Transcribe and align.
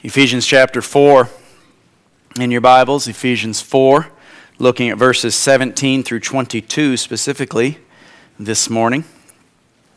Ephesians 0.00 0.46
chapter 0.46 0.80
4 0.80 1.28
in 2.38 2.52
your 2.52 2.60
Bibles, 2.60 3.08
Ephesians 3.08 3.60
4, 3.60 4.06
looking 4.60 4.90
at 4.90 4.96
verses 4.96 5.34
17 5.34 6.04
through 6.04 6.20
22 6.20 6.96
specifically 6.96 7.78
this 8.38 8.70
morning. 8.70 9.02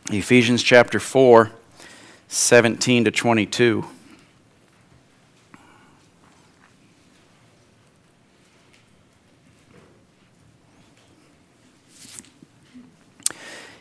Ephesians 0.10 0.64
chapter 0.64 1.00
4, 1.00 1.52
17 2.28 3.06
to 3.06 3.12
22. 3.12 3.86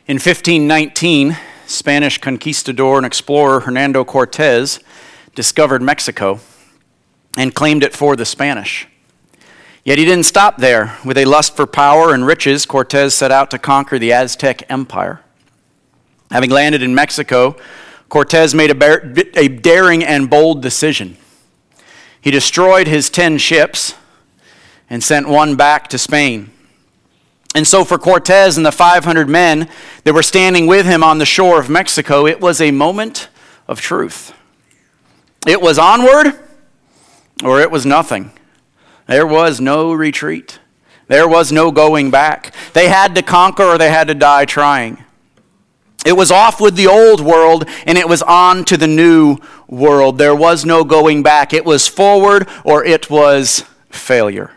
In 0.06 0.16
1519, 0.16 1.38
Spanish 1.64 2.18
conquistador 2.18 2.98
and 2.98 3.06
explorer 3.06 3.60
Hernando 3.60 4.04
Cortez 4.04 4.80
discovered 5.34 5.82
Mexico 5.82 6.40
and 7.36 7.54
claimed 7.54 7.82
it 7.82 7.94
for 7.94 8.16
the 8.16 8.24
Spanish. 8.24 8.86
Yet 9.84 9.98
he 9.98 10.04
didn't 10.04 10.24
stop 10.24 10.58
there. 10.58 10.96
With 11.04 11.16
a 11.16 11.24
lust 11.24 11.56
for 11.56 11.66
power 11.66 12.12
and 12.12 12.26
riches, 12.26 12.66
Cortez 12.66 13.14
set 13.14 13.32
out 13.32 13.50
to 13.50 13.58
conquer 13.58 13.98
the 13.98 14.12
Aztec 14.12 14.70
Empire. 14.70 15.20
Having 16.30 16.50
landed 16.50 16.82
in 16.82 16.94
Mexico, 16.94 17.56
Cortez 18.08 18.54
made 18.54 18.70
a, 18.70 19.38
a 19.38 19.48
daring 19.48 20.04
and 20.04 20.28
bold 20.28 20.62
decision. 20.62 21.16
He 22.20 22.30
destroyed 22.30 22.86
his 22.86 23.08
ten 23.08 23.38
ships 23.38 23.94
and 24.90 25.02
sent 25.02 25.28
one 25.28 25.56
back 25.56 25.88
to 25.88 25.98
Spain. 25.98 26.50
And 27.54 27.66
so, 27.66 27.84
for 27.84 27.98
Cortez 27.98 28.56
and 28.56 28.66
the 28.66 28.72
500 28.72 29.28
men 29.28 29.68
that 30.04 30.12
were 30.12 30.22
standing 30.22 30.66
with 30.66 30.86
him 30.86 31.02
on 31.02 31.18
the 31.18 31.26
shore 31.26 31.58
of 31.58 31.68
Mexico, 31.68 32.26
it 32.26 32.40
was 32.40 32.60
a 32.60 32.70
moment 32.70 33.28
of 33.66 33.80
truth. 33.80 34.32
It 35.46 35.60
was 35.60 35.78
onward 35.78 36.38
or 37.42 37.60
it 37.60 37.70
was 37.70 37.86
nothing. 37.86 38.32
There 39.06 39.26
was 39.26 39.60
no 39.60 39.92
retreat. 39.92 40.60
There 41.08 41.28
was 41.28 41.50
no 41.50 41.70
going 41.72 42.10
back. 42.10 42.54
They 42.72 42.88
had 42.88 43.14
to 43.16 43.22
conquer 43.22 43.64
or 43.64 43.78
they 43.78 43.90
had 43.90 44.08
to 44.08 44.14
die 44.14 44.44
trying. 44.44 45.04
It 46.04 46.12
was 46.12 46.30
off 46.30 46.60
with 46.60 46.76
the 46.76 46.86
old 46.86 47.20
world 47.20 47.66
and 47.86 47.98
it 47.98 48.08
was 48.08 48.22
on 48.22 48.64
to 48.66 48.76
the 48.76 48.86
new 48.86 49.38
world. 49.66 50.18
There 50.18 50.34
was 50.34 50.64
no 50.64 50.84
going 50.84 51.22
back. 51.22 51.52
It 51.52 51.64
was 51.64 51.88
forward 51.88 52.48
or 52.64 52.84
it 52.84 53.10
was 53.10 53.64
failure. 53.90 54.52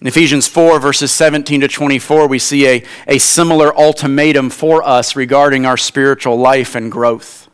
In 0.00 0.06
Ephesians 0.06 0.46
4, 0.46 0.78
verses 0.78 1.10
17 1.10 1.62
to 1.62 1.68
24, 1.68 2.28
we 2.28 2.38
see 2.38 2.68
a, 2.68 2.84
a 3.08 3.18
similar 3.18 3.76
ultimatum 3.76 4.48
for 4.48 4.82
us 4.82 5.16
regarding 5.16 5.66
our 5.66 5.76
spiritual 5.76 6.36
life 6.36 6.76
and 6.76 6.90
growth. 6.92 7.47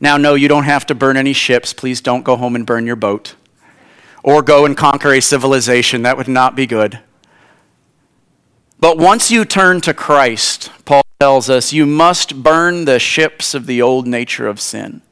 Now, 0.00 0.16
no, 0.16 0.34
you 0.34 0.48
don't 0.48 0.64
have 0.64 0.86
to 0.86 0.94
burn 0.94 1.16
any 1.16 1.34
ships. 1.34 1.72
Please 1.74 2.00
don't 2.00 2.24
go 2.24 2.36
home 2.36 2.56
and 2.56 2.64
burn 2.64 2.86
your 2.86 2.96
boat. 2.96 3.34
Or 4.22 4.42
go 4.42 4.64
and 4.64 4.76
conquer 4.76 5.12
a 5.12 5.20
civilization. 5.20 6.02
That 6.02 6.16
would 6.16 6.28
not 6.28 6.56
be 6.56 6.66
good. 6.66 7.00
But 8.78 8.96
once 8.96 9.30
you 9.30 9.44
turn 9.44 9.82
to 9.82 9.92
Christ, 9.92 10.70
Paul 10.86 11.02
tells 11.20 11.50
us, 11.50 11.72
you 11.72 11.84
must 11.84 12.42
burn 12.42 12.86
the 12.86 12.98
ships 12.98 13.54
of 13.54 13.66
the 13.66 13.82
old 13.82 14.06
nature 14.06 14.48
of 14.48 14.58
sin. 14.58 15.02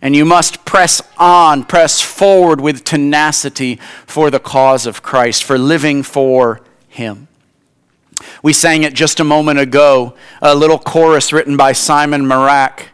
And 0.00 0.14
you 0.14 0.24
must 0.24 0.64
press 0.64 1.02
on, 1.18 1.64
press 1.64 2.00
forward 2.00 2.60
with 2.60 2.84
tenacity 2.84 3.80
for 4.06 4.30
the 4.30 4.38
cause 4.38 4.86
of 4.86 5.02
Christ, 5.02 5.42
for 5.42 5.58
living 5.58 6.04
for 6.04 6.60
Him. 6.88 7.26
We 8.44 8.52
sang 8.52 8.84
it 8.84 8.94
just 8.94 9.18
a 9.18 9.24
moment 9.24 9.58
ago, 9.58 10.14
a 10.40 10.54
little 10.54 10.78
chorus 10.78 11.32
written 11.32 11.56
by 11.56 11.72
Simon 11.72 12.22
Marak. 12.22 12.86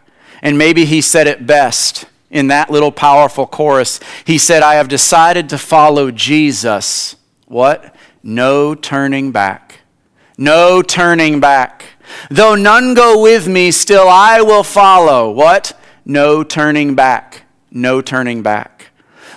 And 0.44 0.58
maybe 0.58 0.84
he 0.84 1.00
said 1.00 1.26
it 1.26 1.46
best 1.46 2.04
in 2.30 2.48
that 2.48 2.70
little 2.70 2.92
powerful 2.92 3.46
chorus. 3.46 3.98
He 4.26 4.36
said, 4.38 4.62
I 4.62 4.74
have 4.74 4.88
decided 4.88 5.48
to 5.48 5.58
follow 5.58 6.10
Jesus. 6.10 7.16
What? 7.46 7.96
No 8.22 8.74
turning 8.74 9.32
back. 9.32 9.80
No 10.36 10.82
turning 10.82 11.40
back. 11.40 11.84
Though 12.30 12.54
none 12.54 12.92
go 12.92 13.22
with 13.22 13.48
me, 13.48 13.70
still 13.70 14.08
I 14.08 14.42
will 14.42 14.64
follow. 14.64 15.30
What? 15.30 15.78
No 16.04 16.44
turning 16.44 16.94
back. 16.94 17.42
No 17.70 18.02
turning 18.02 18.42
back. 18.42 18.90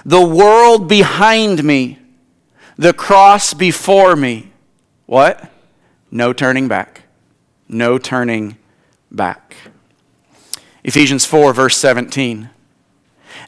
The 0.04 0.26
world 0.26 0.88
behind 0.88 1.64
me, 1.64 2.00
the 2.78 2.94
cross 2.94 3.54
before 3.54 4.16
me. 4.16 4.52
What? 5.06 5.52
No 6.12 6.34
turning 6.34 6.68
back. 6.68 7.04
No 7.68 7.98
turning 7.98 8.58
back. 9.12 9.56
Ephesians 10.88 11.26
4, 11.26 11.54
verse 11.54 11.76
17. 11.76 12.50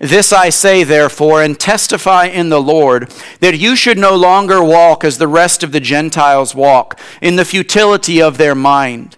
This 0.02 0.34
I 0.34 0.50
say, 0.50 0.84
therefore, 0.84 1.42
and 1.42 1.58
testify 1.58 2.26
in 2.26 2.50
the 2.50 2.62
Lord, 2.62 3.10
that 3.40 3.58
you 3.58 3.78
should 3.78 3.98
no 3.98 4.14
longer 4.14 4.62
walk 4.62 5.06
as 5.06 5.18
the 5.18 5.28
rest 5.28 5.64
of 5.64 5.72
the 5.72 5.80
Gentiles 5.80 6.54
walk, 6.54 7.00
in 7.22 7.38
the 7.38 7.46
futility 7.46 8.22
of 8.22 8.38
their 8.38 8.56
mind, 8.56 9.16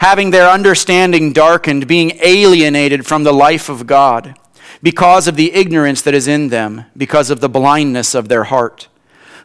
having 0.00 0.30
their 0.30 0.48
understanding 0.48 1.34
darkened, 1.34 1.86
being 1.86 2.12
alienated 2.22 3.06
from 3.06 3.24
the 3.24 3.32
life 3.32 3.68
of 3.68 3.86
God, 3.86 4.38
because 4.82 5.28
of 5.28 5.36
the 5.36 5.52
ignorance 5.52 6.00
that 6.00 6.14
is 6.14 6.26
in 6.26 6.48
them, 6.48 6.86
because 6.96 7.28
of 7.28 7.40
the 7.40 7.48
blindness 7.48 8.14
of 8.14 8.30
their 8.30 8.44
heart, 8.44 8.88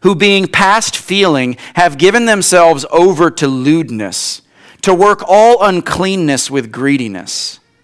who 0.04 0.16
being 0.16 0.48
past 0.48 0.96
feeling 0.96 1.58
have 1.76 1.98
given 1.98 2.28
themselves 2.28 2.86
over 2.92 3.30
to 3.30 3.48
lewdness, 3.48 4.42
to 4.82 4.94
work 4.94 5.22
all 5.28 5.62
uncleanness 5.62 6.50
with 6.50 6.72
greediness. 6.72 7.60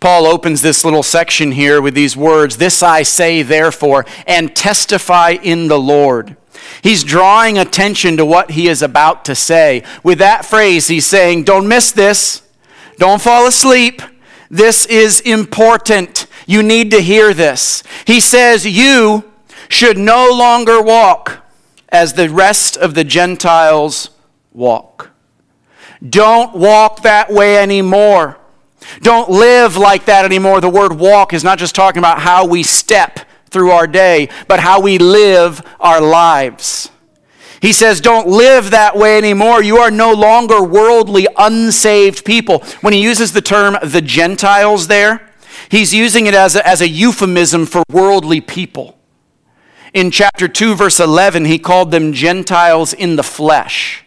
Paul 0.00 0.26
opens 0.26 0.62
this 0.62 0.84
little 0.84 1.02
section 1.02 1.52
here 1.52 1.82
with 1.82 1.94
these 1.94 2.16
words 2.16 2.56
This 2.56 2.82
I 2.82 3.02
say, 3.02 3.42
therefore, 3.42 4.06
and 4.26 4.54
testify 4.54 5.30
in 5.30 5.68
the 5.68 5.78
Lord. 5.78 6.36
He's 6.82 7.04
drawing 7.04 7.58
attention 7.58 8.16
to 8.16 8.24
what 8.24 8.52
he 8.52 8.68
is 8.68 8.82
about 8.82 9.24
to 9.26 9.34
say. 9.34 9.82
With 10.02 10.18
that 10.18 10.44
phrase, 10.44 10.88
he's 10.88 11.06
saying, 11.06 11.44
Don't 11.44 11.68
miss 11.68 11.92
this. 11.92 12.42
Don't 12.98 13.22
fall 13.22 13.46
asleep. 13.46 14.02
This 14.50 14.86
is 14.86 15.20
important. 15.20 16.26
You 16.46 16.62
need 16.62 16.90
to 16.92 17.00
hear 17.00 17.34
this. 17.34 17.82
He 18.06 18.20
says, 18.20 18.66
You 18.66 19.30
should 19.68 19.98
no 19.98 20.30
longer 20.32 20.80
walk 20.80 21.44
as 21.90 22.14
the 22.14 22.30
rest 22.30 22.76
of 22.76 22.94
the 22.94 23.04
Gentiles 23.04 24.10
walk. 24.52 25.10
Don't 26.06 26.54
walk 26.54 27.02
that 27.02 27.30
way 27.30 27.58
anymore. 27.58 28.37
Don't 29.00 29.30
live 29.30 29.76
like 29.76 30.06
that 30.06 30.24
anymore. 30.24 30.60
The 30.60 30.68
word 30.68 30.92
walk 30.92 31.32
is 31.32 31.44
not 31.44 31.58
just 31.58 31.74
talking 31.74 31.98
about 31.98 32.20
how 32.20 32.46
we 32.46 32.62
step 32.62 33.20
through 33.50 33.70
our 33.70 33.86
day, 33.86 34.28
but 34.46 34.60
how 34.60 34.80
we 34.80 34.98
live 34.98 35.62
our 35.80 36.00
lives. 36.00 36.90
He 37.60 37.72
says, 37.72 38.00
Don't 38.00 38.28
live 38.28 38.70
that 38.70 38.96
way 38.96 39.18
anymore. 39.18 39.62
You 39.62 39.78
are 39.78 39.90
no 39.90 40.12
longer 40.12 40.62
worldly, 40.62 41.26
unsaved 41.36 42.24
people. 42.24 42.60
When 42.80 42.92
he 42.92 43.02
uses 43.02 43.32
the 43.32 43.40
term 43.40 43.76
the 43.82 44.00
Gentiles 44.00 44.86
there, 44.86 45.30
he's 45.70 45.92
using 45.92 46.26
it 46.26 46.34
as 46.34 46.56
a, 46.56 46.66
as 46.66 46.80
a 46.80 46.88
euphemism 46.88 47.66
for 47.66 47.82
worldly 47.90 48.40
people. 48.40 48.96
In 49.94 50.10
chapter 50.10 50.46
2, 50.46 50.74
verse 50.74 51.00
11, 51.00 51.46
he 51.46 51.58
called 51.58 51.90
them 51.90 52.12
Gentiles 52.12 52.92
in 52.92 53.16
the 53.16 53.22
flesh. 53.22 54.04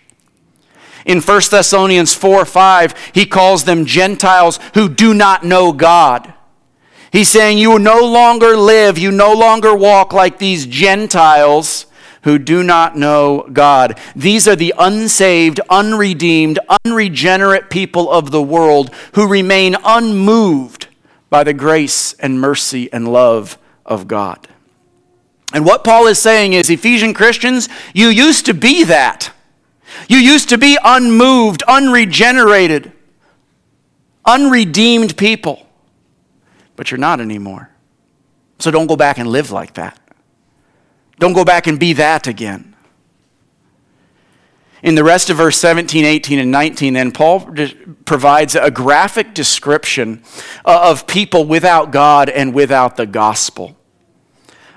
In 1.05 1.21
1 1.21 1.41
Thessalonians 1.49 2.13
4 2.13 2.45
5, 2.45 3.11
he 3.13 3.25
calls 3.25 3.63
them 3.63 3.85
Gentiles 3.85 4.59
who 4.73 4.89
do 4.89 5.13
not 5.13 5.43
know 5.43 5.71
God. 5.71 6.33
He's 7.11 7.29
saying 7.29 7.57
you 7.57 7.77
no 7.77 7.99
longer 7.99 8.55
live, 8.55 8.97
you 8.97 9.11
no 9.11 9.33
longer 9.33 9.75
walk 9.75 10.13
like 10.13 10.37
these 10.37 10.65
Gentiles 10.65 11.85
who 12.23 12.37
do 12.37 12.63
not 12.63 12.95
know 12.95 13.47
God. 13.51 13.99
These 14.15 14.47
are 14.47 14.55
the 14.55 14.73
unsaved, 14.77 15.59
unredeemed, 15.69 16.59
unregenerate 16.85 17.69
people 17.69 18.09
of 18.09 18.31
the 18.31 18.41
world 18.41 18.91
who 19.13 19.27
remain 19.27 19.75
unmoved 19.83 20.87
by 21.29 21.43
the 21.43 21.53
grace 21.53 22.13
and 22.13 22.39
mercy 22.39 22.91
and 22.93 23.11
love 23.11 23.57
of 23.85 24.07
God. 24.07 24.47
And 25.53 25.65
what 25.65 25.83
Paul 25.83 26.07
is 26.07 26.19
saying 26.19 26.53
is 26.53 26.69
Ephesian 26.69 27.13
Christians, 27.13 27.67
you 27.93 28.07
used 28.07 28.45
to 28.45 28.53
be 28.53 28.83
that. 28.85 29.31
You 30.07 30.17
used 30.17 30.49
to 30.49 30.57
be 30.57 30.77
unmoved, 30.83 31.63
unregenerated, 31.67 32.91
unredeemed 34.25 35.17
people. 35.17 35.67
but 36.75 36.89
you're 36.89 36.97
not 36.97 37.19
anymore. 37.19 37.69
So 38.57 38.71
don't 38.71 38.87
go 38.87 38.95
back 38.95 39.17
and 39.19 39.29
live 39.29 39.51
like 39.51 39.73
that. 39.75 39.99
Don't 41.19 41.33
go 41.33 41.45
back 41.45 41.67
and 41.67 41.79
be 41.79 41.93
that 41.93 42.25
again. 42.25 42.75
In 44.81 44.95
the 44.95 45.03
rest 45.03 45.29
of 45.29 45.37
verse 45.37 45.59
17, 45.59 46.05
18, 46.05 46.39
and 46.39 46.49
19, 46.49 46.93
then 46.93 47.11
Paul 47.11 47.53
provides 48.05 48.55
a 48.55 48.71
graphic 48.71 49.35
description 49.35 50.23
uh, 50.65 50.89
of 50.89 51.05
people 51.05 51.45
without 51.45 51.91
God 51.91 52.29
and 52.29 52.51
without 52.51 52.97
the 52.97 53.05
gospel. 53.05 53.77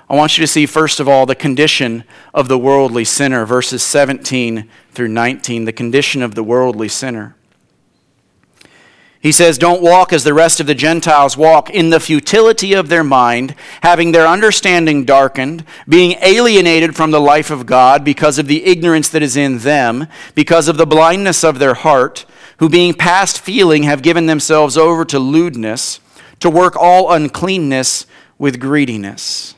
I 0.07 0.15
want 0.15 0.37
you 0.37 0.43
to 0.43 0.47
see, 0.47 0.67
first 0.67 0.99
of 0.99 1.07
all, 1.07 1.25
the 1.25 1.33
condition 1.33 2.03
of 2.35 2.47
the 2.47 2.59
worldly 2.59 3.05
sinner, 3.05 3.45
verses 3.47 3.81
17 3.81 4.69
through 4.95 5.09
19, 5.09 5.65
the 5.65 5.73
condition 5.73 6.21
of 6.21 6.35
the 6.35 6.43
worldly 6.43 6.87
sinner. 6.87 7.35
He 9.25 9.31
says, 9.31 9.57
Don't 9.57 9.81
walk 9.81 10.13
as 10.13 10.23
the 10.23 10.35
rest 10.35 10.59
of 10.59 10.67
the 10.67 10.75
Gentiles 10.75 11.35
walk, 11.35 11.71
in 11.71 11.89
the 11.89 11.99
futility 11.99 12.73
of 12.73 12.89
their 12.89 13.03
mind, 13.03 13.55
having 13.81 14.11
their 14.11 14.27
understanding 14.27 15.03
darkened, 15.03 15.65
being 15.89 16.15
alienated 16.21 16.95
from 16.95 17.09
the 17.09 17.19
life 17.19 17.49
of 17.49 17.65
God 17.65 18.05
because 18.05 18.37
of 18.37 18.45
the 18.45 18.63
ignorance 18.63 19.09
that 19.09 19.23
is 19.23 19.35
in 19.35 19.57
them, 19.57 20.05
because 20.35 20.67
of 20.67 20.77
the 20.77 20.85
blindness 20.85 21.43
of 21.43 21.57
their 21.57 21.73
heart, 21.73 22.27
who 22.59 22.69
being 22.69 22.93
past 22.93 23.41
feeling 23.41 23.81
have 23.81 24.03
given 24.03 24.27
themselves 24.27 24.77
over 24.77 25.03
to 25.05 25.17
lewdness, 25.17 25.99
to 26.39 26.47
work 26.47 26.75
all 26.75 27.11
uncleanness 27.11 28.05
with 28.37 28.59
greediness. 28.59 29.55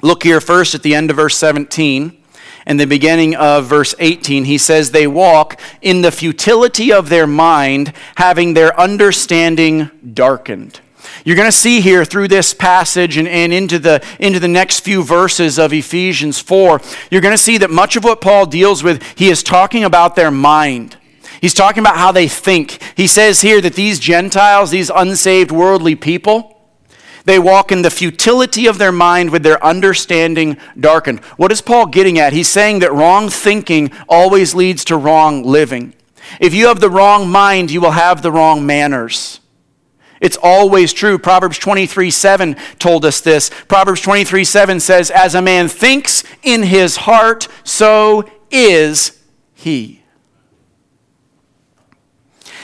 Look 0.00 0.22
here 0.22 0.40
first 0.40 0.76
at 0.76 0.84
the 0.84 0.94
end 0.94 1.10
of 1.10 1.16
verse 1.16 1.36
17 1.36 2.19
and 2.66 2.78
the 2.78 2.86
beginning 2.86 3.34
of 3.36 3.66
verse 3.66 3.94
18, 3.98 4.44
he 4.44 4.58
says, 4.58 4.90
They 4.90 5.06
walk 5.06 5.60
in 5.80 6.02
the 6.02 6.12
futility 6.12 6.92
of 6.92 7.08
their 7.08 7.26
mind, 7.26 7.92
having 8.16 8.54
their 8.54 8.78
understanding 8.78 9.90
darkened. 10.12 10.80
You're 11.24 11.36
going 11.36 11.48
to 11.48 11.52
see 11.52 11.80
here 11.80 12.04
through 12.04 12.28
this 12.28 12.54
passage 12.54 13.16
and, 13.16 13.28
and 13.28 13.52
into, 13.52 13.78
the, 13.78 14.04
into 14.18 14.40
the 14.40 14.48
next 14.48 14.80
few 14.80 15.02
verses 15.02 15.58
of 15.58 15.72
Ephesians 15.72 16.40
4, 16.40 16.80
you're 17.10 17.20
going 17.20 17.34
to 17.34 17.38
see 17.42 17.58
that 17.58 17.70
much 17.70 17.96
of 17.96 18.04
what 18.04 18.20
Paul 18.20 18.46
deals 18.46 18.82
with, 18.82 19.02
he 19.18 19.28
is 19.28 19.42
talking 19.42 19.84
about 19.84 20.16
their 20.16 20.30
mind. 20.30 20.96
He's 21.40 21.54
talking 21.54 21.80
about 21.80 21.96
how 21.96 22.12
they 22.12 22.28
think. 22.28 22.82
He 22.96 23.06
says 23.06 23.40
here 23.40 23.60
that 23.60 23.74
these 23.74 23.98
Gentiles, 23.98 24.70
these 24.70 24.90
unsaved 24.90 25.50
worldly 25.50 25.94
people, 25.94 26.59
they 27.30 27.38
walk 27.38 27.70
in 27.70 27.82
the 27.82 27.90
futility 27.90 28.66
of 28.66 28.78
their 28.78 28.92
mind 28.92 29.30
with 29.30 29.42
their 29.42 29.62
understanding 29.64 30.56
darkened. 30.78 31.20
What 31.36 31.52
is 31.52 31.62
Paul 31.62 31.86
getting 31.86 32.18
at? 32.18 32.32
He's 32.32 32.50
saying 32.50 32.80
that 32.80 32.92
wrong 32.92 33.28
thinking 33.28 33.92
always 34.08 34.54
leads 34.54 34.84
to 34.86 34.96
wrong 34.96 35.44
living. 35.44 35.94
If 36.40 36.52
you 36.54 36.66
have 36.66 36.80
the 36.80 36.90
wrong 36.90 37.28
mind, 37.28 37.70
you 37.70 37.80
will 37.80 37.92
have 37.92 38.22
the 38.22 38.32
wrong 38.32 38.66
manners. 38.66 39.40
It's 40.20 40.36
always 40.42 40.92
true. 40.92 41.18
Proverbs 41.18 41.58
23 41.58 42.10
7 42.10 42.56
told 42.78 43.04
us 43.04 43.20
this. 43.20 43.50
Proverbs 43.68 44.02
23 44.02 44.44
7 44.44 44.80
says, 44.80 45.10
As 45.10 45.34
a 45.34 45.42
man 45.42 45.68
thinks 45.68 46.24
in 46.42 46.64
his 46.64 46.96
heart, 46.96 47.48
so 47.64 48.28
is 48.50 49.18
he. 49.54 49.99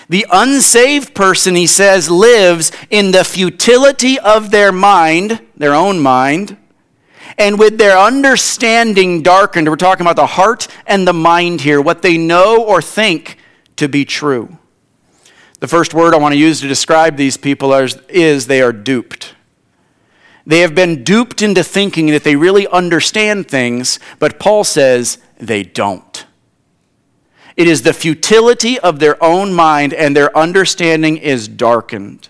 The 0.09 0.27
unsaved 0.31 1.15
person, 1.15 1.57
he 1.57 1.67
says, 1.67 2.09
lives 2.09 2.71
in 2.91 3.11
the 3.11 3.25
futility 3.25 4.19
of 4.19 4.51
their 4.51 4.71
mind, 4.71 5.45
their 5.57 5.75
own 5.75 5.99
mind, 5.99 6.57
and 7.39 7.59
with 7.59 7.79
their 7.79 7.99
understanding 7.99 9.23
darkened. 9.23 9.69
We're 9.69 9.77
talking 9.77 10.07
about 10.07 10.17
the 10.17 10.27
heart 10.27 10.69
and 10.87 11.07
the 11.07 11.13
mind 11.13 11.63
here, 11.63 11.81
what 11.81 12.03
they 12.03 12.17
know 12.17 12.63
or 12.63 12.81
think 12.81 13.39
to 13.77 13.89
be 13.89 14.05
true. 14.05 14.59
The 15.59 15.69
first 15.69 15.95
word 15.95 16.15
I 16.15 16.19
want 16.19 16.33
to 16.33 16.39
use 16.39 16.61
to 16.61 16.69
describe 16.69 17.17
these 17.17 17.37
people 17.37 17.75
is, 17.75 17.97
is 18.09 18.47
they 18.47 18.63
are 18.63 18.73
duped. 18.73 19.35
They 20.47 20.61
have 20.61 20.75
been 20.75 21.03
duped 21.03 21.43
into 21.43 21.65
thinking 21.65 22.07
that 22.09 22.23
they 22.23 22.37
really 22.37 22.69
understand 22.69 23.49
things, 23.49 23.99
but 24.21 24.39
Paul 24.39 24.63
says 24.63 25.19
they 25.39 25.65
don't. 25.65 26.25
It 27.57 27.67
is 27.67 27.83
the 27.83 27.95
futility 27.95 28.79
of 28.79 28.99
their 28.99 29.23
own 29.23 29.53
mind, 29.53 29.95
and 29.95 30.15
their 30.15 30.37
understanding 30.37 31.17
is 31.17 31.49
darkened. 31.49 32.29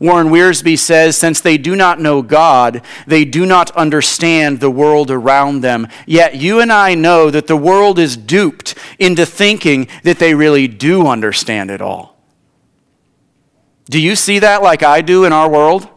Warren 0.00 0.30
Wiersbe 0.30 0.76
says, 0.76 1.16
since 1.16 1.40
they 1.40 1.56
do 1.56 1.76
not 1.76 2.00
know 2.00 2.22
God, 2.22 2.82
they 3.06 3.24
do 3.24 3.46
not 3.46 3.70
understand 3.76 4.58
the 4.58 4.70
world 4.70 5.12
around 5.12 5.60
them. 5.60 5.86
Yet 6.06 6.34
you 6.34 6.58
and 6.58 6.72
I 6.72 6.96
know 6.96 7.30
that 7.30 7.46
the 7.46 7.56
world 7.56 8.00
is 8.00 8.16
duped 8.16 8.74
into 8.98 9.24
thinking 9.24 9.86
that 10.02 10.18
they 10.18 10.34
really 10.34 10.66
do 10.66 11.06
understand 11.06 11.70
it 11.70 11.80
all. 11.80 12.16
Do 13.84 14.00
you 14.00 14.16
see 14.16 14.40
that 14.40 14.60
like 14.60 14.82
I 14.82 15.02
do 15.02 15.24
in 15.24 15.32
our 15.32 15.48
world? 15.48 15.88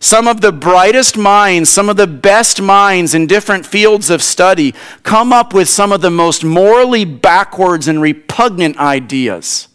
Some 0.00 0.28
of 0.28 0.40
the 0.40 0.52
brightest 0.52 1.16
minds, 1.16 1.70
some 1.70 1.88
of 1.88 1.96
the 1.96 2.06
best 2.06 2.62
minds 2.62 3.14
in 3.14 3.26
different 3.26 3.66
fields 3.66 4.10
of 4.10 4.22
study 4.22 4.74
come 5.02 5.32
up 5.32 5.52
with 5.52 5.68
some 5.68 5.90
of 5.92 6.00
the 6.00 6.10
most 6.10 6.44
morally 6.44 7.04
backwards 7.04 7.88
and 7.88 8.00
repugnant 8.00 8.78
ideas. 8.78 9.68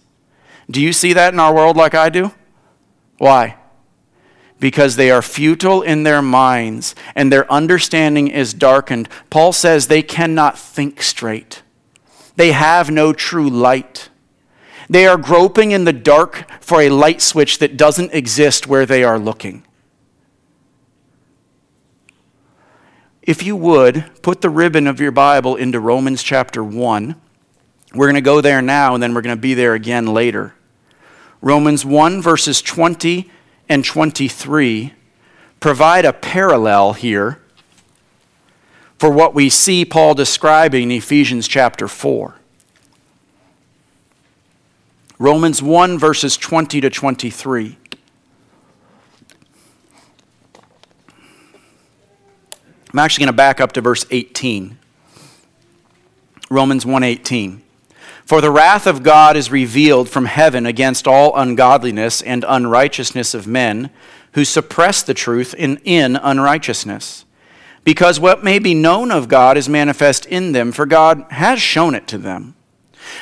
Do 0.72 0.82
you 0.82 0.94
see 0.94 1.12
that 1.14 1.34
in 1.34 1.40
our 1.40 1.54
world 1.54 1.76
like 1.76 1.94
I 1.94 2.10
do? 2.10 2.32
Why? 3.18 3.58
Because 4.60 4.96
they 4.96 5.12
are 5.12 5.22
futile 5.22 5.82
in 5.82 6.04
their 6.04 6.22
minds 6.22 6.96
and 7.16 7.32
their 7.32 7.52
understanding 7.52 8.30
is 8.30 8.54
darkened. 8.54 9.10
Paul 9.30 9.52
says 9.52 9.88
they 9.88 10.02
cannot 10.02 10.58
think 10.58 11.02
straight, 11.02 11.64
they 12.38 12.54
have 12.54 12.90
no 12.90 13.14
true 13.14 13.50
light. 13.50 14.10
They 14.90 15.08
are 15.08 15.18
groping 15.18 15.72
in 15.72 15.86
the 15.86 15.94
dark 15.94 16.46
for 16.62 16.82
a 16.82 16.90
light 16.90 17.22
switch 17.22 17.60
that 17.60 17.78
doesn't 17.78 18.14
exist 18.14 18.68
where 18.68 18.86
they 18.86 19.04
are 19.04 19.18
looking. 19.18 19.64
If 23.24 23.42
you 23.42 23.56
would, 23.56 24.06
put 24.22 24.42
the 24.42 24.50
ribbon 24.50 24.86
of 24.86 25.00
your 25.00 25.12
Bible 25.12 25.56
into 25.56 25.80
Romans 25.80 26.22
chapter 26.22 26.64
1. 26.64 27.16
We're 27.94 28.06
going 28.08 28.16
to 28.16 28.22
go 28.22 28.42
there 28.42 28.62
now, 28.62 28.94
and 28.94 29.02
then 29.02 29.14
we're 29.14 29.22
going 29.22 29.36
to 29.36 29.42
be 29.42 29.54
there 29.54 29.74
again 29.74 30.08
later. 30.08 30.54
Romans 31.42 31.86
1, 31.86 32.22
verses 32.22 32.62
20 32.62 33.30
and 33.70 33.86
23 33.86 34.94
provide 35.60 36.04
a 36.04 36.12
parallel 36.12 36.94
here 36.94 37.40
for 39.00 39.10
what 39.10 39.34
we 39.34 39.50
see 39.50 39.86
Paul 39.86 40.14
describing 40.14 40.84
in 40.84 40.92
Ephesians 40.92 41.48
chapter 41.48 41.88
4. 41.88 42.36
Romans 45.18 45.64
1, 45.64 45.98
verses 45.98 46.36
20 46.36 46.82
to 46.82 46.90
23. 46.90 47.78
I'm 52.94 53.00
actually 53.00 53.24
going 53.24 53.34
to 53.34 53.38
back 53.38 53.60
up 53.60 53.72
to 53.72 53.82
verse 53.82 54.06
18. 54.12 54.78
Romans 56.52 56.86
1:18. 56.86 57.62
For 58.24 58.40
the 58.40 58.52
wrath 58.52 58.86
of 58.86 59.02
God 59.02 59.36
is 59.36 59.52
revealed 59.52 60.08
from 60.08 60.26
heaven 60.26 60.68
against 60.68 61.08
all 61.08 61.36
ungodliness 61.36 62.22
and 62.22 62.46
unrighteousness 62.48 63.34
of 63.34 63.48
men 63.48 63.90
who 64.34 64.46
suppress 64.46 65.02
the 65.02 65.16
truth 65.16 65.56
in, 65.58 65.78
in 65.84 66.16
unrighteousness. 66.16 67.26
Because 67.84 68.20
what 68.20 68.44
may 68.44 68.60
be 68.60 68.74
known 68.76 69.12
of 69.12 69.28
God 69.28 69.58
is 69.58 69.68
manifest 69.68 70.26
in 70.28 70.52
them, 70.52 70.72
for 70.72 70.86
God 70.86 71.26
has 71.32 71.60
shown 71.60 71.96
it 71.96 72.08
to 72.08 72.18
them. 72.18 72.56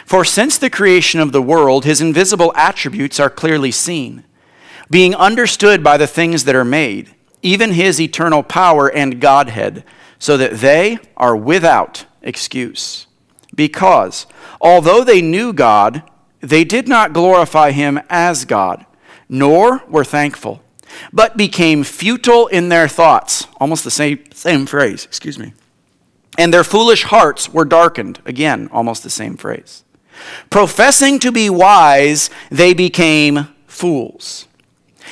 For 0.05 0.23
since 0.23 0.57
the 0.57 0.69
creation 0.69 1.19
of 1.19 1.31
the 1.31 1.41
world, 1.41 1.85
his 1.85 2.01
invisible 2.01 2.53
attributes 2.55 3.19
are 3.19 3.29
clearly 3.29 3.71
seen, 3.71 4.23
being 4.89 5.15
understood 5.15 5.83
by 5.83 5.97
the 5.97 6.07
things 6.07 6.43
that 6.43 6.55
are 6.55 6.65
made 6.65 7.15
even 7.41 7.71
his 7.71 7.99
eternal 7.99 8.43
power 8.43 8.87
and 8.87 9.19
Godhead, 9.19 9.83
so 10.19 10.37
that 10.37 10.59
they 10.59 10.99
are 11.17 11.35
without 11.35 12.05
excuse. 12.21 13.07
Because, 13.55 14.25
although 14.59 15.03
they 15.03 15.21
knew 15.21 15.51
God, 15.51 16.03
they 16.39 16.63
did 16.63 16.87
not 16.87 17.13
glorify 17.13 17.71
him 17.71 17.99
as 18.09 18.45
God, 18.45 18.85
nor 19.27 19.83
were 19.87 20.03
thankful, 20.03 20.61
but 21.11 21.37
became 21.37 21.83
futile 21.83 22.47
in 22.47 22.69
their 22.69 22.87
thoughts. 22.87 23.47
Almost 23.59 23.83
the 23.83 23.91
same, 23.91 24.23
same 24.33 24.65
phrase, 24.65 25.05
excuse 25.05 25.37
me. 25.39 25.53
And 26.37 26.53
their 26.53 26.63
foolish 26.63 27.03
hearts 27.03 27.49
were 27.49 27.65
darkened. 27.65 28.19
Again, 28.25 28.69
almost 28.71 29.03
the 29.03 29.09
same 29.09 29.37
phrase. 29.37 29.83
Professing 30.49 31.19
to 31.19 31.31
be 31.31 31.49
wise, 31.49 32.29
they 32.49 32.73
became 32.73 33.47
fools 33.67 34.47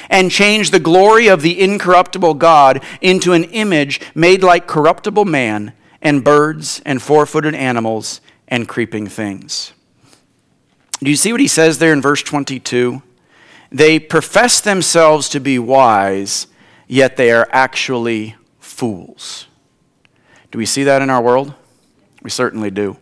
and 0.10 0.32
change 0.32 0.72
the 0.72 0.80
glory 0.80 1.28
of 1.28 1.42
the 1.42 1.60
incorruptible 1.60 2.36
God 2.36 2.84
into 3.02 3.34
an 3.34 3.46
image 3.46 4.02
made 4.14 4.44
like 4.44 4.68
corruptible 4.68 5.26
man 5.26 5.74
and 6.02 6.24
birds 6.24 6.82
and 6.86 7.02
four 7.02 7.26
footed 7.26 7.56
animals 7.56 8.22
and 8.48 8.68
creeping 8.68 9.08
things. 9.08 9.74
Do 11.02 11.10
you 11.10 11.16
see 11.16 11.32
what 11.32 11.42
he 11.42 11.48
says 11.48 11.80
there 11.80 11.94
in 11.94 12.02
verse 12.02 12.22
22? 12.22 13.02
They 13.72 14.00
profess 14.00 14.60
themselves 14.60 15.30
to 15.30 15.40
be 15.40 15.60
wise, 15.60 16.48
yet 16.88 17.18
they 17.18 17.32
are 17.32 17.48
actually 17.52 18.36
fools. 18.60 19.48
Do 20.52 20.58
we 20.58 20.66
see 20.66 20.84
that 20.84 21.02
in 21.02 21.10
our 21.10 21.22
world? 21.22 21.54
We 22.24 22.30
certainly 22.30 22.72
do. 22.72 22.98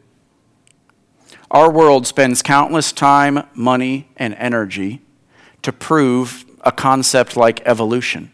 Our 1.49 1.71
world 1.71 2.05
spends 2.05 2.41
countless 2.41 2.91
time, 2.91 3.47
money, 3.55 4.09
and 4.17 4.35
energy 4.35 5.01
to 5.61 5.71
prove 5.71 6.45
a 6.61 6.71
concept 6.71 7.37
like 7.37 7.61
evolution. 7.65 8.31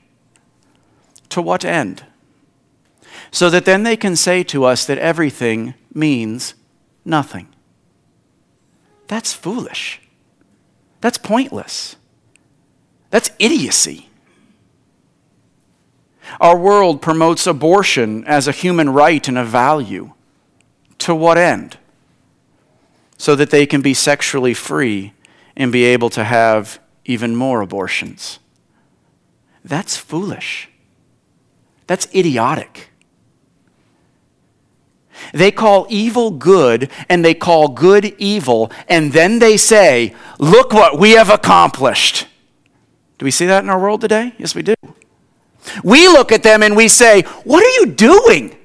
To 1.30 1.42
what 1.42 1.66
end? 1.66 2.06
So 3.32 3.50
that 3.50 3.66
then 3.66 3.84
they 3.84 3.98
can 3.98 4.16
say 4.16 4.44
to 4.44 4.64
us 4.64 4.86
that 4.86 4.98
everything 4.98 5.74
means 5.94 6.54
nothing. 7.04 7.48
That's 9.08 9.34
foolish. 9.34 10.02
That's 11.02 11.18
pointless. 11.18 11.96
That's 13.10 13.32
idiocy. 13.40 14.10
Our 16.40 16.58
world 16.58 17.02
promotes 17.02 17.46
abortion 17.46 18.24
as 18.26 18.48
a 18.48 18.52
human 18.52 18.90
right 18.90 19.28
and 19.28 19.38
a 19.38 19.44
value. 19.44 20.14
To 21.00 21.14
what 21.14 21.38
end? 21.38 21.78
So 23.18 23.36
that 23.36 23.50
they 23.50 23.66
can 23.66 23.82
be 23.82 23.94
sexually 23.94 24.54
free 24.54 25.14
and 25.56 25.72
be 25.72 25.84
able 25.84 26.10
to 26.12 26.24
have 26.24 26.80
even 27.06 27.36
more 27.36 27.62
abortions. 27.62 28.40
That's 29.64 29.98
foolish. 29.98 30.70
That's 31.88 32.08
idiotic. 32.14 32.90
They 35.34 35.52
call 35.52 35.86
evil 35.90 36.32
good 36.32 36.90
and 37.08 37.24
they 37.24 37.34
call 37.34 37.70
good 37.70 38.16
evil, 38.18 38.72
and 38.90 39.14
then 39.14 39.40
they 39.40 39.58
say, 39.58 40.16
Look 40.40 40.74
what 40.74 41.00
we 41.00 41.12
have 41.12 41.30
accomplished. 41.30 42.28
Do 43.18 43.26
we 43.26 43.32
see 43.32 43.46
that 43.46 43.64
in 43.64 43.70
our 43.70 43.80
world 43.80 44.02
today? 44.02 44.34
Yes, 44.38 44.56
we 44.56 44.64
do. 44.64 44.74
We 45.84 46.08
look 46.10 46.32
at 46.32 46.44
them 46.44 46.62
and 46.64 46.76
we 46.76 46.88
say, 46.88 47.22
What 47.44 47.64
are 47.64 47.82
you 47.82 47.94
doing? 47.94 48.58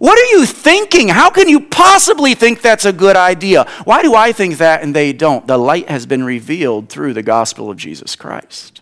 What 0.00 0.18
are 0.18 0.38
you 0.38 0.46
thinking? 0.46 1.08
How 1.08 1.28
can 1.28 1.46
you 1.46 1.60
possibly 1.60 2.32
think 2.32 2.62
that's 2.62 2.86
a 2.86 2.92
good 2.92 3.16
idea? 3.16 3.68
Why 3.84 4.00
do 4.00 4.14
I 4.14 4.32
think 4.32 4.56
that 4.56 4.82
and 4.82 4.96
they 4.96 5.12
don't? 5.12 5.46
The 5.46 5.58
light 5.58 5.90
has 5.90 6.06
been 6.06 6.24
revealed 6.24 6.88
through 6.88 7.12
the 7.12 7.22
gospel 7.22 7.70
of 7.70 7.76
Jesus 7.76 8.16
Christ. 8.16 8.80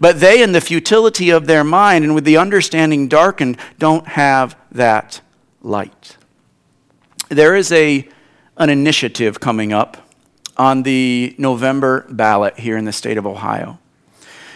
But 0.00 0.20
they, 0.20 0.42
in 0.42 0.52
the 0.52 0.62
futility 0.62 1.28
of 1.28 1.46
their 1.46 1.64
mind 1.64 2.06
and 2.06 2.14
with 2.14 2.24
the 2.24 2.38
understanding 2.38 3.08
darkened, 3.08 3.58
don't 3.78 4.08
have 4.08 4.56
that 4.70 5.20
light. 5.60 6.16
There 7.28 7.54
is 7.54 7.70
a, 7.70 8.08
an 8.56 8.70
initiative 8.70 9.38
coming 9.38 9.70
up 9.70 9.98
on 10.56 10.82
the 10.82 11.34
November 11.36 12.06
ballot 12.08 12.58
here 12.58 12.78
in 12.78 12.86
the 12.86 12.92
state 12.92 13.18
of 13.18 13.26
Ohio 13.26 13.78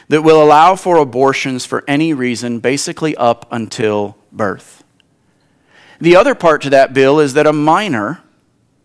that 0.08 0.22
will 0.22 0.42
allow 0.42 0.74
for 0.74 0.96
abortions 0.96 1.66
for 1.66 1.84
any 1.86 2.14
reason, 2.14 2.60
basically 2.60 3.14
up 3.16 3.46
until 3.50 4.16
birth. 4.32 4.75
The 6.00 6.16
other 6.16 6.34
part 6.34 6.62
to 6.62 6.70
that 6.70 6.92
bill 6.92 7.20
is 7.20 7.34
that 7.34 7.46
a 7.46 7.52
minor, 7.52 8.22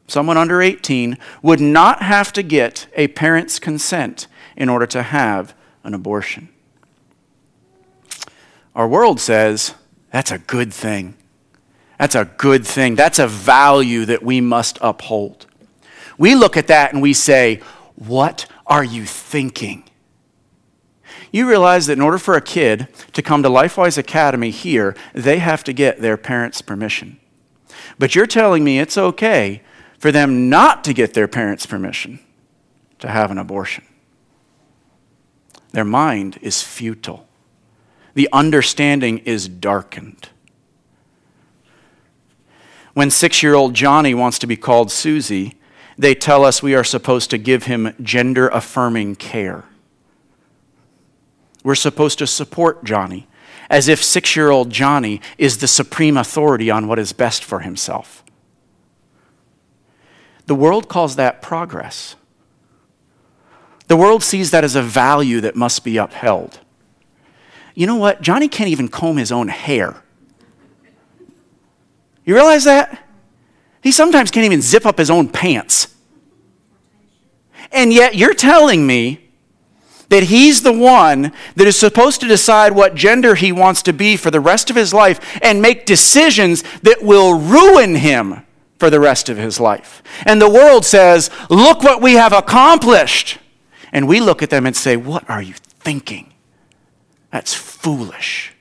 someone 0.08 0.38
under 0.38 0.62
18, 0.62 1.18
would 1.42 1.60
not 1.60 2.02
have 2.02 2.32
to 2.34 2.44
get 2.44 2.88
a 2.96 3.08
parent's 3.10 3.60
consent 3.60 4.28
in 4.56 4.70
order 4.70 4.86
to 4.88 5.04
have 5.04 5.54
an 5.84 5.94
abortion. 5.94 6.50
Our 8.76 8.88
world 8.88 9.20
says 9.20 9.76
that's 10.12 10.32
a 10.32 10.38
good 10.38 10.74
thing. 10.74 11.16
That's 12.00 12.16
a 12.16 12.26
good 12.26 12.66
thing. 12.66 12.96
That's 12.96 13.20
a 13.20 13.28
value 13.28 14.06
that 14.06 14.24
we 14.24 14.42
must 14.42 14.80
uphold. 14.82 15.46
We 16.18 16.36
look 16.36 16.58
at 16.58 16.68
that 16.68 16.94
and 16.94 17.02
we 17.02 17.14
say, 17.14 17.62
What 17.96 18.46
are 18.66 18.84
you 18.84 19.06
thinking? 19.06 19.84
You 21.32 21.48
realize 21.48 21.88
that 21.88 21.94
in 21.94 22.02
order 22.02 22.18
for 22.18 22.36
a 22.36 22.42
kid 22.42 22.88
to 23.14 23.22
come 23.22 23.42
to 23.44 23.50
LifeWise 23.50 23.98
Academy 23.98 24.52
here, 24.52 24.96
they 25.14 25.40
have 25.40 25.64
to 25.64 25.74
get 25.74 26.02
their 26.02 26.18
parents' 26.18 26.62
permission. 26.62 27.20
But 27.98 28.16
you're 28.16 28.28
telling 28.28 28.64
me 28.64 28.80
it's 28.80 28.98
okay 28.98 29.62
for 29.98 30.12
them 30.12 30.50
not 30.50 30.84
to 30.84 30.94
get 30.94 31.14
their 31.14 31.28
parents' 31.28 31.66
permission 31.66 32.20
to 33.00 33.08
have 33.08 33.32
an 33.32 33.38
abortion. 33.38 33.86
Their 35.72 35.86
mind 35.86 36.38
is 36.42 36.62
futile, 36.62 37.28
the 38.14 38.28
understanding 38.34 39.20
is 39.20 39.48
darkened. 39.48 40.30
When 42.94 43.10
six 43.10 43.42
year 43.42 43.54
old 43.54 43.74
Johnny 43.74 44.14
wants 44.14 44.38
to 44.40 44.48
be 44.48 44.58
called 44.58 44.92
Susie, 44.92 45.56
they 45.98 46.14
tell 46.14 46.44
us 46.44 46.62
we 46.62 46.76
are 46.76 46.84
supposed 46.84 47.30
to 47.30 47.38
give 47.38 47.64
him 47.64 47.94
gender 48.02 48.50
affirming 48.50 49.16
care. 49.16 49.64
We're 51.64 51.76
supposed 51.76 52.20
to 52.20 52.28
support 52.28 52.84
Johnny 52.84 53.28
as 53.70 53.88
if 53.88 54.04
six 54.04 54.36
year 54.36 54.50
old 54.50 54.70
Johnny 54.70 55.22
is 55.38 55.60
the 55.60 55.68
supreme 55.68 56.18
authority 56.18 56.70
on 56.70 56.88
what 56.88 57.00
is 57.00 57.14
best 57.14 57.44
for 57.44 57.60
himself. 57.60 58.24
The 60.46 60.56
world 60.56 60.90
calls 60.90 61.16
that 61.16 61.42
progress. 61.42 62.16
The 63.88 63.96
world 63.96 64.24
sees 64.24 64.52
that 64.52 64.64
as 64.64 64.76
a 64.76 64.82
value 64.82 65.42
that 65.42 65.56
must 65.56 65.84
be 65.84 65.98
upheld. 65.98 66.60
You 67.74 67.88
know 67.88 67.96
what? 67.96 68.22
Johnny 68.22 68.48
can't 68.48 68.70
even 68.70 68.90
comb 68.90 69.18
his 69.18 69.32
own 69.32 69.48
hair. 69.48 70.04
You 72.26 72.36
realize 72.36 72.66
that? 72.66 73.08
He 73.82 73.92
sometimes 73.92 74.32
can't 74.32 74.46
even 74.46 74.62
zip 74.62 74.86
up 74.86 74.98
his 74.98 75.10
own 75.10 75.30
pants. 75.30 75.96
And 77.72 77.94
yet 77.94 78.16
you're 78.16 78.34
telling 78.34 78.86
me 78.86 79.21
that 80.12 80.24
he's 80.24 80.62
the 80.62 80.74
one 80.74 81.32
that 81.56 81.68
is 81.68 81.80
supposed 81.80 82.20
to 82.20 82.28
decide 82.28 82.74
what 82.74 82.96
gender 82.96 83.36
he 83.36 83.54
wants 83.54 83.82
to 83.82 83.94
be 83.94 84.18
for 84.18 84.30
the 84.30 84.42
rest 84.42 84.70
of 84.70 84.76
his 84.76 84.94
life 84.94 85.40
and 85.42 85.62
make 85.62 85.86
decisions 85.86 86.66
that 86.82 87.02
will 87.02 87.40
ruin 87.40 87.96
him 87.96 88.46
for 88.78 88.90
the 88.90 89.00
rest 89.00 89.30
of 89.30 89.38
his 89.38 89.58
life. 89.58 90.04
And 90.26 90.42
the 90.42 90.50
world 90.50 90.84
says, 90.86 91.30
Look 91.50 91.82
what 91.82 92.02
we 92.02 92.16
have 92.16 92.34
accomplished. 92.34 93.38
And 93.94 94.06
we 94.06 94.20
look 94.20 94.44
at 94.44 94.50
them 94.50 94.66
and 94.66 94.76
say, 94.76 94.98
What 94.98 95.30
are 95.30 95.42
you 95.42 95.54
thinking? 95.80 96.34
That's 97.32 97.54
foolish. 97.54 98.52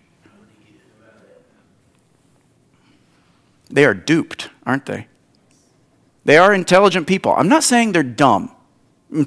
They 3.68 3.84
are 3.84 3.94
duped, 3.94 4.50
aren't 4.64 4.86
they? 4.86 5.08
They 6.24 6.38
are 6.38 6.54
intelligent 6.54 7.08
people. 7.08 7.34
I'm 7.36 7.48
not 7.48 7.64
saying 7.64 7.90
they're 7.90 8.04
dumb. 8.04 8.54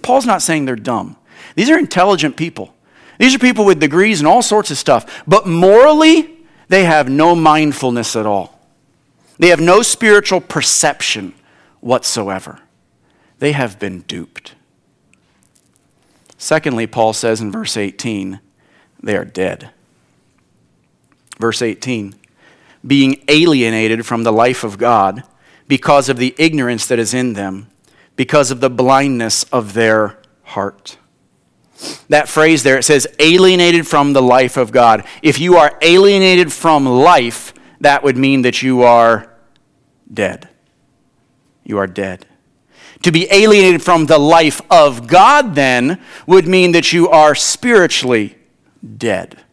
Paul's 0.01 0.25
not 0.25 0.41
saying 0.41 0.63
they're 0.63 0.77
dumb. 0.77 1.17
These 1.55 1.69
are 1.69 1.77
intelligent 1.77 2.35
people. 2.35 2.73
These 3.19 3.35
are 3.35 3.39
people 3.39 3.65
with 3.65 3.79
degrees 3.79 4.19
and 4.19 4.27
all 4.27 4.41
sorts 4.41 4.71
of 4.71 4.77
stuff. 4.77 5.23
But 5.27 5.47
morally, 5.47 6.39
they 6.67 6.85
have 6.85 7.09
no 7.09 7.35
mindfulness 7.35 8.15
at 8.15 8.25
all. 8.25 8.59
They 9.37 9.49
have 9.49 9.59
no 9.59 9.81
spiritual 9.81 10.41
perception 10.41 11.33
whatsoever. 11.79 12.59
They 13.39 13.51
have 13.51 13.79
been 13.79 14.01
duped. 14.01 14.55
Secondly, 16.37 16.87
Paul 16.87 17.13
says 17.13 17.41
in 17.41 17.51
verse 17.51 17.77
18, 17.77 18.39
they 19.01 19.15
are 19.15 19.25
dead. 19.25 19.69
Verse 21.39 21.61
18, 21.61 22.15
being 22.85 23.23
alienated 23.27 24.05
from 24.05 24.23
the 24.23 24.31
life 24.31 24.63
of 24.63 24.77
God 24.77 25.23
because 25.67 26.09
of 26.09 26.17
the 26.17 26.35
ignorance 26.37 26.85
that 26.87 26.99
is 26.99 27.13
in 27.13 27.33
them, 27.33 27.67
because 28.15 28.51
of 28.51 28.59
the 28.59 28.69
blindness 28.69 29.43
of 29.45 29.73
their 29.73 30.19
heart 30.43 30.97
that 32.09 32.29
phrase 32.29 32.63
there, 32.63 32.77
it 32.77 32.83
says 32.83 33.07
alienated 33.19 33.87
from 33.87 34.13
the 34.13 34.21
life 34.21 34.57
of 34.57 34.71
God. 34.71 35.05
If 35.21 35.39
you 35.39 35.57
are 35.57 35.77
alienated 35.81 36.51
from 36.51 36.85
life, 36.85 37.53
that 37.81 38.03
would 38.03 38.17
mean 38.17 38.43
that 38.43 38.61
you 38.61 38.83
are 38.83 39.33
dead. 40.11 40.49
You 41.63 41.77
are 41.77 41.87
dead. 41.87 42.25
To 43.03 43.11
be 43.11 43.27
alienated 43.29 43.83
from 43.83 44.05
the 44.05 44.17
life 44.17 44.61
of 44.71 45.07
God, 45.07 45.55
then, 45.55 46.01
would 46.25 46.47
mean 46.47 46.71
that 46.71 46.93
you 46.93 47.09
are 47.09 47.35
spiritually 47.35 48.37
dead. 48.97 49.43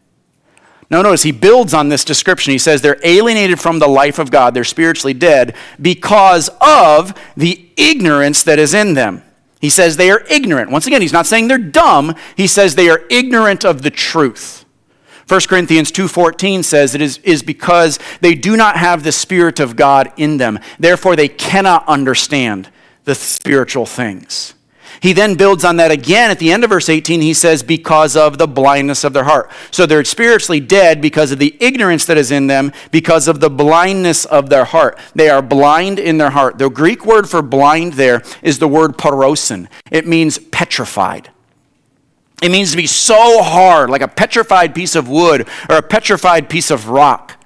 Now, 0.89 1.01
notice 1.01 1.23
he 1.23 1.31
builds 1.31 1.73
on 1.73 1.87
this 1.87 2.03
description. 2.03 2.51
He 2.51 2.57
says 2.57 2.81
they're 2.81 2.99
alienated 3.03 3.59
from 3.59 3.79
the 3.79 3.87
life 3.87 4.19
of 4.19 4.29
God, 4.29 4.53
they're 4.53 4.65
spiritually 4.65 5.13
dead 5.13 5.55
because 5.81 6.49
of 6.59 7.13
the 7.37 7.69
ignorance 7.77 8.43
that 8.43 8.59
is 8.59 8.73
in 8.73 8.93
them. 8.93 9.23
He 9.61 9.69
says 9.69 9.95
they 9.95 10.09
are 10.09 10.25
ignorant. 10.27 10.71
Once 10.71 10.87
again, 10.87 11.01
he's 11.01 11.13
not 11.13 11.27
saying 11.27 11.47
they're 11.47 11.57
dumb. 11.57 12.15
He 12.35 12.47
says 12.47 12.75
they 12.75 12.89
are 12.89 13.03
ignorant 13.09 13.63
of 13.63 13.83
the 13.83 13.91
truth. 13.91 14.65
1 15.27 15.47
Corinthians 15.47 15.91
2:14 15.91 16.63
says 16.65 16.93
it 16.93 17.01
is, 17.01 17.19
is 17.19 17.41
because 17.41 17.99
they 18.19 18.35
do 18.35 18.57
not 18.57 18.75
have 18.75 19.03
the 19.03 19.11
spirit 19.13 19.61
of 19.61 19.77
God 19.77 20.11
in 20.17 20.37
them. 20.37 20.59
Therefore 20.77 21.15
they 21.15 21.29
cannot 21.29 21.87
understand 21.87 22.69
the 23.05 23.15
spiritual 23.15 23.85
things. 23.85 24.55
He 25.01 25.13
then 25.13 25.33
builds 25.33 25.65
on 25.65 25.77
that 25.77 25.89
again 25.89 26.29
at 26.29 26.37
the 26.37 26.51
end 26.51 26.63
of 26.63 26.69
verse 26.69 26.87
18. 26.87 27.21
He 27.21 27.33
says, 27.33 27.63
because 27.63 28.15
of 28.15 28.37
the 28.37 28.47
blindness 28.47 29.03
of 29.03 29.13
their 29.13 29.23
heart. 29.23 29.49
So 29.71 29.87
they're 29.87 30.05
spiritually 30.05 30.59
dead 30.59 31.01
because 31.01 31.31
of 31.31 31.39
the 31.39 31.57
ignorance 31.59 32.05
that 32.05 32.19
is 32.19 32.29
in 32.29 32.45
them, 32.45 32.71
because 32.91 33.27
of 33.27 33.39
the 33.39 33.49
blindness 33.49 34.25
of 34.25 34.49
their 34.49 34.63
heart. 34.63 34.99
They 35.15 35.27
are 35.27 35.41
blind 35.41 35.97
in 35.97 36.19
their 36.19 36.29
heart. 36.29 36.59
The 36.59 36.69
Greek 36.69 37.03
word 37.03 37.27
for 37.27 37.41
blind 37.41 37.93
there 37.93 38.21
is 38.43 38.59
the 38.59 38.67
word 38.67 38.95
parosin, 38.95 39.67
it 39.89 40.07
means 40.07 40.37
petrified. 40.37 41.31
It 42.43 42.51
means 42.51 42.71
to 42.71 42.77
be 42.77 42.87
so 42.87 43.41
hard, 43.43 43.89
like 43.89 44.01
a 44.01 44.07
petrified 44.07 44.73
piece 44.73 44.95
of 44.95 45.09
wood 45.09 45.47
or 45.69 45.77
a 45.77 45.81
petrified 45.81 46.49
piece 46.49 46.69
of 46.71 46.89
rock. 46.89 47.40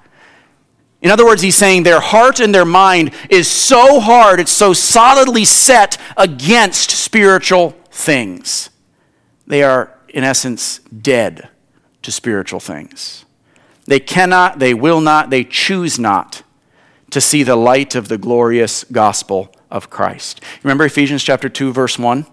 In 1.02 1.10
other 1.10 1.26
words, 1.26 1.42
he's 1.42 1.56
saying 1.56 1.82
their 1.82 2.00
heart 2.00 2.40
and 2.40 2.54
their 2.54 2.64
mind 2.64 3.12
is 3.30 3.48
so 3.48 4.00
hard, 4.00 4.40
it's 4.40 4.52
so 4.52 4.72
solidly 4.72 5.44
set 5.44 5.98
against 6.16 6.90
spiritual 6.90 7.76
things. 7.90 8.70
They 9.46 9.62
are 9.62 9.96
in 10.16 10.24
essence, 10.24 10.78
dead 10.78 11.50
to 12.00 12.10
spiritual 12.10 12.58
things. 12.58 13.26
They 13.84 14.00
cannot, 14.00 14.58
they 14.58 14.72
will 14.72 15.02
not, 15.02 15.28
they 15.28 15.44
choose 15.44 15.98
not 15.98 16.42
to 17.10 17.20
see 17.20 17.42
the 17.42 17.54
light 17.54 17.94
of 17.94 18.08
the 18.08 18.16
glorious 18.16 18.84
gospel 18.84 19.54
of 19.70 19.90
Christ. 19.90 20.40
Remember 20.62 20.86
Ephesians 20.86 21.22
chapter 21.22 21.50
2 21.50 21.70
verse 21.72 21.98
1? 21.98 22.26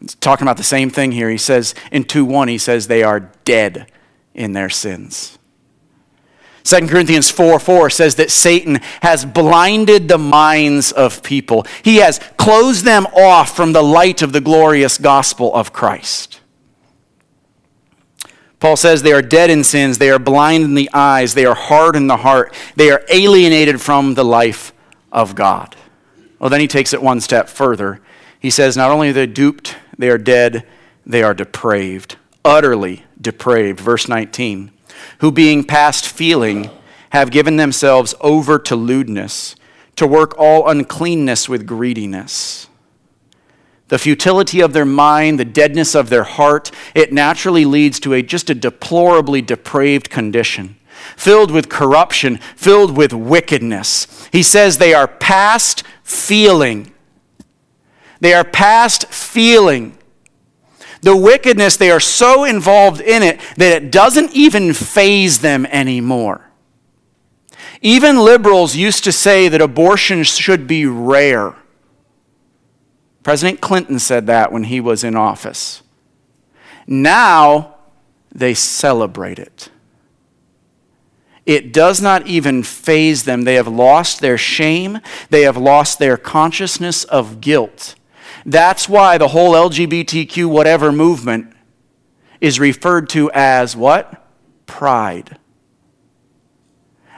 It's 0.00 0.14
talking 0.14 0.46
about 0.46 0.58
the 0.58 0.62
same 0.62 0.88
thing 0.88 1.10
here. 1.10 1.28
He 1.28 1.38
says 1.38 1.74
in 1.90 2.04
2 2.04 2.24
1, 2.24 2.46
he 2.46 2.58
says 2.58 2.86
they 2.86 3.02
are 3.02 3.32
dead 3.44 3.90
in 4.32 4.52
their 4.52 4.70
sins. 4.70 5.35
2 6.66 6.88
Corinthians 6.88 7.30
4 7.30 7.60
4 7.60 7.90
says 7.90 8.16
that 8.16 8.28
Satan 8.28 8.80
has 9.00 9.24
blinded 9.24 10.08
the 10.08 10.18
minds 10.18 10.90
of 10.90 11.22
people. 11.22 11.64
He 11.84 11.98
has 11.98 12.18
closed 12.36 12.84
them 12.84 13.06
off 13.06 13.54
from 13.54 13.72
the 13.72 13.82
light 13.82 14.20
of 14.20 14.32
the 14.32 14.40
glorious 14.40 14.98
gospel 14.98 15.54
of 15.54 15.72
Christ. 15.72 16.40
Paul 18.58 18.76
says 18.76 19.02
they 19.02 19.12
are 19.12 19.22
dead 19.22 19.48
in 19.48 19.62
sins, 19.62 19.98
they 19.98 20.10
are 20.10 20.18
blind 20.18 20.64
in 20.64 20.74
the 20.74 20.90
eyes, 20.92 21.34
they 21.34 21.46
are 21.46 21.54
hard 21.54 21.94
in 21.94 22.08
the 22.08 22.16
heart, 22.16 22.52
they 22.74 22.90
are 22.90 23.04
alienated 23.10 23.80
from 23.80 24.14
the 24.14 24.24
life 24.24 24.72
of 25.12 25.36
God. 25.36 25.76
Well, 26.40 26.50
then 26.50 26.60
he 26.60 26.66
takes 26.66 26.92
it 26.92 27.00
one 27.00 27.20
step 27.20 27.48
further. 27.48 28.00
He 28.40 28.50
says 28.50 28.76
not 28.76 28.90
only 28.90 29.10
are 29.10 29.12
they 29.12 29.26
duped, 29.28 29.76
they 29.96 30.10
are 30.10 30.18
dead, 30.18 30.66
they 31.04 31.22
are 31.22 31.32
depraved, 31.32 32.16
utterly 32.44 33.04
depraved. 33.20 33.78
Verse 33.78 34.08
19 34.08 34.72
who 35.18 35.32
being 35.32 35.64
past 35.64 36.06
feeling 36.06 36.70
have 37.10 37.30
given 37.30 37.56
themselves 37.56 38.14
over 38.20 38.58
to 38.58 38.76
lewdness, 38.76 39.56
to 39.96 40.06
work 40.06 40.38
all 40.38 40.68
uncleanness 40.68 41.48
with 41.48 41.66
greediness. 41.66 42.68
The 43.88 43.98
futility 43.98 44.60
of 44.60 44.72
their 44.72 44.84
mind, 44.84 45.38
the 45.38 45.44
deadness 45.44 45.94
of 45.94 46.10
their 46.10 46.24
heart, 46.24 46.70
it 46.94 47.12
naturally 47.12 47.64
leads 47.64 48.00
to 48.00 48.14
a 48.14 48.22
just 48.22 48.50
a 48.50 48.54
deplorably 48.54 49.40
depraved 49.40 50.10
condition, 50.10 50.76
filled 51.16 51.52
with 51.52 51.68
corruption, 51.68 52.38
filled 52.56 52.96
with 52.96 53.12
wickedness. 53.12 54.28
He 54.32 54.42
says 54.42 54.78
they 54.78 54.92
are 54.92 55.06
past 55.06 55.84
feeling. 56.02 56.92
They 58.20 58.34
are 58.34 58.44
past 58.44 59.06
feeling. 59.06 59.95
The 61.06 61.16
wickedness, 61.16 61.76
they 61.76 61.92
are 61.92 62.00
so 62.00 62.42
involved 62.42 63.00
in 63.00 63.22
it 63.22 63.38
that 63.58 63.80
it 63.80 63.92
doesn't 63.92 64.32
even 64.32 64.72
faze 64.72 65.38
them 65.38 65.64
anymore. 65.66 66.50
Even 67.80 68.18
liberals 68.18 68.74
used 68.74 69.04
to 69.04 69.12
say 69.12 69.46
that 69.46 69.60
abortion 69.60 70.24
should 70.24 70.66
be 70.66 70.84
rare. 70.84 71.54
President 73.22 73.60
Clinton 73.60 74.00
said 74.00 74.26
that 74.26 74.50
when 74.50 74.64
he 74.64 74.80
was 74.80 75.04
in 75.04 75.14
office. 75.14 75.84
Now 76.88 77.76
they 78.34 78.52
celebrate 78.52 79.38
it. 79.38 79.68
It 81.46 81.72
does 81.72 82.02
not 82.02 82.26
even 82.26 82.64
faze 82.64 83.22
them. 83.22 83.44
They 83.44 83.54
have 83.54 83.68
lost 83.68 84.20
their 84.20 84.36
shame, 84.36 84.98
they 85.30 85.42
have 85.42 85.56
lost 85.56 86.00
their 86.00 86.16
consciousness 86.16 87.04
of 87.04 87.40
guilt. 87.40 87.94
That's 88.44 88.88
why 88.88 89.18
the 89.18 89.28
whole 89.28 89.52
LGBTQ 89.52 90.46
whatever 90.46 90.92
movement 90.92 91.52
is 92.40 92.60
referred 92.60 93.08
to 93.10 93.30
as 93.32 93.76
what? 93.76 94.24
Pride. 94.66 95.38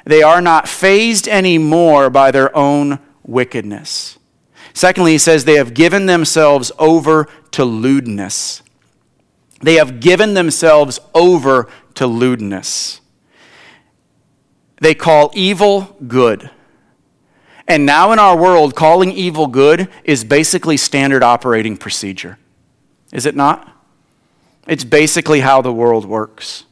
They 0.04 0.22
are 0.22 0.40
not 0.40 0.68
fazed 0.68 1.28
anymore 1.28 2.08
by 2.08 2.30
their 2.30 2.54
own 2.56 2.98
wickedness. 3.24 4.18
Secondly, 4.72 5.12
he 5.12 5.18
says 5.18 5.44
they 5.44 5.56
have 5.56 5.74
given 5.74 6.06
themselves 6.06 6.72
over 6.78 7.26
to 7.50 7.64
lewdness. 7.64 8.62
They 9.60 9.74
have 9.74 10.00
given 10.00 10.34
themselves 10.34 11.00
over 11.14 11.68
to 11.94 12.06
lewdness. 12.06 13.00
They 14.80 14.94
call 14.94 15.30
evil 15.34 15.96
good. 16.06 16.50
And 17.68 17.84
now 17.84 18.12
in 18.12 18.18
our 18.18 18.36
world, 18.36 18.74
calling 18.74 19.12
evil 19.12 19.46
good 19.46 19.88
is 20.02 20.24
basically 20.24 20.78
standard 20.78 21.22
operating 21.22 21.76
procedure. 21.76 22.38
Is 23.12 23.26
it 23.26 23.36
not? 23.36 23.70
It's 24.66 24.84
basically 24.84 25.40
how 25.40 25.60
the 25.60 25.72
world 25.72 26.06
works. 26.06 26.64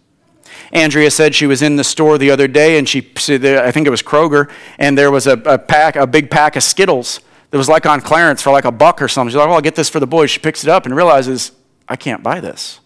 Andrea 0.72 1.11
said 1.11 1.35
she 1.35 1.46
was 1.46 1.62
in 1.62 1.76
the 1.76 1.85
store 1.85 2.18
the 2.18 2.30
other 2.30 2.48
day 2.48 2.78
and 2.78 2.88
she, 2.88 2.98
I 2.98 3.70
think 3.70 3.87
it 3.87 3.90
was 3.90 4.02
Kroger, 4.02 4.50
and 4.78 4.96
there 4.96 5.11
was 5.11 5.26
a, 5.26 5.32
a 5.32 5.59
pack, 5.59 5.96
a 5.96 6.06
big 6.06 6.30
pack 6.30 6.56
of 6.56 6.62
Skittles 6.62 7.20
that 7.50 7.59
was 7.59 7.68
like 7.68 7.87
on 7.87 8.00
clearance 8.00 8.42
for 8.42 8.50
like 8.50 8.64
a 8.64 8.72
buck 8.72 9.00
or 9.00 9.09
something. 9.09 9.30
She's 9.30 9.37
like, 9.37 9.48
oh, 9.48 9.52
I'll 9.52 9.61
get 9.61 9.74
this 9.74 9.88
for 9.88 10.00
the 10.00 10.06
boys. 10.06 10.30
She 10.30 10.40
picks 10.40 10.64
it 10.64 10.70
up 10.70 10.87
and 10.87 10.96
realizes, 10.96 11.52
I 11.88 11.96
can't 11.96 12.22
buy 12.22 12.40
this. 12.40 12.80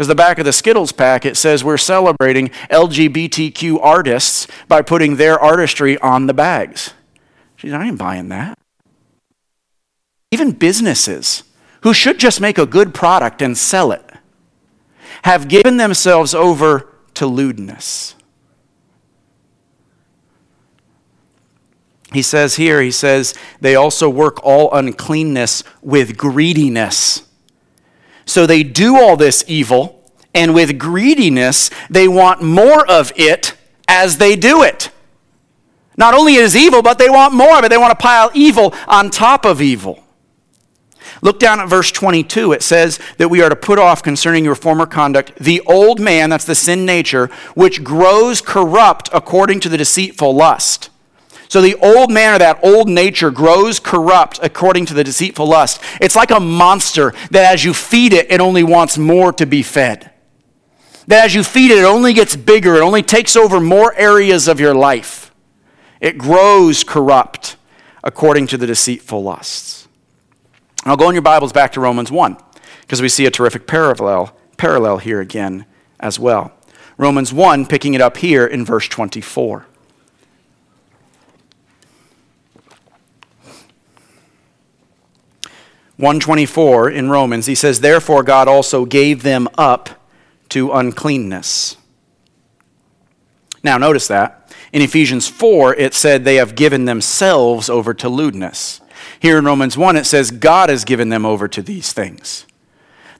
Because 0.00 0.08
the 0.08 0.14
back 0.14 0.38
of 0.38 0.46
the 0.46 0.52
Skittles 0.54 0.92
pack, 0.92 1.26
it 1.26 1.36
says 1.36 1.62
we're 1.62 1.76
celebrating 1.76 2.48
LGBTQ 2.70 3.78
artists 3.82 4.46
by 4.66 4.80
putting 4.80 5.16
their 5.16 5.38
artistry 5.38 5.98
on 5.98 6.26
the 6.26 6.32
bags. 6.32 6.94
She's, 7.56 7.74
I 7.74 7.84
ain't 7.84 7.98
buying 7.98 8.30
that. 8.30 8.58
Even 10.30 10.52
businesses 10.52 11.42
who 11.82 11.92
should 11.92 12.18
just 12.18 12.40
make 12.40 12.56
a 12.56 12.64
good 12.64 12.94
product 12.94 13.42
and 13.42 13.58
sell 13.58 13.92
it 13.92 14.10
have 15.24 15.48
given 15.48 15.76
themselves 15.76 16.34
over 16.34 16.88
to 17.12 17.26
lewdness. 17.26 18.14
He 22.10 22.22
says 22.22 22.56
here, 22.56 22.80
he 22.80 22.90
says, 22.90 23.34
they 23.60 23.74
also 23.74 24.08
work 24.08 24.42
all 24.42 24.72
uncleanness 24.72 25.62
with 25.82 26.16
greediness. 26.16 27.29
So 28.30 28.46
they 28.46 28.62
do 28.62 28.96
all 28.96 29.16
this 29.16 29.42
evil, 29.48 30.08
and 30.32 30.54
with 30.54 30.78
greediness, 30.78 31.68
they 31.90 32.06
want 32.06 32.40
more 32.40 32.88
of 32.88 33.12
it 33.16 33.54
as 33.88 34.18
they 34.18 34.36
do 34.36 34.62
it. 34.62 34.90
Not 35.96 36.14
only 36.14 36.36
is 36.36 36.54
evil, 36.54 36.80
but 36.80 36.96
they 36.96 37.10
want 37.10 37.34
more 37.34 37.58
of 37.58 37.64
it. 37.64 37.70
They 37.70 37.76
want 37.76 37.90
to 37.90 38.00
pile 38.00 38.30
evil 38.32 38.72
on 38.86 39.10
top 39.10 39.44
of 39.44 39.60
evil. 39.60 40.04
Look 41.22 41.40
down 41.40 41.58
at 41.58 41.68
verse 41.68 41.90
22. 41.90 42.52
It 42.52 42.62
says 42.62 43.00
that 43.18 43.30
we 43.30 43.42
are 43.42 43.48
to 43.48 43.56
put 43.56 43.80
off 43.80 44.00
concerning 44.00 44.44
your 44.44 44.54
former 44.54 44.86
conduct 44.86 45.34
the 45.34 45.60
old 45.62 45.98
man, 45.98 46.30
that's 46.30 46.44
the 46.44 46.54
sin 46.54 46.86
nature, 46.86 47.26
which 47.54 47.82
grows 47.82 48.40
corrupt 48.40 49.10
according 49.12 49.58
to 49.58 49.68
the 49.68 49.76
deceitful 49.76 50.32
lust. 50.32 50.88
So 51.50 51.60
the 51.60 51.74
old 51.82 52.12
man 52.12 52.36
or 52.36 52.38
that 52.38 52.60
old 52.62 52.88
nature 52.88 53.32
grows 53.32 53.80
corrupt 53.80 54.38
according 54.40 54.86
to 54.86 54.94
the 54.94 55.02
deceitful 55.02 55.48
lust. 55.48 55.82
It's 56.00 56.14
like 56.14 56.30
a 56.30 56.38
monster 56.38 57.12
that 57.32 57.52
as 57.52 57.64
you 57.64 57.74
feed 57.74 58.12
it, 58.12 58.30
it 58.30 58.40
only 58.40 58.62
wants 58.62 58.96
more 58.96 59.32
to 59.32 59.46
be 59.46 59.64
fed. 59.64 60.12
That 61.08 61.24
as 61.24 61.34
you 61.34 61.42
feed 61.42 61.72
it, 61.72 61.78
it 61.78 61.84
only 61.84 62.12
gets 62.12 62.36
bigger, 62.36 62.76
it 62.76 62.82
only 62.82 63.02
takes 63.02 63.34
over 63.34 63.58
more 63.58 63.92
areas 63.96 64.46
of 64.46 64.60
your 64.60 64.74
life. 64.74 65.34
It 66.00 66.18
grows 66.18 66.84
corrupt 66.84 67.56
according 68.04 68.46
to 68.46 68.56
the 68.56 68.68
deceitful 68.68 69.20
lusts. 69.20 69.88
I'll 70.84 70.96
go 70.96 71.08
in 71.08 71.16
your 71.16 71.22
Bibles 71.22 71.52
back 71.52 71.72
to 71.72 71.80
Romans 71.80 72.12
1 72.12 72.36
because 72.82 73.02
we 73.02 73.08
see 73.08 73.26
a 73.26 73.30
terrific 73.30 73.66
parallel, 73.66 74.36
parallel 74.56 74.98
here 74.98 75.20
again 75.20 75.66
as 75.98 76.16
well. 76.16 76.52
Romans 76.96 77.32
1, 77.32 77.66
picking 77.66 77.94
it 77.94 78.00
up 78.00 78.18
here 78.18 78.46
in 78.46 78.64
verse 78.64 78.86
24. 78.86 79.66
124 86.00 86.90
in 86.90 87.10
Romans, 87.10 87.44
he 87.44 87.54
says, 87.54 87.80
Therefore 87.80 88.22
God 88.22 88.48
also 88.48 88.86
gave 88.86 89.22
them 89.22 89.46
up 89.58 89.90
to 90.48 90.72
uncleanness. 90.72 91.76
Now, 93.62 93.76
notice 93.76 94.08
that. 94.08 94.50
In 94.72 94.80
Ephesians 94.80 95.28
4, 95.28 95.74
it 95.74 95.92
said 95.92 96.24
they 96.24 96.36
have 96.36 96.54
given 96.54 96.86
themselves 96.86 97.68
over 97.68 97.92
to 97.92 98.08
lewdness. 98.08 98.80
Here 99.18 99.36
in 99.36 99.44
Romans 99.44 99.76
1, 99.76 99.96
it 99.96 100.06
says 100.06 100.30
God 100.30 100.70
has 100.70 100.86
given 100.86 101.10
them 101.10 101.26
over 101.26 101.48
to 101.48 101.60
these 101.60 101.92
things. 101.92 102.46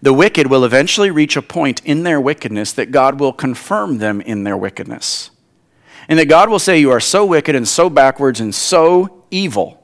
The 0.01 0.15
wicked 0.15 0.47
will 0.47 0.65
eventually 0.65 1.11
reach 1.11 1.37
a 1.37 1.43
point 1.43 1.85
in 1.85 2.05
their 2.05 2.21
wickedness 2.21 2.73
that 2.73 2.91
God 2.91 3.21
will 3.21 3.35
confirm 3.35 3.99
them 3.99 4.23
in 4.23 4.45
their 4.45 4.57
wickedness. 4.57 5.31
And 6.09 6.19
that 6.19 6.29
God 6.29 6.49
will 6.49 6.59
say, 6.59 6.79
You 6.79 6.91
are 6.93 7.01
so 7.01 7.27
wicked 7.27 7.55
and 7.55 7.69
so 7.69 7.91
backwards 7.91 8.41
and 8.41 8.55
so 8.55 9.25
evil 9.31 9.80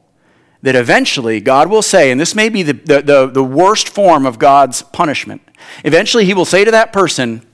that 0.67 0.75
eventually 0.75 1.39
God 1.39 1.71
will 1.71 1.81
say, 1.81 2.11
and 2.11 2.21
this 2.21 2.35
may 2.35 2.49
be 2.49 2.65
the, 2.65 2.73
the, 2.73 3.01
the, 3.01 3.27
the, 3.29 3.45
worst 3.45 3.89
form 3.89 4.27
of 4.27 4.41
God's 4.41 4.83
punishment, 4.83 5.41
eventually 5.85 6.25
He 6.25 6.35
will 6.35 6.45
say 6.45 6.65
to 6.65 6.73
that 6.73 6.93
person, 6.93 7.47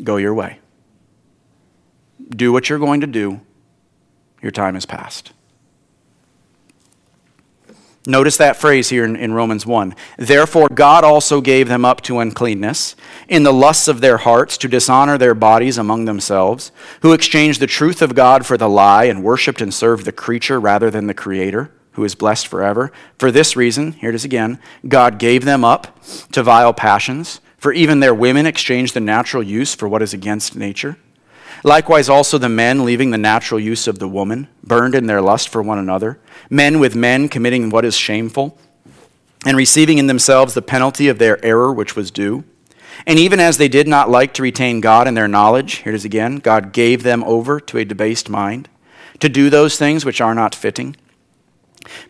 Go 0.00 0.16
your 0.16 0.32
way. 0.32 0.60
Do 2.30 2.52
what 2.52 2.68
you're 2.70 2.78
going 2.78 3.00
to 3.00 3.08
do. 3.08 3.40
Your 4.40 4.52
time 4.52 4.74
has 4.74 4.86
passed. 4.86 5.32
Notice 8.06 8.36
that 8.36 8.54
phrase 8.54 8.90
here 8.90 9.04
in, 9.04 9.16
in, 9.16 9.34
Romans 9.34 9.66
1. 9.66 9.96
Therefore, 10.16 10.68
God 10.72 11.02
also 11.02 11.40
gave 11.40 11.66
them 11.66 11.84
up 11.84 12.00
to 12.02 12.20
uncleanness 12.20 12.94
in 13.26 13.42
the 13.42 13.52
lusts 13.52 13.88
of 13.88 14.00
their 14.00 14.18
hearts 14.18 14.56
to 14.58 14.68
dishonor 14.68 15.18
their 15.18 15.34
bodies 15.34 15.78
among 15.78 16.04
themselves, 16.04 16.70
who 17.02 17.12
exchanged 17.12 17.58
the 17.58 17.66
truth 17.66 18.02
of 18.02 18.14
God 18.14 18.46
for 18.46 18.56
the 18.56 18.68
lie 18.68 19.06
and 19.06 19.24
worshiped 19.24 19.60
and 19.60 19.74
served 19.74 20.04
the 20.04 20.12
creature 20.12 20.60
rather 20.60 20.92
than 20.92 21.08
the 21.08 21.14
Creator 21.14 21.72
who 21.96 22.04
is 22.04 22.14
blessed 22.14 22.46
forever. 22.46 22.92
For 23.18 23.30
this 23.30 23.56
reason, 23.56 23.92
here 23.92 24.10
it 24.10 24.14
is 24.14 24.24
again 24.24 24.60
God 24.86 25.18
gave 25.18 25.44
them 25.44 25.64
up 25.64 25.98
to 26.32 26.42
vile 26.42 26.72
passions. 26.72 27.40
For 27.56 27.72
even 27.72 28.00
their 28.00 28.14
women 28.14 28.46
exchanged 28.46 28.94
the 28.94 29.00
natural 29.00 29.42
use 29.42 29.74
for 29.74 29.88
what 29.88 30.02
is 30.02 30.14
against 30.14 30.54
nature. 30.54 30.96
Likewise, 31.64 32.08
also 32.08 32.36
the 32.36 32.50
men, 32.50 32.84
leaving 32.84 33.10
the 33.10 33.18
natural 33.18 33.58
use 33.58 33.88
of 33.88 33.98
the 33.98 34.06
woman, 34.06 34.46
burned 34.62 34.94
in 34.94 35.06
their 35.06 35.22
lust 35.22 35.48
for 35.48 35.62
one 35.62 35.78
another, 35.78 36.18
men 36.50 36.78
with 36.78 36.94
men 36.94 37.28
committing 37.28 37.70
what 37.70 37.84
is 37.84 37.96
shameful, 37.96 38.58
and 39.46 39.56
receiving 39.56 39.96
in 39.96 40.06
themselves 40.06 40.52
the 40.52 40.62
penalty 40.62 41.08
of 41.08 41.18
their 41.18 41.42
error 41.44 41.72
which 41.72 41.96
was 41.96 42.10
due. 42.10 42.44
And 43.06 43.18
even 43.18 43.40
as 43.40 43.56
they 43.56 43.68
did 43.68 43.88
not 43.88 44.10
like 44.10 44.34
to 44.34 44.42
retain 44.42 44.80
God 44.80 45.08
in 45.08 45.14
their 45.14 45.28
knowledge, 45.28 45.76
here 45.76 45.92
it 45.92 45.96
is 45.96 46.04
again, 46.04 46.36
God 46.36 46.72
gave 46.72 47.02
them 47.02 47.24
over 47.24 47.58
to 47.58 47.78
a 47.78 47.84
debased 47.84 48.28
mind, 48.28 48.68
to 49.20 49.28
do 49.30 49.48
those 49.48 49.78
things 49.78 50.04
which 50.04 50.20
are 50.20 50.34
not 50.34 50.54
fitting 50.54 50.94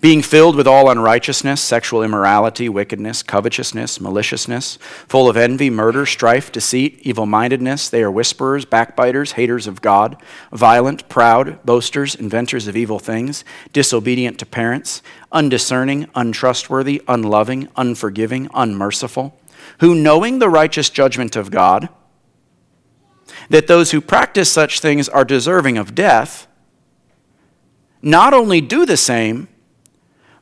being 0.00 0.22
filled 0.22 0.56
with 0.56 0.66
all 0.66 0.90
unrighteousness, 0.90 1.60
sexual 1.60 2.02
immorality, 2.02 2.68
wickedness, 2.68 3.22
covetousness, 3.22 4.00
maliciousness, 4.00 4.76
full 5.08 5.28
of 5.28 5.36
envy, 5.36 5.70
murder, 5.70 6.06
strife, 6.06 6.52
deceit, 6.52 6.98
evil 7.02 7.26
mindedness. 7.26 7.88
They 7.88 8.02
are 8.02 8.10
whisperers, 8.10 8.64
backbiters, 8.64 9.32
haters 9.32 9.66
of 9.66 9.82
God, 9.82 10.16
violent, 10.52 11.08
proud, 11.08 11.64
boasters, 11.64 12.14
inventors 12.14 12.66
of 12.66 12.76
evil 12.76 12.98
things, 12.98 13.44
disobedient 13.72 14.38
to 14.38 14.46
parents, 14.46 15.02
undiscerning, 15.32 16.08
untrustworthy, 16.14 17.02
unloving, 17.08 17.68
unforgiving, 17.76 18.48
unmerciful, 18.54 19.38
who, 19.80 19.94
knowing 19.94 20.38
the 20.38 20.48
righteous 20.48 20.90
judgment 20.90 21.36
of 21.36 21.50
God, 21.50 21.88
that 23.50 23.66
those 23.66 23.90
who 23.90 24.00
practice 24.00 24.50
such 24.50 24.80
things 24.80 25.08
are 25.08 25.24
deserving 25.24 25.78
of 25.78 25.94
death, 25.94 26.46
not 28.02 28.32
only 28.32 28.60
do 28.60 28.86
the 28.86 28.96
same, 28.96 29.48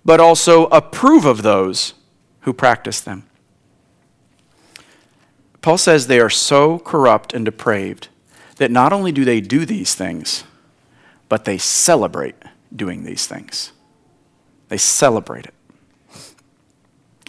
but 0.05 0.21
also 0.21 0.67
approve 0.67 1.25
of 1.25 1.43
those 1.43 1.95
who 2.41 2.53
practice 2.53 3.01
them. 3.01 3.25
Paul 5.63 5.79
says 5.79 6.07
they 6.07 6.21
are 6.21 6.31
so 6.31 6.79
corrupt 6.79 7.33
and 7.33 7.45
depraved 7.45 8.09
that 8.57 8.71
not 8.71 8.93
only 8.93 9.13
do 9.13 9.25
they 9.25 9.41
do 9.41 9.65
these 9.65 9.95
things, 9.95 10.45
but 11.29 11.47
they 11.47 11.57
celebrate 11.57 12.35
doing 12.75 13.05
these 13.05 13.27
things. 13.27 13.73
They 14.69 14.77
celebrate 14.77 15.47
it. 15.47 15.55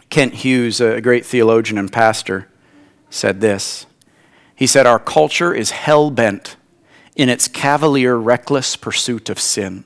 Kent 0.10 0.34
Hughes, 0.36 0.82
a 0.82 1.02
great 1.02 1.26
theologian 1.26 1.78
and 1.78 1.92
pastor, 1.92 2.50
said 3.10 3.42
this. 3.42 3.86
He 4.56 4.68
said, 4.68 4.86
Our 4.86 5.00
culture 5.00 5.54
is 5.54 5.72
hell 5.72 6.12
bent 6.12 6.58
in 7.16 7.30
its 7.30 7.48
cavalier, 7.48 8.18
reckless 8.18 8.76
pursuit 8.76 9.30
of 9.30 9.40
sin 9.40 9.86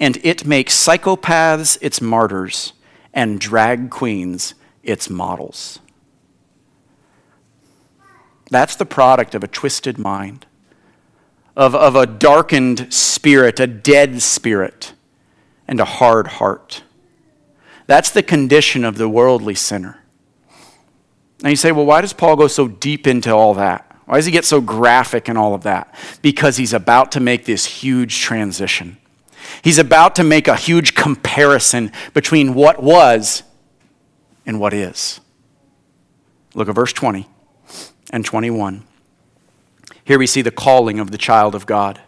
and 0.00 0.18
it 0.24 0.46
makes 0.46 0.74
psychopaths 0.74 1.76
its 1.82 2.00
martyrs 2.00 2.72
and 3.12 3.38
drag 3.38 3.90
queens 3.90 4.54
its 4.82 5.10
models. 5.10 5.78
That's 8.50 8.74
the 8.74 8.86
product 8.86 9.34
of 9.34 9.44
a 9.44 9.48
twisted 9.48 9.98
mind, 9.98 10.46
of, 11.54 11.74
of 11.74 11.94
a 11.94 12.06
darkened 12.06 12.92
spirit, 12.92 13.60
a 13.60 13.66
dead 13.66 14.22
spirit, 14.22 14.94
and 15.68 15.78
a 15.78 15.84
hard 15.84 16.26
heart. 16.26 16.82
That's 17.86 18.10
the 18.10 18.22
condition 18.22 18.84
of 18.84 18.96
the 18.96 19.08
worldly 19.08 19.54
sinner. 19.54 20.02
And 21.42 21.50
you 21.50 21.56
say, 21.56 21.72
well, 21.72 21.86
why 21.86 22.00
does 22.00 22.12
Paul 22.12 22.36
go 22.36 22.48
so 22.48 22.66
deep 22.68 23.06
into 23.06 23.30
all 23.30 23.54
that? 23.54 23.86
Why 24.06 24.16
does 24.16 24.26
he 24.26 24.32
get 24.32 24.44
so 24.44 24.60
graphic 24.60 25.28
and 25.28 25.38
all 25.38 25.54
of 25.54 25.62
that? 25.62 25.94
Because 26.22 26.56
he's 26.56 26.72
about 26.72 27.12
to 27.12 27.20
make 27.20 27.44
this 27.44 27.64
huge 27.64 28.20
transition. 28.20 28.96
He's 29.62 29.78
about 29.78 30.16
to 30.16 30.24
make 30.24 30.48
a 30.48 30.56
huge 30.56 30.94
comparison 30.94 31.92
between 32.14 32.54
what 32.54 32.82
was 32.82 33.42
and 34.46 34.58
what 34.58 34.72
is. 34.72 35.20
Look 36.54 36.68
at 36.68 36.74
verse 36.74 36.92
20 36.92 37.28
and 38.10 38.24
21. 38.24 38.84
Here 40.04 40.18
we 40.18 40.26
see 40.26 40.42
the 40.42 40.50
calling 40.50 40.98
of 40.98 41.10
the 41.10 41.18
child 41.18 41.54
of 41.54 41.66
God. 41.66 42.00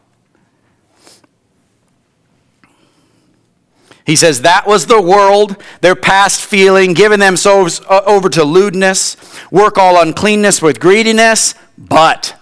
He 4.04 4.16
says, 4.16 4.42
That 4.42 4.66
was 4.66 4.86
the 4.86 5.00
world, 5.00 5.62
their 5.80 5.94
past 5.94 6.42
feeling, 6.42 6.94
giving 6.94 7.20
themselves 7.20 7.80
uh, 7.88 8.02
over 8.06 8.28
to 8.30 8.44
lewdness, 8.44 9.16
work 9.50 9.78
all 9.78 10.00
uncleanness 10.00 10.60
with 10.60 10.80
greediness. 10.80 11.54
But, 11.78 12.38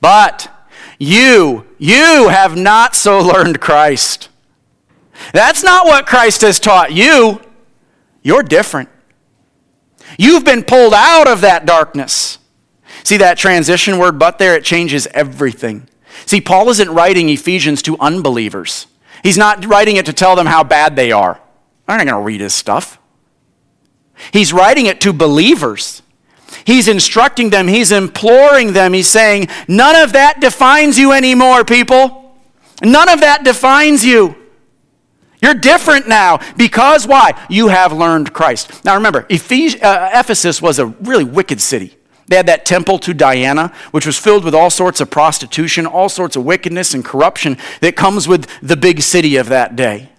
but, 0.00 0.50
you, 0.98 1.66
you 1.78 2.28
have 2.28 2.56
not 2.56 2.94
so 2.94 3.20
learned 3.20 3.60
Christ. 3.60 4.28
That's 5.32 5.62
not 5.62 5.86
what 5.86 6.06
Christ 6.06 6.42
has 6.42 6.60
taught 6.60 6.92
you. 6.92 7.40
You're 8.22 8.42
different. 8.42 8.88
You've 10.18 10.44
been 10.44 10.62
pulled 10.62 10.94
out 10.94 11.28
of 11.28 11.40
that 11.42 11.66
darkness. 11.66 12.38
See 13.04 13.18
that 13.18 13.38
transition 13.38 13.98
word, 13.98 14.18
but 14.18 14.38
there, 14.38 14.56
it 14.56 14.64
changes 14.64 15.06
everything. 15.08 15.88
See, 16.24 16.40
Paul 16.40 16.68
isn't 16.70 16.90
writing 16.90 17.28
Ephesians 17.28 17.82
to 17.82 17.96
unbelievers. 18.00 18.86
He's 19.22 19.38
not 19.38 19.64
writing 19.66 19.96
it 19.96 20.06
to 20.06 20.12
tell 20.12 20.36
them 20.36 20.46
how 20.46 20.64
bad 20.64 20.96
they 20.96 21.12
are. 21.12 21.40
I'm 21.86 21.98
not 21.98 22.06
going 22.06 22.20
to 22.20 22.24
read 22.24 22.40
his 22.40 22.54
stuff. 22.54 22.98
He's 24.32 24.52
writing 24.52 24.86
it 24.86 25.00
to 25.02 25.12
believers. 25.12 26.02
He's 26.64 26.88
instructing 26.88 27.50
them, 27.50 27.68
he's 27.68 27.92
imploring 27.92 28.72
them, 28.72 28.92
he's 28.92 29.08
saying, 29.08 29.48
None 29.68 29.96
of 29.96 30.12
that 30.12 30.40
defines 30.40 30.98
you 30.98 31.12
anymore, 31.12 31.64
people. 31.64 32.36
None 32.82 33.08
of 33.08 33.20
that 33.20 33.44
defines 33.44 34.04
you. 34.04 34.36
You're 35.42 35.54
different 35.54 36.08
now 36.08 36.40
because 36.56 37.06
why? 37.06 37.32
You 37.48 37.68
have 37.68 37.92
learned 37.92 38.32
Christ. 38.32 38.84
Now 38.84 38.94
remember, 38.94 39.26
Ephes- 39.28 39.80
uh, 39.82 40.10
Ephesus 40.12 40.62
was 40.62 40.78
a 40.78 40.86
really 40.86 41.24
wicked 41.24 41.60
city. 41.60 41.96
They 42.28 42.36
had 42.36 42.46
that 42.46 42.66
temple 42.66 42.98
to 43.00 43.14
Diana, 43.14 43.72
which 43.92 44.06
was 44.06 44.18
filled 44.18 44.44
with 44.44 44.54
all 44.54 44.70
sorts 44.70 45.00
of 45.00 45.10
prostitution, 45.10 45.86
all 45.86 46.08
sorts 46.08 46.34
of 46.34 46.44
wickedness 46.44 46.92
and 46.92 47.04
corruption 47.04 47.56
that 47.80 47.94
comes 47.94 48.26
with 48.26 48.48
the 48.60 48.76
big 48.76 49.02
city 49.02 49.36
of 49.36 49.48
that 49.48 49.76
day. 49.76 50.10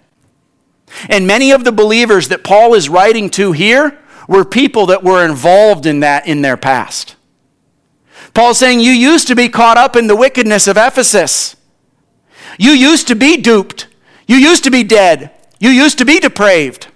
And 1.10 1.26
many 1.26 1.50
of 1.50 1.64
the 1.64 1.72
believers 1.72 2.28
that 2.28 2.44
Paul 2.44 2.72
is 2.72 2.88
writing 2.88 3.28
to 3.30 3.52
here 3.52 3.98
were 4.28 4.44
people 4.44 4.86
that 4.86 5.02
were 5.02 5.24
involved 5.24 5.86
in 5.86 6.00
that 6.00 6.28
in 6.28 6.42
their 6.42 6.56
past. 6.56 7.16
Paul's 8.34 8.58
saying, 8.58 8.78
You 8.78 8.92
used 8.92 9.26
to 9.26 9.34
be 9.34 9.48
caught 9.48 9.76
up 9.76 9.96
in 9.96 10.06
the 10.06 10.14
wickedness 10.14 10.68
of 10.68 10.76
Ephesus. 10.76 11.56
You 12.58 12.70
used 12.70 13.08
to 13.08 13.16
be 13.16 13.36
duped. 13.38 13.88
You 14.28 14.36
used 14.36 14.62
to 14.64 14.70
be 14.70 14.84
dead. 14.84 15.32
You 15.58 15.70
used 15.70 15.98
to 15.98 16.04
be 16.04 16.20
depraved. 16.20 16.88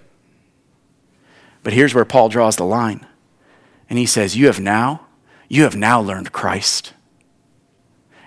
But 1.65 1.73
here's 1.73 1.95
where 1.95 2.05
Paul 2.05 2.29
draws 2.29 2.57
the 2.57 2.65
line. 2.65 3.07
And 3.89 3.99
he 3.99 4.07
says, 4.07 4.37
You 4.37 4.47
have 4.47 4.61
now, 4.61 5.07
you 5.49 5.63
have 5.65 5.77
now 5.77 6.01
learned 6.01 6.33
Christ. 6.33 6.93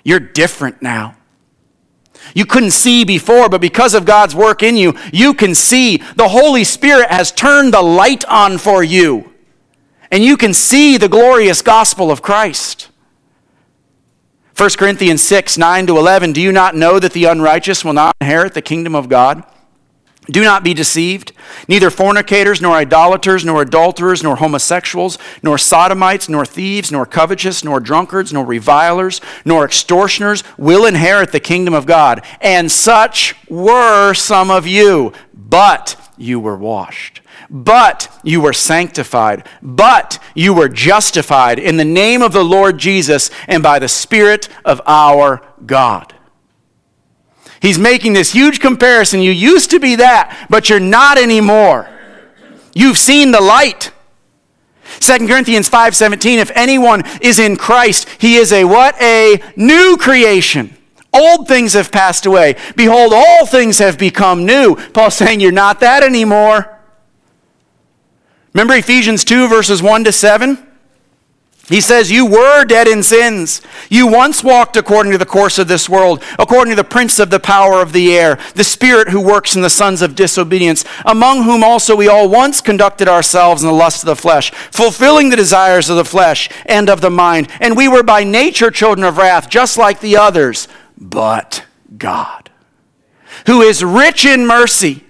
You're 0.03 0.19
different 0.19 0.81
now. 0.81 1.15
You 2.33 2.45
couldn't 2.45 2.71
see 2.71 3.03
before, 3.05 3.49
but 3.49 3.61
because 3.61 3.93
of 3.93 4.05
God's 4.05 4.35
work 4.35 4.63
in 4.63 4.77
you, 4.77 4.95
you 5.13 5.33
can 5.33 5.53
see. 5.53 5.97
The 6.15 6.29
Holy 6.29 6.63
Spirit 6.63 7.09
has 7.09 7.31
turned 7.31 7.73
the 7.73 7.81
light 7.81 8.25
on 8.25 8.57
for 8.57 8.83
you. 8.83 9.33
And 10.11 10.23
you 10.23 10.37
can 10.37 10.53
see 10.53 10.97
the 10.97 11.09
glorious 11.09 11.61
gospel 11.61 12.11
of 12.11 12.21
Christ. 12.21 12.89
1 14.57 14.69
Corinthians 14.77 15.21
6, 15.21 15.57
9 15.57 15.87
to 15.87 15.97
11. 15.97 16.31
Do 16.31 16.41
you 16.41 16.51
not 16.51 16.75
know 16.75 16.99
that 16.99 17.11
the 17.11 17.25
unrighteous 17.25 17.83
will 17.83 17.93
not 17.93 18.15
inherit 18.21 18.53
the 18.53 18.61
kingdom 18.61 18.95
of 18.95 19.09
God? 19.09 19.43
Do 20.25 20.43
not 20.43 20.63
be 20.63 20.73
deceived. 20.73 21.31
Neither 21.67 21.89
fornicators, 21.89 22.61
nor 22.61 22.75
idolaters, 22.75 23.45
nor 23.45 23.61
adulterers, 23.61 24.23
nor 24.23 24.37
homosexuals, 24.37 25.17
nor 25.43 25.57
sodomites, 25.57 26.27
nor 26.27 26.45
thieves, 26.45 26.91
nor 26.91 27.05
covetous, 27.05 27.63
nor 27.63 27.79
drunkards, 27.79 28.33
nor 28.33 28.45
revilers, 28.45 29.21
nor 29.43 29.65
extortioners 29.65 30.43
will 30.57 30.85
inherit 30.85 31.31
the 31.31 31.39
kingdom 31.39 31.73
of 31.73 31.85
God. 31.85 32.25
And 32.41 32.71
such 32.71 33.35
were 33.49 34.13
some 34.13 34.49
of 34.49 34.65
you, 34.65 35.13
but 35.33 35.95
you 36.17 36.39
were 36.39 36.57
washed 36.57 37.21
but 37.49 38.11
you 38.23 38.41
were 38.41 38.53
sanctified, 38.53 39.47
but 39.61 40.19
you 40.33 40.53
were 40.53 40.69
justified 40.69 41.59
in 41.59 41.77
the 41.77 41.85
name 41.85 42.23
of 42.23 42.33
the 42.33 42.43
Lord 42.43 42.77
Jesus 42.77 43.29
and 43.47 43.61
by 43.61 43.77
the 43.77 43.87
Spirit 43.87 44.49
of 44.63 44.81
our 44.87 45.41
God. 45.65 46.14
He's 47.61 47.79
making 47.79 48.13
this 48.13 48.33
huge 48.33 48.59
comparison. 48.59 49.21
You 49.21 49.31
used 49.31 49.69
to 49.71 49.79
be 49.79 49.95
that, 49.95 50.47
but 50.49 50.69
you're 50.69 50.79
not 50.79 51.17
anymore. 51.17 51.89
You've 52.73 52.97
seen 52.97 53.31
the 53.31 53.41
light. 53.41 53.91
2 54.99 55.27
Corinthians 55.27 55.69
5:17 55.69 56.37
if 56.37 56.51
anyone 56.53 57.03
is 57.19 57.39
in 57.39 57.57
Christ 57.57 58.07
he 58.19 58.35
is 58.35 58.53
a 58.53 58.65
what 58.65 58.95
a 59.01 59.41
new 59.55 59.97
creation 59.97 60.77
old 61.11 61.47
things 61.47 61.73
have 61.73 61.91
passed 61.91 62.27
away 62.27 62.55
behold 62.75 63.11
all 63.11 63.47
things 63.47 63.79
have 63.79 63.97
become 63.97 64.45
new 64.45 64.75
Paul's 64.93 65.15
saying 65.21 65.39
you're 65.39 65.51
not 65.51 65.79
that 65.79 66.03
anymore 66.03 66.75
Remember 68.55 68.73
Ephesians 68.75 69.25
2, 69.25 69.49
verses 69.49 69.83
1 69.83 70.05
to 70.05 70.13
7? 70.13 70.64
He 71.67 71.81
says, 71.81 72.11
You 72.11 72.27
were 72.27 72.63
dead 72.63 72.87
in 72.87 73.01
sins. 73.01 73.61
You 73.89 74.05
once 74.05 74.43
walked 74.43 74.77
according 74.77 75.11
to 75.13 75.17
the 75.17 75.25
course 75.25 75.57
of 75.57 75.67
this 75.67 75.89
world, 75.89 76.23
according 76.37 76.71
to 76.71 76.75
the 76.75 76.87
prince 76.87 77.17
of 77.17 77.31
the 77.31 77.39
power 77.39 77.81
of 77.81 77.91
the 77.91 78.15
air, 78.15 78.37
the 78.53 78.63
spirit 78.63 79.09
who 79.09 79.19
works 79.19 79.55
in 79.55 79.63
the 79.63 79.69
sons 79.69 80.03
of 80.03 80.15
disobedience, 80.15 80.85
among 81.05 81.43
whom 81.43 81.63
also 81.63 81.95
we 81.95 82.07
all 82.07 82.29
once 82.29 82.61
conducted 82.61 83.07
ourselves 83.07 83.63
in 83.63 83.67
the 83.67 83.73
lust 83.73 84.03
of 84.03 84.07
the 84.07 84.15
flesh, 84.15 84.51
fulfilling 84.51 85.29
the 85.29 85.35
desires 85.35 85.89
of 85.89 85.97
the 85.97 86.05
flesh 86.05 86.49
and 86.67 86.87
of 86.87 87.01
the 87.01 87.09
mind. 87.09 87.47
And 87.59 87.75
we 87.75 87.87
were 87.87 88.03
by 88.03 88.23
nature 88.23 88.69
children 88.69 89.03
of 89.03 89.17
wrath, 89.17 89.49
just 89.49 89.75
like 89.75 90.01
the 90.01 90.17
others. 90.17 90.67
But 90.97 91.65
God, 91.97 92.51
who 93.47 93.61
is 93.61 93.83
rich 93.83 94.23
in 94.23 94.45
mercy, 94.45 95.03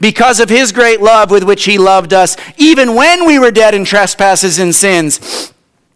because 0.00 0.40
of 0.40 0.50
his 0.50 0.72
great 0.72 1.00
love 1.00 1.30
with 1.30 1.44
which 1.44 1.64
he 1.64 1.78
loved 1.78 2.12
us, 2.12 2.36
even 2.58 2.94
when 2.94 3.26
we 3.26 3.38
were 3.38 3.50
dead 3.50 3.74
in 3.74 3.84
trespasses 3.84 4.58
and 4.58 4.74
sins, 4.74 5.52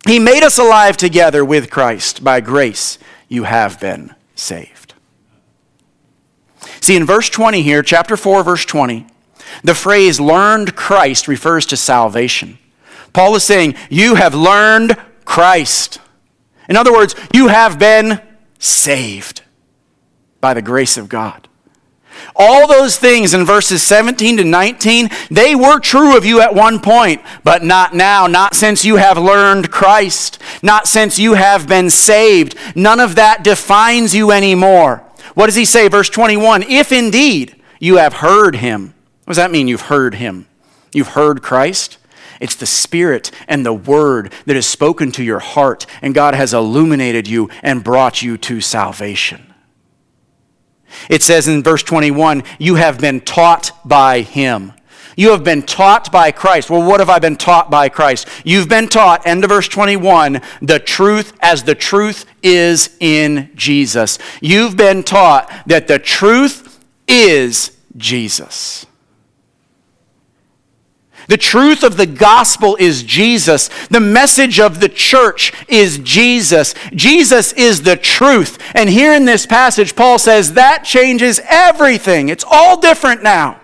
he 0.06 0.18
made 0.18 0.42
us 0.42 0.58
alive 0.58 0.96
together 0.96 1.44
with 1.44 1.70
Christ. 1.70 2.24
By 2.24 2.40
grace, 2.40 2.98
you 3.28 3.44
have 3.44 3.80
been 3.80 4.14
saved. 4.34 4.94
See, 6.80 6.96
in 6.96 7.04
verse 7.04 7.28
20 7.28 7.62
here, 7.62 7.82
chapter 7.82 8.16
4, 8.16 8.42
verse 8.42 8.64
20, 8.64 9.06
the 9.62 9.74
phrase 9.74 10.20
learned 10.20 10.76
Christ 10.76 11.28
refers 11.28 11.66
to 11.66 11.76
salvation. 11.76 12.58
Paul 13.12 13.34
is 13.34 13.44
saying, 13.44 13.74
You 13.90 14.14
have 14.14 14.34
learned 14.34 14.96
Christ. 15.24 16.00
In 16.68 16.76
other 16.76 16.92
words, 16.92 17.14
you 17.34 17.48
have 17.48 17.78
been 17.78 18.20
saved 18.58 19.42
by 20.40 20.54
the 20.54 20.62
grace 20.62 20.96
of 20.96 21.08
God. 21.08 21.48
All 22.36 22.66
those 22.66 22.96
things 22.96 23.34
in 23.34 23.44
verses 23.44 23.82
17 23.82 24.38
to 24.38 24.44
19, 24.44 25.10
they 25.30 25.54
were 25.54 25.78
true 25.78 26.16
of 26.16 26.24
you 26.24 26.40
at 26.40 26.54
one 26.54 26.80
point, 26.80 27.22
but 27.44 27.62
not 27.62 27.94
now, 27.94 28.26
not 28.26 28.54
since 28.54 28.84
you 28.84 28.96
have 28.96 29.18
learned 29.18 29.70
Christ, 29.70 30.40
not 30.62 30.86
since 30.86 31.18
you 31.18 31.34
have 31.34 31.68
been 31.68 31.90
saved. 31.90 32.56
None 32.74 33.00
of 33.00 33.14
that 33.16 33.44
defines 33.44 34.14
you 34.14 34.30
anymore. 34.30 35.04
What 35.34 35.46
does 35.46 35.56
he 35.56 35.64
say? 35.64 35.88
Verse 35.88 36.10
21 36.10 36.64
If 36.64 36.92
indeed 36.92 37.56
you 37.78 37.96
have 37.96 38.14
heard 38.14 38.56
him, 38.56 38.94
what 39.24 39.32
does 39.32 39.36
that 39.36 39.50
mean, 39.50 39.68
you've 39.68 39.82
heard 39.82 40.14
him? 40.14 40.46
You've 40.92 41.08
heard 41.08 41.42
Christ? 41.42 41.98
It's 42.40 42.56
the 42.56 42.66
Spirit 42.66 43.30
and 43.46 43.64
the 43.64 43.72
Word 43.72 44.32
that 44.46 44.56
has 44.56 44.66
spoken 44.66 45.12
to 45.12 45.22
your 45.22 45.40
heart, 45.40 45.84
and 46.00 46.14
God 46.14 46.34
has 46.34 46.54
illuminated 46.54 47.28
you 47.28 47.50
and 47.62 47.84
brought 47.84 48.22
you 48.22 48.38
to 48.38 48.60
salvation. 48.60 49.49
It 51.08 51.22
says 51.22 51.48
in 51.48 51.62
verse 51.62 51.82
21 51.82 52.42
You 52.58 52.76
have 52.76 53.00
been 53.00 53.20
taught 53.20 53.72
by 53.84 54.20
him. 54.20 54.72
You 55.16 55.30
have 55.30 55.44
been 55.44 55.62
taught 55.62 56.10
by 56.10 56.32
Christ. 56.32 56.70
Well, 56.70 56.86
what 56.86 57.00
have 57.00 57.10
I 57.10 57.18
been 57.18 57.36
taught 57.36 57.70
by 57.70 57.88
Christ? 57.88 58.26
You've 58.44 58.68
been 58.68 58.88
taught, 58.88 59.26
end 59.26 59.44
of 59.44 59.50
verse 59.50 59.68
21, 59.68 60.40
the 60.62 60.78
truth 60.78 61.34
as 61.40 61.64
the 61.64 61.74
truth 61.74 62.24
is 62.42 62.96
in 63.00 63.50
Jesus. 63.54 64.18
You've 64.40 64.76
been 64.76 65.02
taught 65.02 65.50
that 65.66 65.88
the 65.88 65.98
truth 65.98 66.82
is 67.06 67.76
Jesus. 67.96 68.86
The 71.30 71.36
truth 71.36 71.84
of 71.84 71.96
the 71.96 72.06
gospel 72.06 72.74
is 72.80 73.04
Jesus. 73.04 73.70
The 73.86 74.00
message 74.00 74.58
of 74.58 74.80
the 74.80 74.88
church 74.88 75.52
is 75.68 75.98
Jesus. 75.98 76.74
Jesus 76.92 77.52
is 77.52 77.82
the 77.82 77.94
truth. 77.94 78.58
And 78.74 78.90
here 78.90 79.14
in 79.14 79.26
this 79.26 79.46
passage, 79.46 79.94
Paul 79.94 80.18
says 80.18 80.54
that 80.54 80.82
changes 80.82 81.40
everything. 81.48 82.30
It's 82.30 82.44
all 82.44 82.80
different 82.80 83.22
now. 83.22 83.60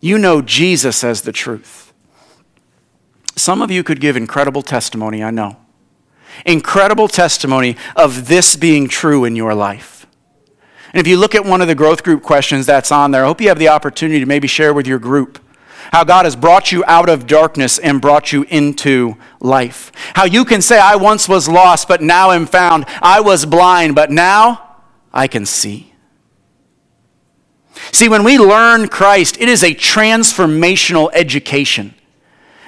You 0.00 0.18
know 0.18 0.42
Jesus 0.42 1.04
as 1.04 1.22
the 1.22 1.30
truth. 1.30 1.92
Some 3.36 3.62
of 3.62 3.70
you 3.70 3.84
could 3.84 4.00
give 4.00 4.16
incredible 4.16 4.62
testimony, 4.62 5.22
I 5.22 5.30
know. 5.30 5.56
Incredible 6.44 7.06
testimony 7.06 7.76
of 7.94 8.26
this 8.26 8.56
being 8.56 8.88
true 8.88 9.24
in 9.24 9.36
your 9.36 9.54
life. 9.54 10.08
And 10.92 11.00
if 11.00 11.06
you 11.06 11.16
look 11.16 11.36
at 11.36 11.44
one 11.44 11.62
of 11.62 11.68
the 11.68 11.76
growth 11.76 12.02
group 12.02 12.24
questions 12.24 12.66
that's 12.66 12.90
on 12.90 13.12
there, 13.12 13.22
I 13.22 13.28
hope 13.28 13.40
you 13.40 13.46
have 13.50 13.60
the 13.60 13.68
opportunity 13.68 14.18
to 14.18 14.26
maybe 14.26 14.48
share 14.48 14.74
with 14.74 14.88
your 14.88 14.98
group 14.98 15.38
how 15.94 16.02
God 16.02 16.24
has 16.24 16.34
brought 16.34 16.72
you 16.72 16.82
out 16.88 17.08
of 17.08 17.24
darkness 17.24 17.78
and 17.78 18.00
brought 18.00 18.32
you 18.32 18.42
into 18.48 19.16
life. 19.38 19.92
How 20.14 20.24
you 20.24 20.44
can 20.44 20.60
say, 20.60 20.76
I 20.76 20.96
once 20.96 21.28
was 21.28 21.48
lost, 21.48 21.86
but 21.86 22.02
now 22.02 22.32
am 22.32 22.46
found. 22.46 22.84
I 23.00 23.20
was 23.20 23.46
blind, 23.46 23.94
but 23.94 24.10
now 24.10 24.80
I 25.12 25.28
can 25.28 25.46
see. 25.46 25.92
See, 27.92 28.08
when 28.08 28.24
we 28.24 28.38
learn 28.38 28.88
Christ, 28.88 29.40
it 29.40 29.48
is 29.48 29.62
a 29.62 29.72
transformational 29.72 31.10
education. 31.14 31.94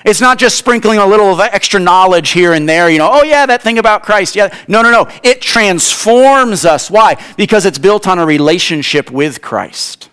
It's 0.05 0.21
not 0.21 0.39
just 0.39 0.57
sprinkling 0.57 1.01
a 1.01 1.07
little 1.07 1.27
of 1.33 1.41
extra 1.41 1.81
knowledge 1.81 2.31
here 2.31 2.53
and 2.53 2.69
there, 2.69 2.89
you 2.89 2.99
know, 2.99 3.11
oh 3.12 3.25
yeah, 3.25 3.45
that 3.45 3.61
thing 3.61 3.79
about 3.79 4.05
Christ. 4.05 4.37
Yeah. 4.37 4.57
No, 4.69 4.83
no, 4.83 4.93
no. 4.93 5.11
It 5.25 5.41
transforms 5.41 6.65
us. 6.65 6.89
Why? 6.89 7.21
Because 7.37 7.67
it's 7.67 7.81
built 7.81 8.07
on 8.07 8.21
a 8.21 8.25
relationship 8.25 9.11
with 9.11 9.43
Christ. 9.43 10.11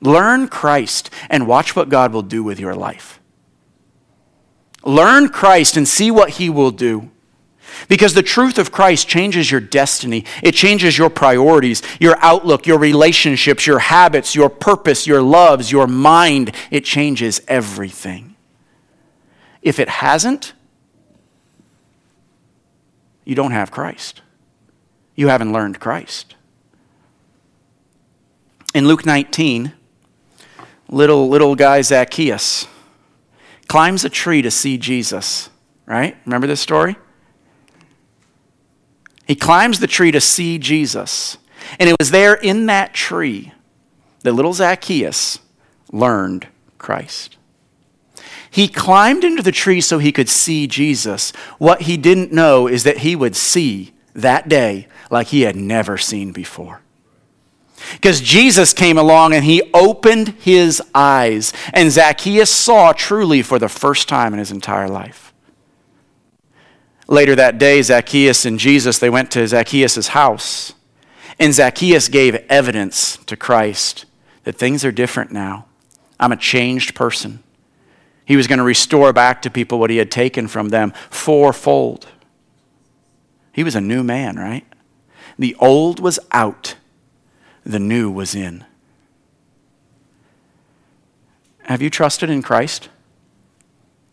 Learn 0.00 0.48
Christ 0.48 1.10
and 1.28 1.46
watch 1.46 1.74
what 1.74 1.88
God 1.88 2.12
will 2.12 2.22
do 2.22 2.42
with 2.42 2.60
your 2.60 2.74
life. 2.74 3.20
Learn 4.84 5.28
Christ 5.28 5.76
and 5.76 5.86
see 5.86 6.10
what 6.10 6.30
He 6.30 6.48
will 6.48 6.70
do. 6.70 7.10
Because 7.88 8.14
the 8.14 8.22
truth 8.22 8.58
of 8.58 8.72
Christ 8.72 9.08
changes 9.08 9.50
your 9.50 9.60
destiny. 9.60 10.24
It 10.42 10.52
changes 10.52 10.96
your 10.96 11.10
priorities, 11.10 11.82
your 12.00 12.16
outlook, 12.20 12.66
your 12.66 12.78
relationships, 12.78 13.66
your 13.66 13.78
habits, 13.78 14.34
your 14.34 14.48
purpose, 14.48 15.06
your 15.06 15.22
loves, 15.22 15.70
your 15.70 15.86
mind. 15.86 16.52
It 16.70 16.84
changes 16.84 17.40
everything. 17.46 18.36
If 19.62 19.78
it 19.78 19.88
hasn't, 19.88 20.54
you 23.24 23.34
don't 23.34 23.52
have 23.52 23.70
Christ. 23.70 24.22
You 25.14 25.28
haven't 25.28 25.52
learned 25.52 25.80
Christ. 25.80 26.34
In 28.74 28.86
Luke 28.86 29.04
19, 29.04 29.72
little, 30.88 31.28
little 31.28 31.54
guy 31.54 31.82
Zacchaeus 31.82 32.66
climbs 33.66 34.04
a 34.04 34.08
tree 34.08 34.42
to 34.42 34.50
see 34.50 34.78
Jesus, 34.78 35.50
right? 35.86 36.16
Remember 36.24 36.46
this 36.46 36.60
story? 36.60 36.96
He 39.26 39.34
climbs 39.34 39.78
the 39.80 39.86
tree 39.86 40.10
to 40.10 40.20
see 40.20 40.58
Jesus. 40.58 41.36
And 41.78 41.88
it 41.88 41.96
was 41.98 42.10
there 42.10 42.34
in 42.34 42.66
that 42.66 42.94
tree 42.94 43.52
that 44.22 44.32
little 44.32 44.54
Zacchaeus 44.54 45.38
learned 45.92 46.48
Christ. 46.78 47.36
He 48.50 48.68
climbed 48.68 49.24
into 49.24 49.42
the 49.42 49.52
tree 49.52 49.82
so 49.82 49.98
he 49.98 50.12
could 50.12 50.28
see 50.28 50.66
Jesus. 50.66 51.32
What 51.58 51.82
he 51.82 51.98
didn't 51.98 52.32
know 52.32 52.66
is 52.66 52.84
that 52.84 52.98
he 52.98 53.14
would 53.14 53.36
see 53.36 53.92
that 54.14 54.48
day 54.48 54.88
like 55.10 55.28
he 55.28 55.42
had 55.42 55.56
never 55.56 55.98
seen 55.98 56.32
before. 56.32 56.80
Because 57.92 58.20
Jesus 58.20 58.72
came 58.72 58.98
along 58.98 59.32
and 59.32 59.44
he 59.44 59.70
opened 59.72 60.28
his 60.40 60.82
eyes, 60.94 61.52
and 61.72 61.90
Zacchaeus 61.90 62.54
saw 62.54 62.92
truly 62.92 63.42
for 63.42 63.58
the 63.58 63.68
first 63.68 64.08
time 64.08 64.32
in 64.32 64.38
his 64.38 64.50
entire 64.50 64.88
life. 64.88 65.32
Later 67.06 67.34
that 67.36 67.58
day, 67.58 67.80
Zacchaeus 67.80 68.44
and 68.44 68.58
Jesus, 68.58 68.98
they 68.98 69.10
went 69.10 69.30
to 69.30 69.46
Zacchaeus' 69.46 70.08
house, 70.08 70.74
and 71.38 71.54
Zacchaeus 71.54 72.08
gave 72.08 72.34
evidence 72.48 73.16
to 73.26 73.36
Christ 73.36 74.04
that 74.44 74.56
things 74.56 74.84
are 74.84 74.92
different 74.92 75.32
now. 75.32 75.66
I'm 76.20 76.32
a 76.32 76.36
changed 76.36 76.94
person. 76.94 77.42
He 78.24 78.36
was 78.36 78.46
going 78.46 78.58
to 78.58 78.64
restore 78.64 79.12
back 79.12 79.40
to 79.42 79.50
people 79.50 79.78
what 79.78 79.90
he 79.90 79.96
had 79.96 80.10
taken 80.10 80.48
from 80.48 80.68
them 80.68 80.92
fourfold. 81.10 82.08
He 83.52 83.64
was 83.64 83.74
a 83.74 83.80
new 83.80 84.02
man, 84.02 84.36
right? 84.36 84.66
The 85.38 85.56
old 85.60 86.00
was 86.00 86.18
out 86.30 86.76
the 87.68 87.78
new 87.78 88.10
was 88.10 88.34
in. 88.34 88.64
Have 91.64 91.82
you 91.82 91.90
trusted 91.90 92.30
in 92.30 92.40
Christ 92.40 92.88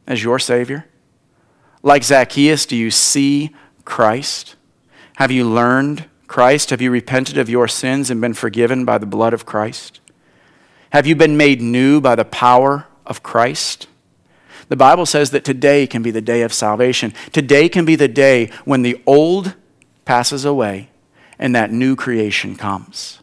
as 0.06 0.22
your 0.22 0.40
Savior? 0.40 0.86
Like 1.82 2.04
Zacchaeus, 2.04 2.66
do 2.66 2.76
you 2.76 2.92
see 2.92 3.56
Christ? 3.86 4.56
Have 5.16 5.32
you 5.32 5.46
learned 5.46 6.06
Christ? 6.28 6.72
Have 6.72 6.82
you 6.82 6.92
repented 6.92 7.38
of 7.38 7.50
your 7.50 7.70
sins 7.70 8.12
and 8.12 8.20
been 8.20 8.34
forgiven 8.34 8.84
by 8.84 8.98
the 8.98 9.06
blood 9.06 9.34
of 9.34 9.46
Christ? 9.46 10.02
Have 10.90 11.08
you 11.08 11.16
been 11.16 11.38
made 11.38 11.62
new 11.62 12.02
by 12.02 12.16
the 12.16 12.26
power 12.26 12.88
of 13.06 13.24
Christ? 13.24 13.88
The 14.68 14.76
Bible 14.76 15.06
says 15.06 15.32
that 15.32 15.46
today 15.46 15.88
can 15.88 16.02
be 16.02 16.12
the 16.12 16.22
day 16.22 16.42
of 16.42 16.54
salvation. 16.54 17.14
Today 17.32 17.70
can 17.70 17.86
be 17.86 17.96
the 17.96 18.10
day 18.10 18.52
when 18.66 18.82
the 18.82 19.02
old 19.06 19.56
passes 20.04 20.44
away 20.44 20.90
and 21.40 21.56
that 21.56 21.72
new 21.72 21.96
creation 21.96 22.56
comes. 22.56 23.22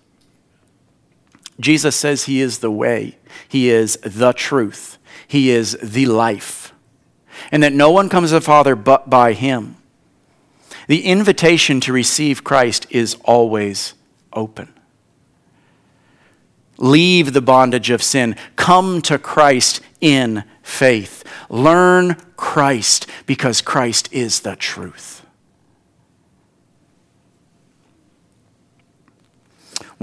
Jesus 1.60 1.94
says 1.96 2.24
he 2.24 2.40
is 2.40 2.58
the 2.58 2.70
way, 2.70 3.18
he 3.48 3.70
is 3.70 3.96
the 3.98 4.32
truth, 4.32 4.98
he 5.26 5.50
is 5.50 5.76
the 5.82 6.06
life, 6.06 6.72
and 7.50 7.62
that 7.62 7.72
no 7.72 7.90
one 7.90 8.08
comes 8.08 8.30
to 8.30 8.34
the 8.34 8.40
Father 8.40 8.74
but 8.74 9.08
by 9.10 9.32
him. 9.32 9.76
The 10.88 11.04
invitation 11.04 11.80
to 11.80 11.92
receive 11.92 12.42
Christ 12.44 12.86
is 12.90 13.16
always 13.24 13.94
open. 14.32 14.72
Leave 16.78 17.32
the 17.32 17.40
bondage 17.40 17.90
of 17.90 18.02
sin. 18.02 18.34
Come 18.56 19.02
to 19.02 19.18
Christ 19.18 19.80
in 20.00 20.42
faith. 20.62 21.22
Learn 21.48 22.16
Christ 22.36 23.06
because 23.26 23.60
Christ 23.60 24.08
is 24.12 24.40
the 24.40 24.56
truth. 24.56 25.21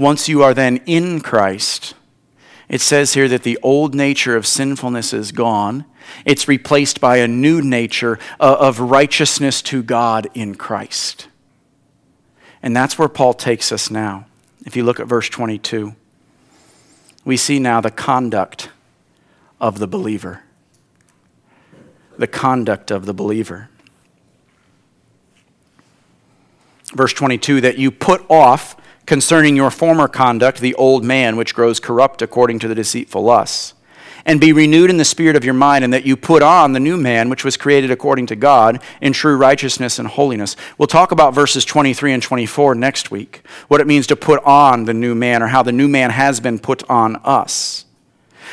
Once 0.00 0.30
you 0.30 0.42
are 0.42 0.54
then 0.54 0.78
in 0.86 1.20
Christ, 1.20 1.92
it 2.70 2.80
says 2.80 3.12
here 3.12 3.28
that 3.28 3.42
the 3.42 3.58
old 3.62 3.94
nature 3.94 4.34
of 4.34 4.46
sinfulness 4.46 5.12
is 5.12 5.30
gone. 5.30 5.84
It's 6.24 6.48
replaced 6.48 7.02
by 7.02 7.18
a 7.18 7.28
new 7.28 7.60
nature 7.60 8.18
uh, 8.40 8.56
of 8.58 8.80
righteousness 8.80 9.60
to 9.62 9.82
God 9.82 10.26
in 10.32 10.54
Christ. 10.54 11.28
And 12.62 12.74
that's 12.74 12.98
where 12.98 13.10
Paul 13.10 13.34
takes 13.34 13.72
us 13.72 13.90
now. 13.90 14.24
If 14.64 14.74
you 14.74 14.84
look 14.84 15.00
at 15.00 15.06
verse 15.06 15.28
22, 15.28 15.94
we 17.26 17.36
see 17.36 17.58
now 17.58 17.82
the 17.82 17.90
conduct 17.90 18.70
of 19.60 19.80
the 19.80 19.86
believer. 19.86 20.44
The 22.16 22.26
conduct 22.26 22.90
of 22.90 23.04
the 23.04 23.12
believer. 23.12 23.68
Verse 26.94 27.12
22 27.12 27.60
that 27.60 27.76
you 27.76 27.90
put 27.90 28.24
off 28.30 28.79
concerning 29.06 29.56
your 29.56 29.70
former 29.70 30.08
conduct 30.08 30.60
the 30.60 30.74
old 30.74 31.04
man 31.04 31.36
which 31.36 31.54
grows 31.54 31.80
corrupt 31.80 32.22
according 32.22 32.58
to 32.60 32.68
the 32.68 32.74
deceitful 32.74 33.22
lusts 33.22 33.74
and 34.24 34.40
be 34.40 34.52
renewed 34.52 34.90
in 34.90 34.96
the 34.96 35.04
spirit 35.04 35.36
of 35.36 35.44
your 35.44 35.54
mind, 35.54 35.84
and 35.84 35.92
that 35.92 36.06
you 36.06 36.16
put 36.16 36.42
on 36.42 36.72
the 36.72 36.80
new 36.80 36.96
man, 36.96 37.28
which 37.28 37.44
was 37.44 37.56
created 37.56 37.90
according 37.90 38.26
to 38.26 38.36
God, 38.36 38.82
in 39.00 39.12
true 39.12 39.36
righteousness 39.36 39.98
and 39.98 40.08
holiness. 40.08 40.56
We'll 40.78 40.86
talk 40.86 41.12
about 41.12 41.34
verses 41.34 41.64
23 41.64 42.12
and 42.12 42.22
24 42.22 42.74
next 42.74 43.10
week, 43.10 43.42
what 43.68 43.80
it 43.80 43.86
means 43.86 44.06
to 44.08 44.16
put 44.16 44.42
on 44.44 44.84
the 44.84 44.94
new 44.94 45.14
man, 45.14 45.42
or 45.42 45.48
how 45.48 45.62
the 45.62 45.72
new 45.72 45.88
man 45.88 46.10
has 46.10 46.40
been 46.40 46.58
put 46.58 46.88
on 46.88 47.16
us. 47.24 47.86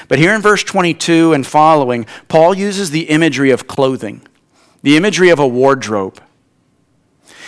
But 0.08 0.20
here 0.20 0.34
in 0.34 0.42
verse 0.42 0.64
22 0.64 1.34
and 1.34 1.46
following, 1.46 2.06
Paul 2.28 2.56
uses 2.56 2.92
the 2.92 3.10
imagery 3.10 3.52
of 3.52 3.68
clothing, 3.68 4.22
the 4.84 4.96
imagery 4.96 5.30
of 5.30 5.40
a 5.40 5.48
wardrobe. 5.48 6.22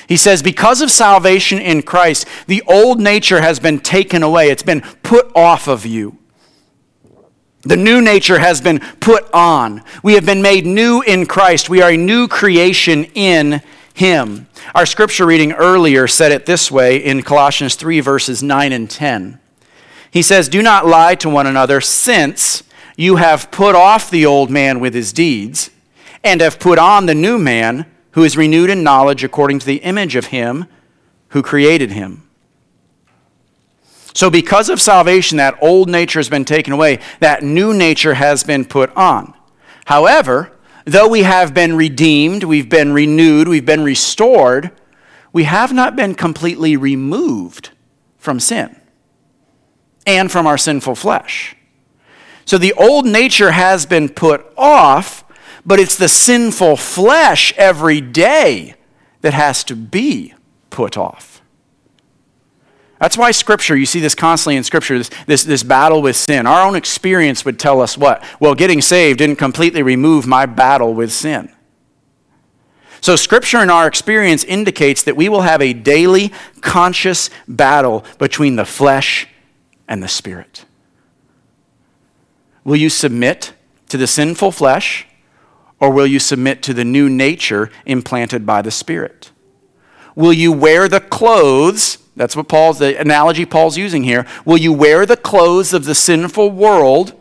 He 0.09 0.17
says, 0.17 0.41
Because 0.41 0.81
of 0.81 0.89
salvation 0.89 1.59
in 1.59 1.83
Christ, 1.83 2.27
the 2.47 2.63
old 2.67 2.99
nature 2.99 3.41
has 3.41 3.59
been 3.59 3.79
taken 3.79 4.23
away, 4.23 4.49
it's 4.49 4.63
been 4.63 4.81
put 5.03 5.31
off 5.35 5.67
of 5.67 5.85
you. 5.85 6.17
The 7.61 7.77
new 7.77 8.01
nature 8.01 8.39
has 8.39 8.59
been 8.59 8.79
put 8.99 9.31
on. 9.31 9.83
We 10.01 10.15
have 10.15 10.25
been 10.25 10.41
made 10.41 10.65
new 10.65 11.01
in 11.01 11.27
Christ. 11.27 11.69
We 11.69 11.83
are 11.83 11.91
a 11.91 11.97
new 11.97 12.27
creation 12.27 13.05
in 13.13 13.61
Him. 13.93 14.47
Our 14.73 14.87
scripture 14.87 15.27
reading 15.27 15.51
earlier 15.51 16.07
said 16.07 16.31
it 16.31 16.47
this 16.47 16.71
way 16.71 16.97
in 16.97 17.21
Colossians 17.21 17.75
3, 17.75 17.99
verses 17.99 18.41
9 18.41 18.71
and 18.71 18.89
10. 18.89 19.39
He 20.09 20.23
says, 20.23 20.49
Do 20.49 20.63
not 20.63 20.87
lie 20.87 21.13
to 21.15 21.29
one 21.29 21.45
another, 21.45 21.81
since 21.81 22.63
you 22.97 23.17
have 23.17 23.51
put 23.51 23.75
off 23.75 24.09
the 24.09 24.25
old 24.25 24.49
man 24.49 24.79
with 24.79 24.95
his 24.95 25.13
deeds, 25.13 25.69
and 26.23 26.41
have 26.41 26.59
put 26.59 26.79
on 26.79 27.05
the 27.05 27.13
new 27.13 27.37
man, 27.37 27.85
who 28.11 28.23
is 28.23 28.37
renewed 28.37 28.69
in 28.69 28.83
knowledge 28.83 29.23
according 29.23 29.59
to 29.59 29.65
the 29.65 29.77
image 29.77 30.15
of 30.15 30.27
Him 30.27 30.67
who 31.29 31.41
created 31.41 31.91
him. 31.91 32.23
So, 34.13 34.29
because 34.29 34.69
of 34.69 34.81
salvation, 34.81 35.37
that 35.37 35.57
old 35.61 35.89
nature 35.89 36.19
has 36.19 36.29
been 36.29 36.45
taken 36.45 36.73
away, 36.73 36.99
that 37.19 37.43
new 37.43 37.73
nature 37.73 38.15
has 38.15 38.43
been 38.43 38.65
put 38.65 38.93
on. 38.95 39.33
However, 39.85 40.57
though 40.85 41.07
we 41.07 41.23
have 41.23 41.53
been 41.53 41.75
redeemed, 41.75 42.43
we've 42.43 42.69
been 42.69 42.91
renewed, 42.91 43.47
we've 43.47 43.65
been 43.65 43.83
restored, 43.83 44.71
we 45.31 45.43
have 45.43 45.71
not 45.71 45.95
been 45.95 46.15
completely 46.15 46.75
removed 46.75 47.69
from 48.17 48.39
sin 48.39 48.75
and 50.07 50.31
from 50.31 50.47
our 50.47 50.57
sinful 50.57 50.95
flesh. 50.95 51.55
So 52.45 52.57
the 52.57 52.73
old 52.73 53.05
nature 53.05 53.51
has 53.51 53.85
been 53.85 54.09
put 54.09 54.51
off, 54.57 55.23
but 55.65 55.79
it's 55.79 55.95
the 55.95 56.07
sinful 56.07 56.77
flesh 56.77 57.53
every 57.57 58.01
day 58.01 58.75
that 59.21 59.33
has 59.33 59.63
to 59.65 59.75
be 59.75 60.33
put 60.69 60.97
off. 60.97 61.41
That's 62.99 63.17
why 63.17 63.31
Scripture, 63.31 63.77
you 63.77 63.85
see 63.85 64.01
this 64.01 64.13
constantly 64.13 64.57
in 64.57 64.63
Scripture, 64.63 64.97
this, 64.97 65.09
this, 65.25 65.43
this, 65.43 65.63
battle 65.63 66.01
with 66.01 66.17
sin. 66.17 66.45
Our 66.45 66.67
own 66.67 66.75
experience 66.75 67.45
would 67.45 67.57
tell 67.57 67.81
us 67.81 67.97
what? 67.97 68.23
Well, 68.41 68.55
getting 68.55 68.81
saved 68.81 69.19
didn't 69.19 69.37
completely 69.37 69.81
remove 69.81 70.27
my 70.27 70.45
battle 70.45 70.93
with 70.93 71.11
sin. 71.11 71.49
So, 73.01 73.15
Scripture 73.15 73.63
in 73.63 73.69
our 73.69 73.87
experience 73.87 74.43
indicates 74.43 75.03
that 75.03 75.15
we 75.15 75.29
will 75.29 75.41
have 75.41 75.61
a 75.61 75.71
daily 75.71 76.33
conscious 76.59 77.29
battle 77.47 78.03
between 78.17 78.57
the 78.57 78.65
flesh 78.65 79.27
and 79.87 80.03
the 80.03 80.09
spirit. 80.09 80.65
Will 82.65 82.75
you 82.75 82.89
submit 82.89 83.53
to 83.87 83.97
the 83.97 84.07
sinful 84.07 84.51
flesh, 84.51 85.07
or 85.79 85.91
will 85.91 86.07
you 86.07 86.19
submit 86.19 86.61
to 86.63 86.73
the 86.73 86.85
new 86.85 87.09
nature 87.09 87.69
implanted 87.85 88.45
by 88.45 88.61
the 88.61 88.71
Spirit? 88.71 89.31
Will 90.15 90.33
you 90.33 90.51
wear 90.51 90.87
the 90.87 90.99
clothes 90.99 91.99
that's 92.19 92.35
what 92.35 92.49
Paul's, 92.49 92.79
the 92.79 92.99
analogy 92.99 93.45
Paul's 93.45 93.77
using 93.77 94.03
here. 94.03 94.27
Will 94.43 94.57
you 94.57 94.73
wear 94.73 95.05
the 95.05 95.15
clothes 95.15 95.73
of 95.73 95.85
the 95.85 95.95
sinful 95.95 96.51
world 96.51 97.13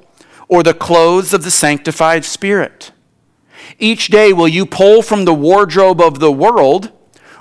or 0.49 0.64
the 0.64 0.75
clothes 0.75 1.33
of 1.33 1.44
the 1.44 1.53
sanctified 1.53 2.25
spirit? 2.25 2.90
Each 3.79 4.09
day, 4.09 4.33
will 4.33 4.49
you 4.49 4.66
pull 4.66 5.03
from 5.03 5.25
the 5.25 5.33
wardrobe 5.33 6.01
of 6.01 6.18
the 6.18 6.33
world 6.33 6.90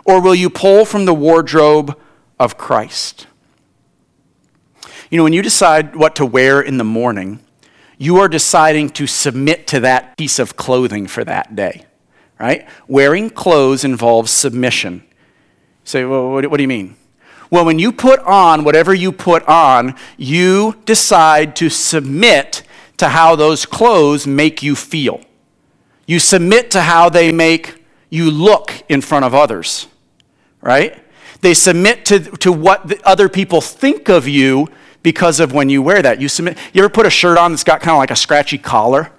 or 0.06 0.22
will 0.22 0.36
you 0.36 0.52
pull 0.52 0.86
from 0.86 1.06
the 1.06 1.16
wardrobe 1.16 2.00
of 2.40 2.60
Christ? 2.60 3.26
You 5.10 5.18
know, 5.18 5.24
when 5.24 5.34
you 5.34 5.42
decide 5.42 5.96
what 5.96 6.16
to 6.18 6.28
wear 6.28 6.62
in 6.62 6.78
the 6.78 6.84
morning, 6.84 7.40
you 7.98 8.18
are 8.18 8.28
deciding 8.28 8.90
to 8.92 9.08
submit 9.08 9.68
to 9.68 9.80
that 9.82 10.18
piece 10.18 10.40
of 10.40 10.56
clothing 10.56 11.08
for 11.08 11.24
that 11.24 11.56
day, 11.56 11.86
right? 12.40 12.68
Wearing 12.88 13.30
clothes 13.30 13.84
involves 13.84 14.32
submission. 14.32 15.04
Say, 15.84 16.06
well, 16.06 16.32
what, 16.32 16.46
what 16.50 16.58
do 16.58 16.64
you 16.64 16.68
mean? 16.68 16.96
Well, 17.50 17.66
when 17.66 17.80
you 17.80 17.92
put 17.92 18.20
on 18.20 18.64
whatever 18.64 18.94
you 18.94 19.12
put 19.12 19.44
on, 19.48 19.96
you 20.18 20.76
decide 20.86 21.56
to 21.58 21.70
submit 21.70 22.64
to 22.98 23.10
how 23.10 23.36
those 23.36 23.66
clothes 23.66 24.28
make 24.28 24.62
you 24.62 24.76
feel. 24.76 25.22
You 26.06 26.20
submit 26.20 26.72
to 26.72 26.82
how 26.82 27.10
they 27.10 27.32
make 27.32 27.86
you 28.10 28.30
look 28.32 28.74
in 28.90 29.02
front 29.02 29.26
of 29.26 29.34
others, 29.34 29.88
right? 30.62 31.02
They 31.42 31.54
submit 31.54 32.06
to, 32.06 32.20
to 32.20 32.52
what 32.52 33.02
other 33.04 33.30
people 33.30 33.62
think 33.62 34.10
of 34.10 34.28
you 34.28 34.68
because 35.08 35.39
of 35.39 35.54
when 35.54 35.70
you 35.70 35.82
wear 35.82 36.02
that. 36.02 36.20
You 36.20 36.28
submit. 36.28 36.58
You 36.74 36.84
ever 36.84 36.89
put 36.89 37.06
a 37.06 37.10
shirt 37.10 37.38
on 37.38 37.54
that's 37.54 37.63
got 37.63 37.80
kind 37.80 37.91
of 37.96 37.98
like 37.98 38.12
a 38.12 38.15
scratchy 38.17 38.58
collar? 38.58 39.10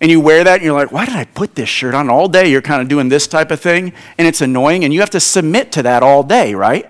And 0.00 0.12
you 0.12 0.20
wear 0.20 0.44
that 0.44 0.54
and 0.54 0.62
you're 0.62 0.78
like, 0.78 0.92
why 0.92 1.06
did 1.06 1.16
I 1.16 1.24
put 1.24 1.56
this 1.56 1.68
shirt 1.68 1.92
on 1.92 2.08
all 2.08 2.28
day? 2.28 2.48
You're 2.48 2.62
kind 2.62 2.80
of 2.80 2.86
doing 2.86 3.08
this 3.08 3.26
type 3.26 3.50
of 3.50 3.60
thing 3.60 3.94
and 4.16 4.28
it's 4.28 4.40
annoying 4.40 4.84
and 4.84 4.94
you 4.94 5.00
have 5.00 5.10
to 5.10 5.18
submit 5.18 5.72
to 5.72 5.82
that 5.82 6.04
all 6.04 6.22
day, 6.22 6.54
right? 6.54 6.88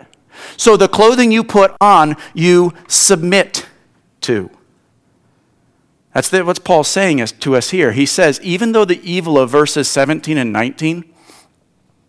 So 0.59 0.77
the 0.77 0.89
clothing 0.89 1.33
you 1.33 1.43
put 1.43 1.75
on, 1.81 2.17
you 2.35 2.75
submit 2.87 3.67
to. 4.23 4.51
That's 6.13 6.29
the, 6.29 6.45
what 6.45 6.63
Paul's 6.65 6.89
saying 6.89 7.25
to 7.25 7.57
us 7.57 7.71
here. 7.71 7.93
He 7.93 8.05
says, 8.05 8.39
even 8.43 8.73
though 8.73 8.85
the 8.85 9.01
evil 9.11 9.39
of 9.39 9.49
verses 9.49 9.89
17 9.89 10.37
and 10.37 10.53
19, 10.53 11.11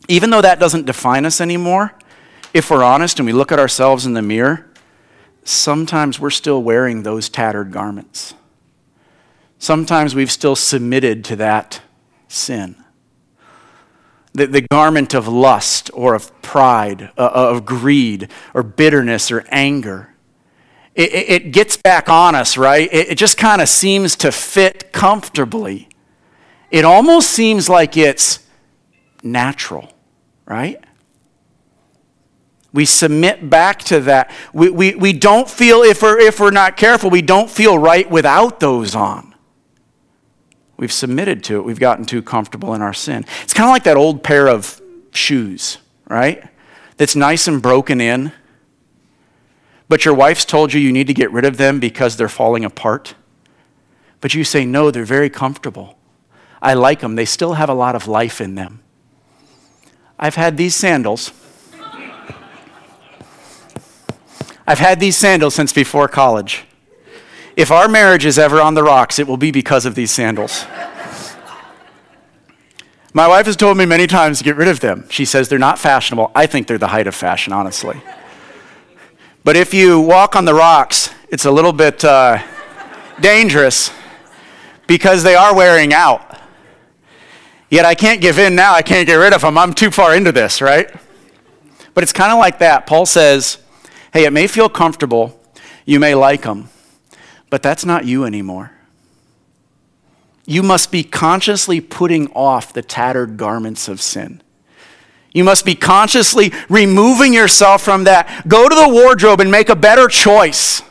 even 0.10 0.32
though 0.32 0.42
that 0.42 0.60
doesn't 0.60 0.86
define 0.86 1.26
us 1.26 1.40
anymore, 1.40 1.94
if 2.54 2.70
we're 2.70 2.84
honest 2.84 3.20
and 3.20 3.26
we 3.26 3.32
look 3.32 3.54
at 3.54 3.60
ourselves 3.60 4.06
in 4.06 4.12
the 4.12 4.22
mirror, 4.22 4.70
sometimes 5.44 6.20
we're 6.20 6.30
still 6.30 6.62
wearing 6.62 7.04
those 7.04 7.30
tattered 7.30 7.72
garments. 7.72 8.34
Sometimes 9.60 10.14
we've 10.16 10.32
still 10.32 10.56
submitted 10.56 11.24
to 11.26 11.36
that 11.38 11.82
sin 12.28 12.84
the, 14.34 14.48
the 14.48 14.62
garment 14.62 15.14
of 15.14 15.28
lust 15.28 15.90
or 15.94 16.16
of 16.16 16.42
pride, 16.42 17.12
uh, 17.18 17.22
uh, 17.22 17.52
of 17.52 17.66
greed 17.66 18.30
or 18.54 18.64
bitterness 18.64 19.32
or 19.32 19.46
anger. 19.50 20.10
It, 20.96 21.14
it, 21.14 21.30
it 21.30 21.52
gets 21.52 21.78
back 21.78 22.10
on 22.10 22.36
us, 22.36 22.58
right? 22.58 22.90
It, 22.92 23.12
it 23.12 23.16
just 23.16 23.38
kind 23.38 23.62
of 23.62 23.70
seems 23.70 24.16
to 24.18 24.32
fit 24.32 24.92
comfortably. 24.92 25.88
It 26.72 26.86
almost 26.86 27.30
seems 27.30 27.70
like 27.70 27.96
it's 27.96 28.40
natural, 29.22 29.94
right? 30.46 30.84
We 32.74 32.86
submit 32.86 33.50
back 33.50 33.80
to 33.84 34.00
that. 34.02 34.32
We, 34.52 34.70
we, 34.70 34.96
we 34.96 35.14
don't 35.14 35.48
feel, 35.48 35.84
if 35.84 36.02
we're, 36.02 36.20
if 36.20 36.40
we're 36.40 36.52
not 36.52 36.76
careful, 36.76 37.12
we 37.12 37.22
don't 37.22 37.50
feel 37.50 37.78
right 37.78 38.10
without 38.10 38.60
those 38.60 38.96
on. 38.96 39.36
We've 40.76 40.92
submitted 40.92 41.44
to 41.46 41.58
it. 41.58 41.62
We've 41.66 41.80
gotten 41.80 42.04
too 42.04 42.24
comfortable 42.24 42.74
in 42.74 42.82
our 42.82 42.94
sin. 42.94 43.26
It's 43.44 43.54
kind 43.54 43.70
of 43.70 43.74
like 43.74 43.84
that 43.84 43.96
old 43.96 44.24
pair 44.24 44.48
of 44.48 44.82
shoes, 45.12 45.78
right? 46.10 46.44
That's 46.98 47.16
nice 47.16 47.48
and 47.48 47.62
broken 47.62 48.02
in, 48.02 48.32
but 49.88 50.06
your 50.06 50.16
wife's 50.16 50.44
told 50.44 50.74
you 50.74 50.80
you 50.80 50.92
need 50.92 51.08
to 51.08 51.14
get 51.14 51.32
rid 51.32 51.46
of 51.46 51.58
them 51.58 51.80
because 51.80 52.18
they're 52.18 52.28
falling 52.28 52.66
apart. 52.66 53.14
But 54.20 54.34
you 54.34 54.44
say, 54.44 54.66
no, 54.66 54.90
they're 54.90 55.06
very 55.06 55.30
comfortable. 55.30 55.98
I 56.62 56.74
like 56.74 57.02
them. 57.02 57.16
They 57.16 57.26
still 57.26 57.54
have 57.54 57.70
a 57.70 57.74
lot 57.74 57.96
of 57.96 58.08
life 58.08 58.42
in 58.42 58.56
them. 58.56 58.82
I've 60.18 60.36
had 60.36 60.58
these 60.58 60.76
sandals. 60.76 61.32
I've 64.66 64.80
had 64.80 65.00
these 65.00 65.18
sandals 65.18 65.56
since 65.56 65.74
before 65.74 66.08
college. 66.08 66.66
If 67.56 67.72
our 67.72 67.88
marriage 67.88 68.26
is 68.26 68.40
ever 68.40 68.62
on 68.62 68.74
the 68.74 68.84
rocks, 68.84 69.20
it 69.20 69.28
will 69.28 69.38
be 69.38 69.52
because 69.52 69.86
of 69.86 69.96
these 69.96 70.12
sandals. 70.12 70.66
My 73.16 73.28
wife 73.28 73.46
has 73.46 73.56
told 73.56 73.78
me 73.78 73.86
many 73.86 74.08
times 74.08 74.40
to 74.40 74.44
get 74.44 74.56
rid 74.56 74.68
of 74.68 74.80
them. 74.80 75.06
She 75.10 75.24
says 75.24 75.48
they're 75.48 75.60
not 75.60 75.78
fashionable. 75.78 76.32
I 76.34 76.48
think 76.48 76.66
they're 76.66 76.80
the 76.80 76.88
height 76.88 77.06
of 77.06 77.14
fashion, 77.14 77.54
honestly. 77.54 78.02
But 79.44 79.56
if 79.56 79.74
you 79.74 80.00
walk 80.00 80.36
on 80.36 80.46
the 80.46 80.54
rocks, 80.54 81.12
it's 81.30 81.46
a 81.46 81.52
little 81.52 81.74
bit 81.74 82.04
uh, 82.04 82.42
dangerous 83.20 83.92
because 84.88 85.22
they 85.22 85.36
are 85.36 85.54
wearing 85.56 85.94
out. 85.94 86.40
Yet 87.70 87.86
I 87.86 87.94
can't 87.94 88.22
give 88.22 88.40
in 88.40 88.56
now. 88.56 88.74
I 88.74 88.82
can't 88.82 89.06
get 89.06 89.16
rid 89.16 89.34
of 89.34 89.42
them. 89.42 89.58
I'm 89.58 89.74
too 89.74 89.92
far 89.92 90.16
into 90.16 90.32
this, 90.32 90.62
right? 90.62 90.90
But 91.94 92.04
it's 92.04 92.14
kind 92.14 92.32
of 92.32 92.40
like 92.40 92.60
that. 92.60 92.88
Paul 92.88 93.06
says, 93.06 93.58
hey, 94.14 94.26
it 94.26 94.32
may 94.32 94.48
feel 94.48 94.70
comfortable. 94.70 95.40
You 95.86 96.00
may 96.00 96.16
like 96.16 96.44
them, 96.44 96.70
but 97.50 97.62
that's 97.62 97.84
not 97.84 98.06
you 98.06 98.24
anymore. 98.24 98.72
You 100.46 100.62
must 100.64 100.92
be 100.92 101.04
consciously 101.04 101.82
putting 101.82 102.32
off 102.32 102.74
the 102.74 102.82
tattered 102.82 103.38
garments 103.38 103.88
of 103.88 104.02
sin. 104.02 104.42
You 105.34 105.44
must 105.44 105.66
be 105.66 105.74
consciously 105.74 106.54
removing 106.70 107.34
yourself 107.34 107.82
from 107.82 108.04
that. 108.04 108.48
Go 108.48 108.70
to 108.70 108.76
the 108.76 108.88
wardrobe 108.88 109.40
and 109.40 109.50
make 109.50 109.70
a 109.70 109.76
better 109.76 110.08
choice. 110.08 110.84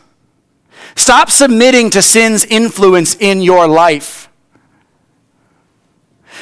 Stop 0.97 1.31
submitting 1.31 1.91
to 1.91 2.03
sin's 2.03 2.45
influence 2.45 3.15
in 3.15 3.41
your 3.41 3.69
life. 3.69 4.29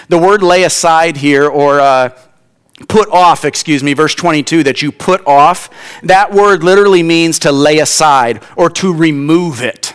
The 0.09 0.19
word 0.19 0.43
lay 0.43 0.65
aside 0.65 1.19
here, 1.19 1.47
or 1.47 1.79
uh, 1.79 2.11
put 2.89 3.09
off, 3.11 3.45
excuse 3.45 3.83
me, 3.83 3.93
verse 3.93 4.15
22, 4.15 4.63
that 4.65 4.83
you 4.83 4.93
put 4.93 5.27
off, 5.27 5.71
that 6.03 6.33
word 6.33 6.63
literally 6.63 7.03
means 7.03 7.39
to 7.41 7.53
lay 7.53 7.79
aside 7.79 8.43
or 8.57 8.71
to 8.71 8.93
remove 8.93 9.63
it 9.63 9.95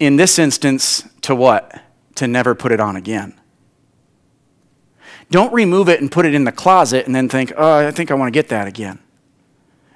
in 0.00 0.16
this 0.16 0.38
instance, 0.38 1.04
to 1.20 1.34
what? 1.34 1.80
To 2.16 2.26
never 2.26 2.54
put 2.54 2.72
it 2.72 2.80
on 2.80 2.96
again. 2.96 3.38
Don't 5.30 5.52
remove 5.52 5.88
it 5.88 6.00
and 6.00 6.10
put 6.10 6.26
it 6.26 6.34
in 6.34 6.44
the 6.44 6.52
closet 6.52 7.06
and 7.06 7.14
then 7.14 7.28
think, 7.28 7.52
oh, 7.56 7.86
I 7.86 7.90
think 7.92 8.10
I 8.10 8.14
want 8.14 8.28
to 8.28 8.36
get 8.36 8.48
that 8.48 8.66
again. 8.66 8.98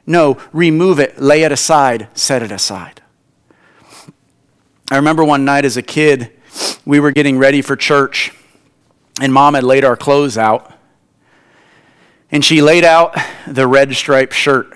No, 0.07 0.39
remove 0.53 1.01
it, 1.01 1.19
lay 1.19 1.43
it 1.43 1.51
aside, 1.51 2.09
set 2.13 2.43
it 2.43 2.53
aside. 2.53 3.01
I 4.91 4.97
remember 4.97 5.25
one 5.25 5.47
night 5.47 5.65
as 5.65 5.79
a 5.79 5.83
kid, 5.83 6.31
we 6.85 7.01
were 7.01 7.11
getting 7.11 7.39
ready 7.39 7.63
for 7.63 7.75
church, 7.75 8.33
and 9.21 9.33
mom 9.33 9.55
had 9.55 9.65
laid 9.65 9.85
our 9.85 9.97
clothes 9.97 10.37
out. 10.37 10.73
And 12.31 12.45
she 12.45 12.63
laid 12.63 12.85
out 12.85 13.17
the 13.47 13.67
red 13.67 13.95
striped 13.95 14.35
shirt. 14.35 14.73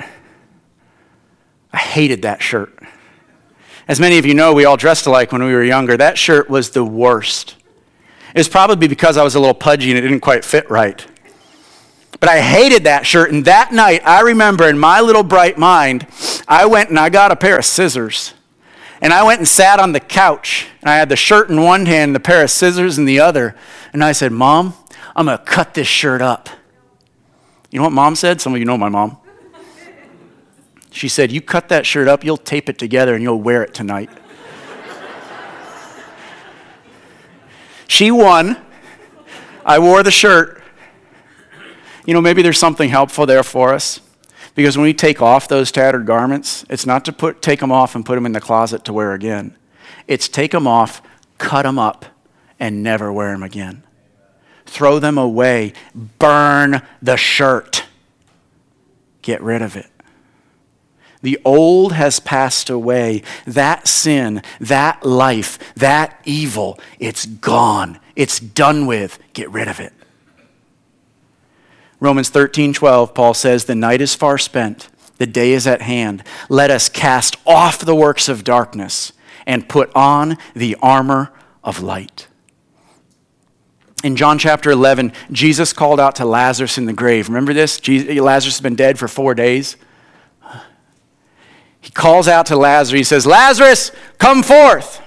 I 1.73 1.79
hated 1.79 2.23
that 2.23 2.41
shirt. 2.41 2.79
As 3.89 3.99
many 3.99 4.19
of 4.19 4.27
you 4.27 4.35
know, 4.35 4.53
we 4.53 4.65
all 4.65 4.77
dressed 4.77 5.07
alike 5.07 5.33
when 5.33 5.43
we 5.43 5.53
were 5.53 5.65
younger. 5.65 5.97
That 5.97 6.19
shirt 6.19 6.49
was 6.49 6.71
the 6.71 6.85
worst. 6.85 7.57
It 8.35 8.39
was 8.39 8.49
probably 8.49 8.87
because 8.87 9.17
I 9.17 9.25
was 9.25 9.35
a 9.35 9.41
little 9.41 9.55
pudgy 9.55 9.91
and 9.91 9.99
it 9.99 10.03
didn't 10.03 10.21
quite 10.21 10.45
fit 10.45 10.71
right. 10.71 11.05
But 12.21 12.29
I 12.29 12.41
hated 12.41 12.85
that 12.85 13.07
shirt. 13.07 13.33
And 13.33 13.45
that 13.45 13.73
night, 13.73 14.03
I 14.05 14.21
remember 14.21 14.69
in 14.69 14.79
my 14.79 15.01
little 15.01 15.23
bright 15.23 15.57
mind, 15.57 16.07
I 16.47 16.67
went 16.67 16.91
and 16.91 16.99
I 16.99 17.09
got 17.09 17.33
a 17.33 17.37
pair 17.37 17.59
of 17.59 17.65
scissors. 17.65 18.35
And 19.01 19.13
I 19.13 19.23
went 19.23 19.39
and 19.39 19.49
sat 19.49 19.79
on 19.79 19.93
the 19.93 20.01
couch. 20.01 20.67
And 20.81 20.91
I 20.91 20.97
had 20.97 21.09
the 21.09 21.17
shirt 21.17 21.51
in 21.51 21.63
one 21.63 21.87
hand, 21.87 22.15
the 22.15 22.21
pair 22.21 22.43
of 22.43 22.51
scissors 22.51 22.99
in 22.99 23.05
the 23.05 23.21
other. 23.21 23.55
And 23.93 24.03
I 24.03 24.13
said, 24.13 24.33
Mom, 24.33 24.75
I'm 25.15 25.27
going 25.27 25.39
to 25.39 25.45
cut 25.45 25.75
this 25.75 25.87
shirt 25.87 26.21
up. 26.21 26.49
You 27.71 27.79
know 27.79 27.85
what 27.85 27.93
mom 27.93 28.15
said? 28.15 28.41
Some 28.41 28.55
of 28.55 28.59
you 28.59 28.65
know 28.65 28.79
my 28.79 28.89
mom. 28.89 29.19
She 30.91 31.09
said, 31.09 31.31
You 31.31 31.41
cut 31.41 31.69
that 31.69 31.85
shirt 31.85 32.09
up, 32.09 32.25
you'll 32.25 32.39
tape 32.39 32.69
it 32.69 32.79
together, 32.79 33.15
and 33.15 33.23
you'll 33.23 33.41
wear 33.41 33.63
it 33.63 33.75
tonight. 33.75 34.11
she 37.87 38.11
won. 38.11 38.57
I 39.67 39.79
wore 39.79 40.03
the 40.03 40.11
shirt. 40.11 40.63
You 42.07 42.15
know, 42.15 42.23
maybe 42.23 42.41
there's 42.41 42.59
something 42.59 42.89
helpful 42.89 43.27
there 43.27 43.43
for 43.43 43.75
us. 43.75 44.01
Because 44.59 44.77
when 44.77 44.83
we 44.83 44.93
take 44.93 45.23
off 45.23 45.47
those 45.47 45.71
tattered 45.71 46.05
garments, 46.05 46.65
it's 46.69 46.85
not 46.85 47.05
to 47.05 47.13
put, 47.13 47.41
take 47.41 47.61
them 47.61 47.71
off 47.71 47.95
and 47.95 48.05
put 48.05 48.17
them 48.17 48.27
in 48.27 48.33
the 48.33 48.41
closet 48.41 48.85
to 48.87 48.93
wear 48.93 49.13
again. 49.13 49.57
It's 50.09 50.29
take 50.29 50.51
them 50.51 50.67
off, 50.67 51.01
cut 51.39 51.63
them 51.63 51.79
up, 51.79 52.07
and 52.59 52.83
never 52.83 53.13
wear 53.13 53.31
them 53.31 53.45
again. 53.45 53.85
Throw 54.67 54.99
them 54.99 55.17
away. 55.17 55.75
Burn 55.95 56.83
the 57.01 57.17
shirt. 57.17 57.85
Get 59.23 59.41
rid 59.43 59.63
of 59.63 59.77
it. 59.77 59.93
The 61.23 61.39
old 61.45 61.93
has 61.93 62.19
passed 62.19 62.69
away. 62.69 63.23
That 63.47 63.87
sin, 63.87 64.43
that 64.59 65.07
life, 65.07 65.61
that 65.77 66.21
evil, 66.25 66.81
it's 66.99 67.27
gone. 67.27 68.01
It's 68.17 68.41
done 68.41 68.87
with. 68.89 69.21
Get 69.35 69.49
rid 69.51 69.69
of 69.69 69.79
it. 69.79 69.93
Romans 72.01 72.29
13, 72.29 72.73
12, 72.73 73.15
Paul 73.15 73.35
says, 73.35 73.65
The 73.65 73.75
night 73.75 74.01
is 74.01 74.15
far 74.15 74.39
spent, 74.39 74.89
the 75.19 75.27
day 75.27 75.53
is 75.53 75.67
at 75.67 75.83
hand. 75.83 76.23
Let 76.49 76.71
us 76.71 76.89
cast 76.89 77.37
off 77.47 77.81
the 77.81 77.95
works 77.95 78.29
of 78.29 78.45
darkness 78.45 79.13
and 79.47 79.69
put 79.69 79.95
on 79.95 80.37
the 80.55 80.77
armor 80.81 81.33
of 81.65 81.83
light. 81.83 82.29
In 84.05 84.15
John 84.15 84.39
chapter 84.39 84.71
11, 84.71 85.13
Jesus 85.33 85.73
called 85.73 85.99
out 85.99 86.17
to 86.17 86.25
Lazarus 86.25 86.79
in 86.79 86.87
the 86.87 86.93
grave. 86.93 87.29
Remember 87.29 87.53
this? 87.53 87.81
Jesus, 87.81 88.17
Lazarus 88.17 88.55
has 88.55 88.63
been 88.63 88.77
dead 88.77 88.97
for 88.97 89.09
four 89.09 89.35
days. 89.35 89.77
He 91.81 91.91
calls 91.91 92.29
out 92.29 92.47
to 92.47 92.57
Lazarus. 92.57 92.99
He 92.99 93.05
says, 93.05 93.27
Lazarus, 93.27 93.91
come 94.19 94.45
forth. 94.45 95.01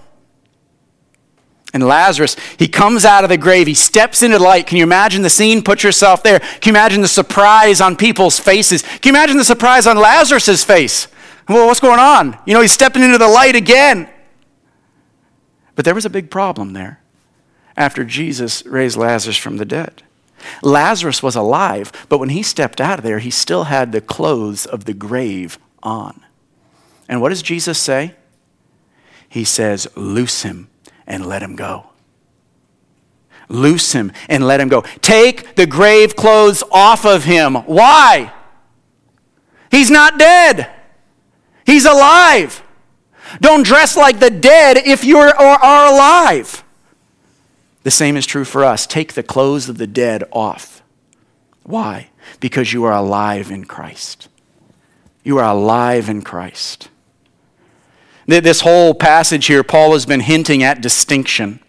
And 1.73 1.83
Lazarus, 1.87 2.35
he 2.57 2.67
comes 2.67 3.05
out 3.05 3.23
of 3.23 3.29
the 3.29 3.37
grave. 3.37 3.65
He 3.65 3.73
steps 3.73 4.23
into 4.23 4.37
the 4.37 4.43
light. 4.43 4.67
Can 4.67 4.77
you 4.77 4.83
imagine 4.83 5.21
the 5.21 5.29
scene? 5.29 5.61
Put 5.61 5.83
yourself 5.83 6.21
there. 6.21 6.39
Can 6.39 6.59
you 6.65 6.71
imagine 6.71 7.01
the 7.01 7.07
surprise 7.07 7.79
on 7.79 7.95
people's 7.95 8.39
faces? 8.39 8.81
Can 8.81 8.99
you 9.05 9.11
imagine 9.11 9.37
the 9.37 9.45
surprise 9.45 9.87
on 9.87 9.97
Lazarus' 9.97 10.63
face? 10.63 11.07
Well, 11.47 11.67
what's 11.67 11.79
going 11.79 11.99
on? 11.99 12.37
You 12.45 12.53
know, 12.53 12.61
he's 12.61 12.73
stepping 12.73 13.03
into 13.03 13.17
the 13.17 13.27
light 13.27 13.55
again. 13.55 14.09
But 15.75 15.85
there 15.85 15.95
was 15.95 16.05
a 16.05 16.09
big 16.09 16.29
problem 16.29 16.73
there 16.73 17.01
after 17.77 18.03
Jesus 18.03 18.65
raised 18.65 18.97
Lazarus 18.97 19.37
from 19.37 19.57
the 19.57 19.65
dead. 19.65 20.03
Lazarus 20.61 21.23
was 21.23 21.35
alive, 21.35 21.91
but 22.09 22.17
when 22.17 22.29
he 22.29 22.43
stepped 22.43 22.81
out 22.81 22.99
of 22.99 23.03
there, 23.03 23.19
he 23.19 23.29
still 23.29 23.65
had 23.65 23.91
the 23.91 24.01
clothes 24.01 24.65
of 24.65 24.85
the 24.85 24.93
grave 24.93 25.57
on. 25.81 26.21
And 27.07 27.21
what 27.21 27.29
does 27.29 27.41
Jesus 27.41 27.77
say? 27.77 28.15
He 29.29 29.45
says, 29.45 29.87
Loose 29.95 30.43
him 30.43 30.67
and 31.11 31.25
let 31.25 31.43
him 31.43 31.55
go. 31.55 31.87
Loose 33.49 33.91
him 33.91 34.13
and 34.29 34.47
let 34.47 34.61
him 34.61 34.69
go. 34.69 34.81
Take 35.01 35.55
the 35.55 35.67
grave 35.67 36.15
clothes 36.15 36.63
off 36.71 37.05
of 37.05 37.25
him. 37.25 37.55
Why? 37.55 38.33
He's 39.69 39.91
not 39.91 40.17
dead, 40.17 40.69
he's 41.65 41.85
alive. 41.85 42.63
Don't 43.39 43.65
dress 43.65 43.95
like 43.95 44.19
the 44.19 44.29
dead 44.29 44.77
if 44.77 45.05
you 45.05 45.17
are, 45.17 45.33
alive. 45.93 46.65
The 47.83 47.91
same 47.91 48.17
is 48.17 48.25
true 48.25 48.43
for 48.43 48.65
us. 48.65 48.85
Take 48.85 49.13
the 49.13 49.23
clothes 49.23 49.69
of 49.69 49.77
the 49.77 49.87
dead 49.87 50.25
off. 50.33 50.83
Why? 51.63 52.09
Because 52.41 52.73
you 52.73 52.83
are 52.83 52.91
alive 52.91 53.49
in 53.49 53.63
Christ. 53.63 54.27
You 55.23 55.37
are 55.37 55.49
alive 55.49 56.09
in 56.09 56.23
Christ. 56.23 56.89
This 58.39 58.61
whole 58.61 58.93
passage 58.93 59.47
here, 59.47 59.61
Paul 59.61 59.91
has 59.91 60.05
been 60.05 60.21
hinting 60.21 60.63
at 60.63 60.79
distinction. 60.79 61.59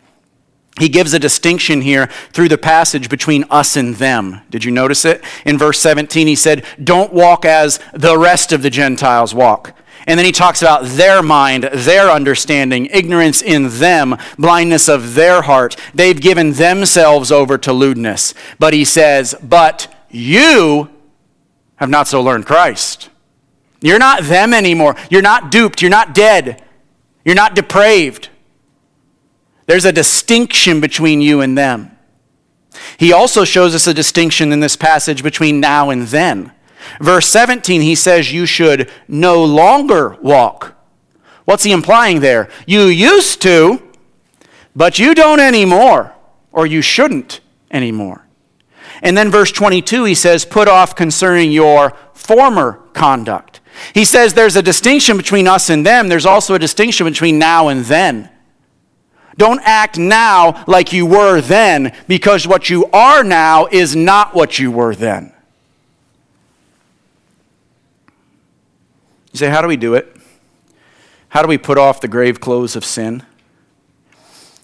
He 0.78 0.88
gives 0.88 1.12
a 1.12 1.18
distinction 1.18 1.82
here 1.82 2.06
through 2.32 2.48
the 2.48 2.56
passage 2.56 3.08
between 3.08 3.44
us 3.50 3.76
and 3.76 3.96
them. 3.96 4.40
Did 4.48 4.64
you 4.64 4.70
notice 4.70 5.04
it? 5.04 5.22
In 5.44 5.58
verse 5.58 5.80
17, 5.80 6.26
he 6.26 6.36
said, 6.36 6.64
Don't 6.82 7.12
walk 7.12 7.44
as 7.44 7.80
the 7.92 8.16
rest 8.16 8.52
of 8.52 8.62
the 8.62 8.70
Gentiles 8.70 9.34
walk. 9.34 9.76
And 10.06 10.18
then 10.18 10.24
he 10.24 10.32
talks 10.32 10.62
about 10.62 10.84
their 10.84 11.22
mind, 11.22 11.64
their 11.64 12.10
understanding, 12.10 12.86
ignorance 12.86 13.42
in 13.42 13.68
them, 13.78 14.16
blindness 14.38 14.88
of 14.88 15.14
their 15.14 15.42
heart. 15.42 15.76
They've 15.94 16.18
given 16.20 16.52
themselves 16.52 17.30
over 17.30 17.58
to 17.58 17.72
lewdness. 17.72 18.34
But 18.58 18.72
he 18.72 18.84
says, 18.84 19.34
But 19.42 19.92
you 20.10 20.90
have 21.76 21.90
not 21.90 22.08
so 22.08 22.22
learned 22.22 22.46
Christ. 22.46 23.10
You're 23.82 23.98
not 23.98 24.22
them 24.22 24.54
anymore. 24.54 24.96
You're 25.10 25.22
not 25.22 25.50
duped. 25.50 25.82
You're 25.82 25.90
not 25.90 26.14
dead. 26.14 26.62
You're 27.24 27.34
not 27.34 27.54
depraved. 27.54 28.30
There's 29.66 29.84
a 29.84 29.92
distinction 29.92 30.80
between 30.80 31.20
you 31.20 31.40
and 31.40 31.56
them. 31.56 31.90
He 32.96 33.12
also 33.12 33.44
shows 33.44 33.74
us 33.74 33.86
a 33.86 33.94
distinction 33.94 34.52
in 34.52 34.60
this 34.60 34.76
passage 34.76 35.22
between 35.22 35.60
now 35.60 35.90
and 35.90 36.02
then. 36.02 36.52
Verse 37.00 37.28
17, 37.28 37.80
he 37.80 37.94
says, 37.94 38.32
You 38.32 38.46
should 38.46 38.90
no 39.06 39.44
longer 39.44 40.16
walk. 40.22 40.74
What's 41.44 41.64
he 41.64 41.72
implying 41.72 42.20
there? 42.20 42.48
You 42.66 42.84
used 42.84 43.42
to, 43.42 43.82
but 44.74 44.98
you 44.98 45.14
don't 45.14 45.40
anymore, 45.40 46.12
or 46.50 46.66
you 46.66 46.82
shouldn't 46.82 47.40
anymore. 47.70 48.26
And 49.02 49.16
then 49.16 49.30
verse 49.30 49.50
22, 49.50 50.04
he 50.04 50.14
says, 50.14 50.44
Put 50.44 50.68
off 50.68 50.94
concerning 50.94 51.50
your 51.50 51.96
former 52.14 52.74
conduct. 52.92 53.60
He 53.94 54.04
says 54.04 54.34
there's 54.34 54.56
a 54.56 54.62
distinction 54.62 55.16
between 55.16 55.48
us 55.48 55.70
and 55.70 55.84
them. 55.84 56.08
There's 56.08 56.26
also 56.26 56.54
a 56.54 56.58
distinction 56.58 57.06
between 57.06 57.38
now 57.38 57.68
and 57.68 57.84
then. 57.84 58.30
Don't 59.36 59.60
act 59.64 59.98
now 59.98 60.64
like 60.66 60.92
you 60.92 61.06
were 61.06 61.40
then, 61.40 61.96
because 62.06 62.46
what 62.46 62.68
you 62.68 62.86
are 62.92 63.24
now 63.24 63.66
is 63.66 63.96
not 63.96 64.34
what 64.34 64.58
you 64.58 64.70
were 64.70 64.94
then. 64.94 65.32
You 69.32 69.38
say, 69.38 69.48
How 69.48 69.62
do 69.62 69.68
we 69.68 69.76
do 69.76 69.94
it? 69.94 70.14
How 71.30 71.40
do 71.40 71.48
we 71.48 71.56
put 71.56 71.78
off 71.78 72.00
the 72.00 72.08
grave 72.08 72.40
clothes 72.40 72.76
of 72.76 72.84
sin? 72.84 73.24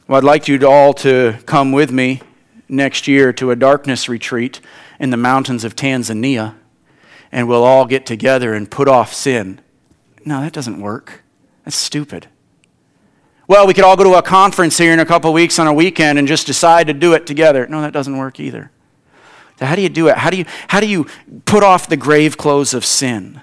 Well, 0.06 0.18
I'd 0.18 0.24
like 0.24 0.48
you 0.48 0.66
all 0.66 0.92
to 0.94 1.38
come 1.46 1.72
with 1.72 1.90
me 1.90 2.20
next 2.68 3.08
year 3.08 3.32
to 3.34 3.50
a 3.50 3.56
darkness 3.56 4.08
retreat 4.08 4.60
in 5.00 5.10
the 5.10 5.16
mountains 5.16 5.64
of 5.64 5.74
Tanzania, 5.74 6.54
and 7.30 7.48
we'll 7.48 7.64
all 7.64 7.84
get 7.84 8.06
together 8.06 8.54
and 8.54 8.70
put 8.70 8.88
off 8.88 9.12
sin. 9.12 9.60
No, 10.24 10.40
that 10.40 10.52
doesn't 10.52 10.80
work. 10.80 11.22
That's 11.64 11.76
stupid. 11.76 12.28
Well, 13.46 13.66
we 13.66 13.72
could 13.72 13.84
all 13.84 13.96
go 13.96 14.04
to 14.04 14.14
a 14.14 14.22
conference 14.22 14.76
here 14.76 14.92
in 14.92 15.00
a 15.00 15.06
couple 15.06 15.32
weeks 15.32 15.58
on 15.58 15.66
a 15.66 15.72
weekend 15.72 16.18
and 16.18 16.28
just 16.28 16.46
decide 16.46 16.86
to 16.88 16.92
do 16.92 17.14
it 17.14 17.26
together. 17.26 17.66
No, 17.66 17.80
that 17.80 17.94
doesn't 17.94 18.16
work 18.16 18.38
either. 18.38 18.70
So 19.58 19.66
how 19.66 19.74
do 19.74 19.82
you 19.82 19.88
do 19.88 20.08
it? 20.08 20.18
How 20.18 20.30
do 20.30 20.36
you, 20.36 20.44
how 20.68 20.80
do 20.80 20.86
you 20.86 21.06
put 21.46 21.62
off 21.62 21.88
the 21.88 21.96
grave 21.96 22.36
clothes 22.36 22.74
of 22.74 22.84
sin? 22.84 23.40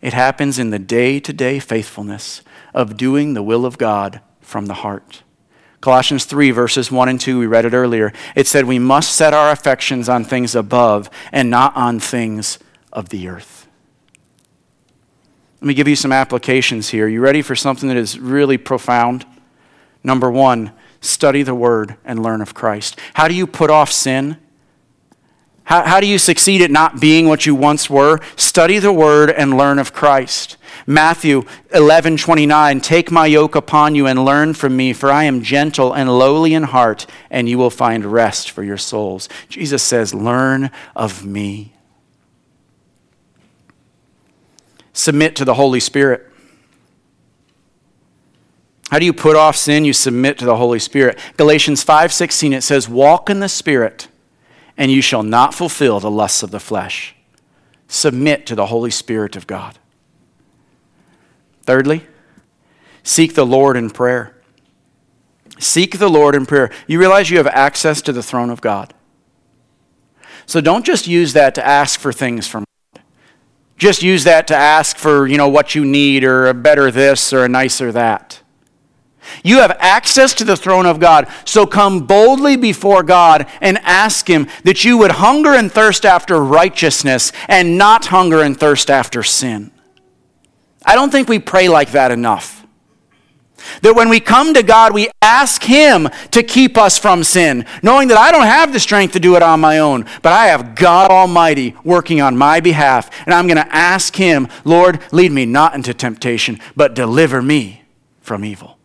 It 0.00 0.14
happens 0.14 0.58
in 0.58 0.70
the 0.70 0.78
day 0.78 1.20
to 1.20 1.32
day 1.32 1.58
faithfulness 1.58 2.42
of 2.74 2.96
doing 2.96 3.34
the 3.34 3.42
will 3.42 3.66
of 3.66 3.78
God 3.78 4.20
from 4.40 4.66
the 4.66 4.74
heart. 4.74 5.22
Colossians 5.80 6.24
3, 6.24 6.50
verses 6.50 6.90
1 6.90 7.08
and 7.08 7.20
2, 7.20 7.38
we 7.38 7.46
read 7.46 7.64
it 7.64 7.74
earlier. 7.74 8.12
It 8.34 8.46
said, 8.46 8.64
We 8.64 8.78
must 8.78 9.14
set 9.14 9.34
our 9.34 9.50
affections 9.50 10.08
on 10.08 10.24
things 10.24 10.54
above 10.54 11.10
and 11.32 11.50
not 11.50 11.76
on 11.76 12.00
things 12.00 12.58
of 12.96 13.10
the 13.10 13.28
earth. 13.28 13.68
Let 15.60 15.68
me 15.68 15.74
give 15.74 15.86
you 15.86 15.96
some 15.96 16.12
applications 16.12 16.88
here. 16.88 17.06
You 17.06 17.20
ready 17.20 17.42
for 17.42 17.54
something 17.54 17.88
that 17.88 17.96
is 17.96 18.18
really 18.18 18.58
profound? 18.58 19.24
Number 20.02 20.30
one, 20.30 20.72
study 21.00 21.42
the 21.42 21.54
Word 21.54 21.96
and 22.04 22.22
learn 22.22 22.40
of 22.40 22.54
Christ. 22.54 22.98
How 23.14 23.28
do 23.28 23.34
you 23.34 23.46
put 23.46 23.70
off 23.70 23.92
sin? 23.92 24.38
How, 25.64 25.82
how 25.84 26.00
do 26.00 26.06
you 26.06 26.18
succeed 26.18 26.62
at 26.62 26.70
not 26.70 27.00
being 27.00 27.26
what 27.28 27.44
you 27.44 27.54
once 27.54 27.90
were? 27.90 28.20
Study 28.36 28.78
the 28.78 28.92
Word 28.92 29.30
and 29.30 29.56
learn 29.56 29.78
of 29.78 29.92
Christ. 29.92 30.56
Matthew 30.86 31.42
11, 31.74 32.18
29, 32.18 32.80
Take 32.80 33.10
my 33.10 33.26
yoke 33.26 33.56
upon 33.56 33.94
you 33.94 34.06
and 34.06 34.24
learn 34.24 34.54
from 34.54 34.76
me, 34.76 34.92
for 34.92 35.10
I 35.10 35.24
am 35.24 35.42
gentle 35.42 35.92
and 35.92 36.18
lowly 36.18 36.54
in 36.54 36.62
heart, 36.62 37.06
and 37.30 37.48
you 37.48 37.58
will 37.58 37.70
find 37.70 38.04
rest 38.04 38.50
for 38.50 38.62
your 38.62 38.78
souls. 38.78 39.28
Jesus 39.48 39.82
says, 39.82 40.14
Learn 40.14 40.70
of 40.94 41.24
me. 41.24 41.75
Submit 44.96 45.36
to 45.36 45.44
the 45.44 45.54
Holy 45.54 45.80
Spirit. 45.80 46.26
How 48.90 48.98
do 48.98 49.04
you 49.04 49.12
put 49.12 49.36
off 49.36 49.56
sin? 49.56 49.84
You 49.84 49.92
submit 49.92 50.38
to 50.38 50.44
the 50.44 50.56
Holy 50.56 50.78
Spirit. 50.78 51.18
Galatians 51.36 51.84
5:16 51.84 52.52
it 52.52 52.62
says, 52.62 52.88
"Walk 52.88 53.28
in 53.28 53.40
the 53.40 53.48
Spirit, 53.48 54.08
and 54.76 54.90
you 54.90 55.02
shall 55.02 55.22
not 55.22 55.54
fulfill 55.54 56.00
the 56.00 56.10
lusts 56.10 56.42
of 56.42 56.50
the 56.50 56.60
flesh." 56.60 57.14
Submit 57.88 58.46
to 58.46 58.54
the 58.54 58.66
Holy 58.66 58.90
Spirit 58.90 59.36
of 59.36 59.46
God. 59.46 59.78
Thirdly, 61.64 62.06
seek 63.02 63.34
the 63.34 63.46
Lord 63.46 63.76
in 63.76 63.90
prayer. 63.90 64.36
Seek 65.58 65.98
the 65.98 66.10
Lord 66.10 66.34
in 66.34 66.46
prayer. 66.46 66.70
You 66.86 66.98
realize 66.98 67.30
you 67.30 67.38
have 67.38 67.46
access 67.48 68.00
to 68.02 68.12
the 68.12 68.22
throne 68.22 68.50
of 68.50 68.60
God. 68.60 68.94
So 70.46 70.60
don't 70.60 70.84
just 70.84 71.06
use 71.06 71.32
that 71.32 71.54
to 71.56 71.66
ask 71.66 71.98
for 71.98 72.12
things 72.12 72.46
from 72.46 72.64
just 73.76 74.02
use 74.02 74.24
that 74.24 74.46
to 74.48 74.56
ask 74.56 74.96
for, 74.96 75.26
you 75.26 75.36
know, 75.36 75.48
what 75.48 75.74
you 75.74 75.84
need 75.84 76.24
or 76.24 76.46
a 76.46 76.54
better 76.54 76.90
this 76.90 77.32
or 77.32 77.44
a 77.44 77.48
nicer 77.48 77.92
that. 77.92 78.42
You 79.42 79.58
have 79.58 79.76
access 79.80 80.34
to 80.34 80.44
the 80.44 80.56
throne 80.56 80.86
of 80.86 81.00
God, 81.00 81.28
so 81.44 81.66
come 81.66 82.06
boldly 82.06 82.56
before 82.56 83.02
God 83.02 83.46
and 83.60 83.78
ask 83.78 84.28
Him 84.28 84.48
that 84.64 84.84
you 84.84 84.98
would 84.98 85.12
hunger 85.12 85.50
and 85.50 85.70
thirst 85.70 86.06
after 86.06 86.42
righteousness 86.42 87.32
and 87.48 87.76
not 87.76 88.06
hunger 88.06 88.42
and 88.42 88.58
thirst 88.58 88.90
after 88.90 89.22
sin. 89.22 89.72
I 90.84 90.94
don't 90.94 91.10
think 91.10 91.28
we 91.28 91.38
pray 91.38 91.68
like 91.68 91.90
that 91.92 92.12
enough. 92.12 92.65
That 93.82 93.96
when 93.96 94.08
we 94.08 94.20
come 94.20 94.54
to 94.54 94.62
God, 94.62 94.94
we 94.94 95.08
ask 95.22 95.62
Him 95.62 96.08
to 96.30 96.42
keep 96.42 96.76
us 96.76 96.98
from 96.98 97.24
sin, 97.24 97.66
knowing 97.82 98.08
that 98.08 98.18
I 98.18 98.30
don't 98.30 98.46
have 98.46 98.72
the 98.72 98.80
strength 98.80 99.12
to 99.12 99.20
do 99.20 99.36
it 99.36 99.42
on 99.42 99.60
my 99.60 99.78
own, 99.78 100.06
but 100.22 100.32
I 100.32 100.46
have 100.46 100.74
God 100.74 101.10
Almighty 101.10 101.74
working 101.84 102.20
on 102.20 102.36
my 102.36 102.60
behalf. 102.60 103.10
And 103.24 103.34
I'm 103.34 103.46
going 103.46 103.56
to 103.56 103.74
ask 103.74 104.14
Him, 104.14 104.48
Lord, 104.64 105.00
lead 105.12 105.32
me 105.32 105.46
not 105.46 105.74
into 105.74 105.94
temptation, 105.94 106.60
but 106.74 106.94
deliver 106.94 107.42
me 107.42 107.82
from 108.20 108.44
evil. 108.44 108.78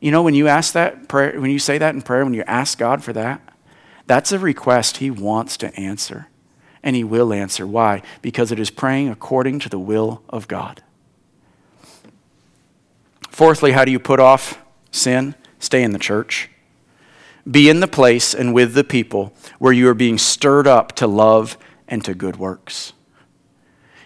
You 0.00 0.10
know, 0.10 0.22
when 0.22 0.34
you 0.34 0.48
ask 0.48 0.74
that 0.74 1.08
prayer, 1.08 1.40
when 1.40 1.50
you 1.50 1.58
say 1.58 1.78
that 1.78 1.94
in 1.94 2.02
prayer, 2.02 2.24
when 2.24 2.34
you 2.34 2.44
ask 2.46 2.78
God 2.78 3.02
for 3.02 3.14
that, 3.14 3.40
that's 4.06 4.32
a 4.32 4.38
request 4.38 4.98
He 4.98 5.10
wants 5.10 5.56
to 5.56 5.74
answer. 5.74 6.28
And 6.82 6.94
He 6.94 7.02
will 7.02 7.32
answer. 7.32 7.66
Why? 7.66 8.02
Because 8.20 8.52
it 8.52 8.60
is 8.60 8.70
praying 8.70 9.08
according 9.08 9.60
to 9.60 9.70
the 9.70 9.78
will 9.78 10.22
of 10.28 10.46
God. 10.46 10.82
Fourthly, 13.34 13.72
how 13.72 13.84
do 13.84 13.90
you 13.90 13.98
put 13.98 14.20
off 14.20 14.62
sin? 14.92 15.34
Stay 15.58 15.82
in 15.82 15.90
the 15.90 15.98
church. 15.98 16.48
Be 17.50 17.68
in 17.68 17.80
the 17.80 17.88
place 17.88 18.32
and 18.32 18.54
with 18.54 18.74
the 18.74 18.84
people 18.84 19.32
where 19.58 19.72
you 19.72 19.88
are 19.88 19.94
being 19.94 20.18
stirred 20.18 20.68
up 20.68 20.92
to 20.92 21.08
love 21.08 21.58
and 21.88 22.04
to 22.04 22.14
good 22.14 22.36
works. 22.36 22.92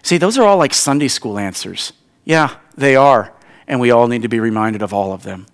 See, 0.02 0.16
those 0.16 0.38
are 0.38 0.44
all 0.44 0.56
like 0.56 0.72
Sunday 0.72 1.08
school 1.08 1.38
answers. 1.38 1.92
Yeah, 2.24 2.56
they 2.74 2.96
are. 2.96 3.34
And 3.66 3.80
we 3.80 3.90
all 3.90 4.08
need 4.08 4.22
to 4.22 4.28
be 4.28 4.40
reminded 4.40 4.80
of 4.80 4.94
all 4.94 5.12
of 5.12 5.24
them 5.24 5.46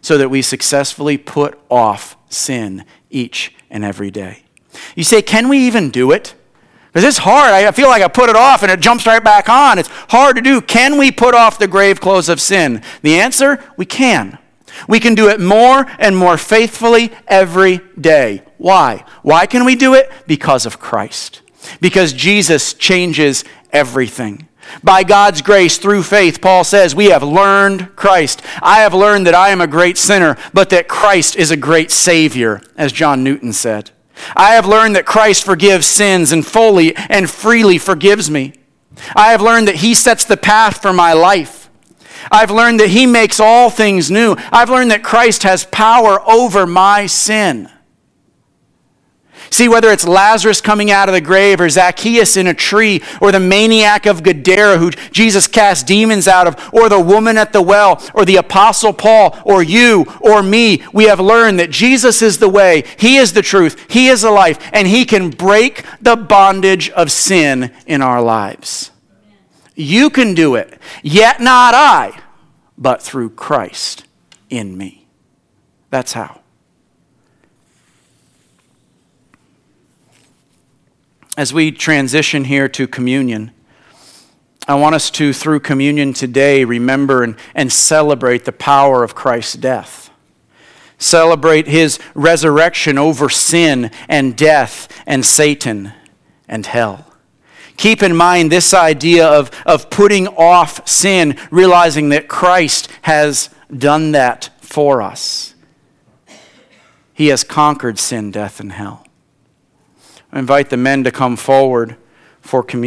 so 0.00 0.18
that 0.18 0.28
we 0.28 0.42
successfully 0.42 1.16
put 1.16 1.56
off 1.70 2.16
sin 2.28 2.84
each 3.10 3.54
and 3.70 3.84
every 3.84 4.10
day. 4.10 4.42
You 4.96 5.04
say, 5.04 5.22
can 5.22 5.48
we 5.48 5.58
even 5.58 5.90
do 5.90 6.10
it? 6.10 6.34
Because 6.94 7.08
it's 7.08 7.18
hard. 7.18 7.52
I 7.52 7.72
feel 7.72 7.88
like 7.88 8.02
I 8.02 8.08
put 8.08 8.30
it 8.30 8.36
off 8.36 8.62
and 8.62 8.70
it 8.70 8.78
jumps 8.78 9.04
right 9.04 9.22
back 9.22 9.48
on. 9.48 9.80
It's 9.80 9.88
hard 10.10 10.36
to 10.36 10.42
do. 10.42 10.60
Can 10.60 10.96
we 10.96 11.10
put 11.10 11.34
off 11.34 11.58
the 11.58 11.66
grave 11.66 12.00
clothes 12.00 12.28
of 12.28 12.40
sin? 12.40 12.82
The 13.02 13.16
answer 13.16 13.62
we 13.76 13.84
can. 13.84 14.38
We 14.86 15.00
can 15.00 15.16
do 15.16 15.28
it 15.28 15.40
more 15.40 15.86
and 15.98 16.16
more 16.16 16.38
faithfully 16.38 17.10
every 17.26 17.80
day. 18.00 18.42
Why? 18.58 19.04
Why 19.22 19.46
can 19.46 19.64
we 19.64 19.74
do 19.74 19.94
it? 19.94 20.08
Because 20.28 20.66
of 20.66 20.78
Christ. 20.78 21.42
Because 21.80 22.12
Jesus 22.12 22.74
changes 22.74 23.44
everything. 23.72 24.48
By 24.84 25.02
God's 25.02 25.42
grace, 25.42 25.78
through 25.78 26.04
faith, 26.04 26.40
Paul 26.40 26.62
says, 26.62 26.94
we 26.94 27.06
have 27.06 27.24
learned 27.24 27.96
Christ. 27.96 28.40
I 28.62 28.82
have 28.82 28.94
learned 28.94 29.26
that 29.26 29.34
I 29.34 29.48
am 29.48 29.60
a 29.60 29.66
great 29.66 29.98
sinner, 29.98 30.36
but 30.52 30.70
that 30.70 30.86
Christ 30.86 31.34
is 31.34 31.50
a 31.50 31.56
great 31.56 31.90
Savior, 31.90 32.62
as 32.76 32.92
John 32.92 33.24
Newton 33.24 33.52
said. 33.52 33.90
I 34.36 34.54
have 34.54 34.66
learned 34.66 34.96
that 34.96 35.06
Christ 35.06 35.44
forgives 35.44 35.86
sins 35.86 36.32
and 36.32 36.46
fully 36.46 36.96
and 36.96 37.28
freely 37.28 37.78
forgives 37.78 38.30
me. 38.30 38.52
I 39.16 39.32
have 39.32 39.42
learned 39.42 39.68
that 39.68 39.76
He 39.76 39.94
sets 39.94 40.24
the 40.24 40.36
path 40.36 40.80
for 40.80 40.92
my 40.92 41.12
life. 41.12 41.68
I've 42.30 42.50
learned 42.50 42.80
that 42.80 42.90
He 42.90 43.06
makes 43.06 43.40
all 43.40 43.70
things 43.70 44.10
new. 44.10 44.36
I've 44.52 44.70
learned 44.70 44.90
that 44.90 45.02
Christ 45.02 45.42
has 45.42 45.64
power 45.66 46.20
over 46.28 46.66
my 46.66 47.06
sin. 47.06 47.70
See, 49.54 49.68
whether 49.68 49.92
it's 49.92 50.04
Lazarus 50.04 50.60
coming 50.60 50.90
out 50.90 51.08
of 51.08 51.12
the 51.12 51.20
grave, 51.20 51.60
or 51.60 51.68
Zacchaeus 51.68 52.36
in 52.36 52.48
a 52.48 52.54
tree, 52.54 53.04
or 53.20 53.30
the 53.30 53.38
maniac 53.38 54.04
of 54.04 54.24
Gadara 54.24 54.78
who 54.78 54.90
Jesus 55.12 55.46
cast 55.46 55.86
demons 55.86 56.26
out 56.26 56.48
of, 56.48 56.74
or 56.74 56.88
the 56.88 56.98
woman 56.98 57.38
at 57.38 57.52
the 57.52 57.62
well, 57.62 58.02
or 58.14 58.24
the 58.24 58.34
apostle 58.34 58.92
Paul, 58.92 59.38
or 59.44 59.62
you, 59.62 60.06
or 60.20 60.42
me, 60.42 60.82
we 60.92 61.04
have 61.04 61.20
learned 61.20 61.60
that 61.60 61.70
Jesus 61.70 62.20
is 62.20 62.40
the 62.40 62.48
way, 62.48 62.82
He 62.98 63.16
is 63.16 63.32
the 63.32 63.42
truth, 63.42 63.86
He 63.88 64.08
is 64.08 64.22
the 64.22 64.32
life, 64.32 64.58
and 64.72 64.88
He 64.88 65.04
can 65.04 65.30
break 65.30 65.84
the 66.00 66.16
bondage 66.16 66.90
of 66.90 67.12
sin 67.12 67.72
in 67.86 68.02
our 68.02 68.20
lives. 68.20 68.90
You 69.76 70.10
can 70.10 70.34
do 70.34 70.56
it, 70.56 70.80
yet 71.04 71.40
not 71.40 71.74
I, 71.76 72.20
but 72.76 73.00
through 73.00 73.30
Christ 73.30 74.04
in 74.50 74.76
me. 74.76 75.06
That's 75.90 76.14
how. 76.14 76.40
As 81.36 81.52
we 81.52 81.72
transition 81.72 82.44
here 82.44 82.68
to 82.68 82.86
communion, 82.86 83.50
I 84.66 84.76
want 84.76 84.94
us 84.94 85.10
to, 85.12 85.32
through 85.32 85.60
communion 85.60 86.14
today, 86.14 86.64
remember 86.64 87.22
and, 87.22 87.36
and 87.54 87.70
celebrate 87.70 88.44
the 88.44 88.52
power 88.52 89.04
of 89.04 89.14
Christ's 89.14 89.56
death. 89.56 90.10
Celebrate 90.96 91.66
his 91.66 91.98
resurrection 92.14 92.96
over 92.96 93.28
sin 93.28 93.90
and 94.08 94.36
death 94.36 94.88
and 95.06 95.24
Satan 95.24 95.92
and 96.48 96.64
hell. 96.64 97.12
Keep 97.76 98.02
in 98.02 98.16
mind 98.16 98.50
this 98.50 98.72
idea 98.72 99.26
of, 99.26 99.50
of 99.66 99.90
putting 99.90 100.28
off 100.28 100.88
sin, 100.88 101.36
realizing 101.50 102.10
that 102.10 102.28
Christ 102.28 102.88
has 103.02 103.50
done 103.76 104.12
that 104.12 104.50
for 104.60 105.02
us. 105.02 105.54
He 107.12 107.26
has 107.28 107.44
conquered 107.44 107.98
sin, 107.98 108.30
death, 108.30 108.60
and 108.60 108.72
hell. 108.72 109.03
I 110.34 110.40
invite 110.40 110.70
the 110.70 110.76
men 110.76 111.04
to 111.04 111.12
come 111.12 111.36
forward 111.36 111.96
for 112.40 112.64
communion. 112.64 112.82